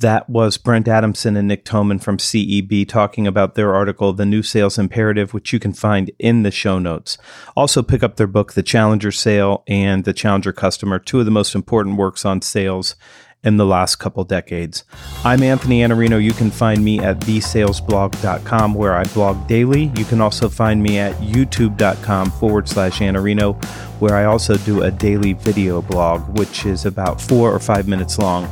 That 0.00 0.30
was 0.30 0.56
Brent 0.56 0.88
Adamson 0.88 1.36
and 1.36 1.46
Nick 1.46 1.66
Toman 1.66 2.02
from 2.02 2.16
CEB 2.16 2.88
talking 2.88 3.26
about 3.26 3.54
their 3.54 3.74
article, 3.74 4.14
The 4.14 4.24
New 4.24 4.42
Sales 4.42 4.78
Imperative, 4.78 5.34
which 5.34 5.52
you 5.52 5.58
can 5.58 5.74
find 5.74 6.10
in 6.18 6.42
the 6.42 6.50
show 6.50 6.78
notes. 6.78 7.18
Also, 7.54 7.82
pick 7.82 8.02
up 8.02 8.16
their 8.16 8.26
book, 8.26 8.54
The 8.54 8.62
Challenger 8.62 9.12
Sale 9.12 9.62
and 9.68 10.06
The 10.06 10.14
Challenger 10.14 10.54
Customer, 10.54 10.98
two 10.98 11.18
of 11.18 11.26
the 11.26 11.30
most 11.30 11.54
important 11.54 11.98
works 11.98 12.24
on 12.24 12.40
sales 12.40 12.96
in 13.44 13.58
the 13.58 13.66
last 13.66 13.96
couple 13.96 14.24
decades. 14.24 14.84
I'm 15.22 15.42
Anthony 15.42 15.80
Iannarino. 15.80 16.22
You 16.22 16.32
can 16.32 16.50
find 16.50 16.82
me 16.82 17.00
at 17.00 17.20
thesalesblog.com 17.20 18.72
where 18.72 18.94
I 18.94 19.04
blog 19.04 19.46
daily. 19.48 19.92
You 19.96 20.06
can 20.06 20.22
also 20.22 20.48
find 20.48 20.82
me 20.82 20.98
at 20.98 21.14
youtube.com 21.16 22.30
forward 22.30 22.70
slash 22.70 23.00
Iannarino 23.00 23.62
where 24.00 24.16
I 24.16 24.24
also 24.24 24.56
do 24.56 24.82
a 24.82 24.90
daily 24.90 25.34
video 25.34 25.82
blog, 25.82 26.38
which 26.38 26.64
is 26.64 26.86
about 26.86 27.20
four 27.20 27.54
or 27.54 27.58
five 27.58 27.86
minutes 27.86 28.18
long 28.18 28.48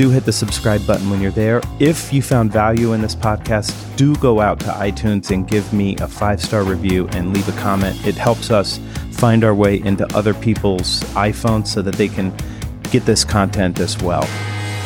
do 0.00 0.08
hit 0.08 0.24
the 0.24 0.32
subscribe 0.32 0.86
button 0.86 1.10
when 1.10 1.20
you're 1.20 1.30
there. 1.30 1.60
If 1.78 2.10
you 2.10 2.22
found 2.22 2.50
value 2.50 2.94
in 2.94 3.02
this 3.02 3.14
podcast, 3.14 3.74
do 3.96 4.16
go 4.16 4.40
out 4.40 4.58
to 4.60 4.68
iTunes 4.68 5.30
and 5.30 5.46
give 5.46 5.74
me 5.74 5.94
a 5.98 6.08
five 6.08 6.42
star 6.42 6.62
review 6.62 7.06
and 7.08 7.34
leave 7.34 7.46
a 7.50 7.60
comment. 7.60 8.06
It 8.06 8.14
helps 8.14 8.50
us 8.50 8.80
find 9.12 9.44
our 9.44 9.54
way 9.54 9.82
into 9.82 10.06
other 10.16 10.32
people's 10.32 11.00
iPhones 11.12 11.66
so 11.66 11.82
that 11.82 11.96
they 11.96 12.08
can 12.08 12.34
get 12.90 13.04
this 13.04 13.24
content 13.24 13.78
as 13.78 14.02
well. 14.02 14.26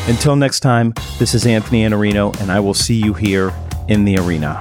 Until 0.08 0.34
next 0.34 0.60
time, 0.60 0.92
this 1.20 1.32
is 1.32 1.46
Anthony 1.46 1.84
Iannarino, 1.84 2.36
and 2.40 2.50
I 2.50 2.58
will 2.58 2.74
see 2.74 2.96
you 2.96 3.14
here 3.14 3.54
in 3.86 4.04
the 4.04 4.18
arena. 4.18 4.60